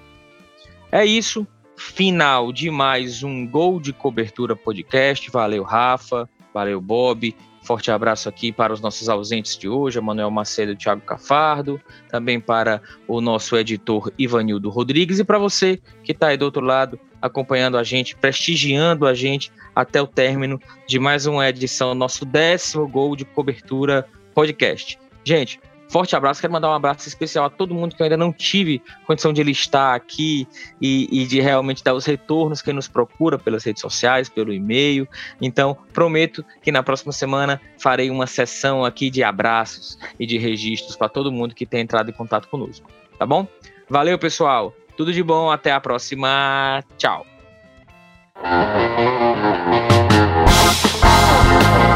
É 0.90 1.04
isso 1.04 1.46
final 1.76 2.52
de 2.52 2.70
mais 2.70 3.22
um 3.22 3.46
Gol 3.46 3.80
de 3.80 3.92
Cobertura 3.92 4.54
Podcast. 4.56 5.30
Valeu, 5.30 5.62
Rafa. 5.62 6.28
Valeu, 6.54 6.80
Bob. 6.80 7.34
Forte 7.62 7.90
abraço 7.90 8.28
aqui 8.28 8.52
para 8.52 8.72
os 8.74 8.80
nossos 8.80 9.08
ausentes 9.08 9.56
de 9.56 9.68
hoje, 9.68 10.00
Manuel 10.00 10.30
Macedo 10.30 10.72
e 10.72 10.76
Thiago 10.76 11.00
Cafardo, 11.00 11.80
também 12.10 12.38
para 12.38 12.80
o 13.08 13.22
nosso 13.22 13.56
editor 13.56 14.12
Ivanildo 14.18 14.68
Rodrigues 14.68 15.18
e 15.18 15.24
para 15.24 15.38
você 15.38 15.80
que 16.02 16.12
está 16.12 16.28
aí 16.28 16.36
do 16.36 16.44
outro 16.44 16.64
lado 16.64 17.00
acompanhando 17.22 17.78
a 17.78 17.82
gente, 17.82 18.14
prestigiando 18.14 19.06
a 19.06 19.14
gente 19.14 19.50
até 19.74 20.00
o 20.00 20.06
término 20.06 20.60
de 20.86 20.98
mais 20.98 21.24
uma 21.24 21.48
edição, 21.48 21.94
nosso 21.94 22.26
décimo 22.26 22.86
gol 22.86 23.16
de 23.16 23.24
cobertura 23.24 24.06
podcast. 24.34 24.98
Gente, 25.24 25.58
Forte 25.94 26.16
abraço, 26.16 26.40
quero 26.40 26.52
mandar 26.52 26.70
um 26.70 26.74
abraço 26.74 27.06
especial 27.06 27.44
a 27.44 27.48
todo 27.48 27.72
mundo 27.72 27.94
que 27.94 28.02
eu 28.02 28.04
ainda 28.04 28.16
não 28.16 28.32
tive 28.32 28.82
condição 29.06 29.32
de 29.32 29.44
listar 29.44 29.94
aqui 29.94 30.44
e, 30.82 31.22
e 31.22 31.24
de 31.24 31.40
realmente 31.40 31.84
dar 31.84 31.94
os 31.94 32.04
retornos, 32.04 32.60
quem 32.60 32.74
nos 32.74 32.88
procura 32.88 33.38
pelas 33.38 33.62
redes 33.62 33.80
sociais, 33.80 34.28
pelo 34.28 34.52
e-mail. 34.52 35.06
Então, 35.40 35.78
prometo 35.92 36.44
que 36.60 36.72
na 36.72 36.82
próxima 36.82 37.12
semana 37.12 37.60
farei 37.78 38.10
uma 38.10 38.26
sessão 38.26 38.84
aqui 38.84 39.08
de 39.08 39.22
abraços 39.22 39.96
e 40.18 40.26
de 40.26 40.36
registros 40.36 40.96
para 40.96 41.08
todo 41.08 41.30
mundo 41.30 41.54
que 41.54 41.64
tem 41.64 41.82
entrado 41.82 42.10
em 42.10 42.12
contato 42.12 42.48
conosco. 42.48 42.90
Tá 43.16 43.24
bom? 43.24 43.46
Valeu, 43.88 44.18
pessoal. 44.18 44.74
Tudo 44.96 45.12
de 45.12 45.22
bom, 45.22 45.48
até 45.48 45.70
a 45.70 45.78
próxima. 45.78 46.82
Tchau. 46.98 47.24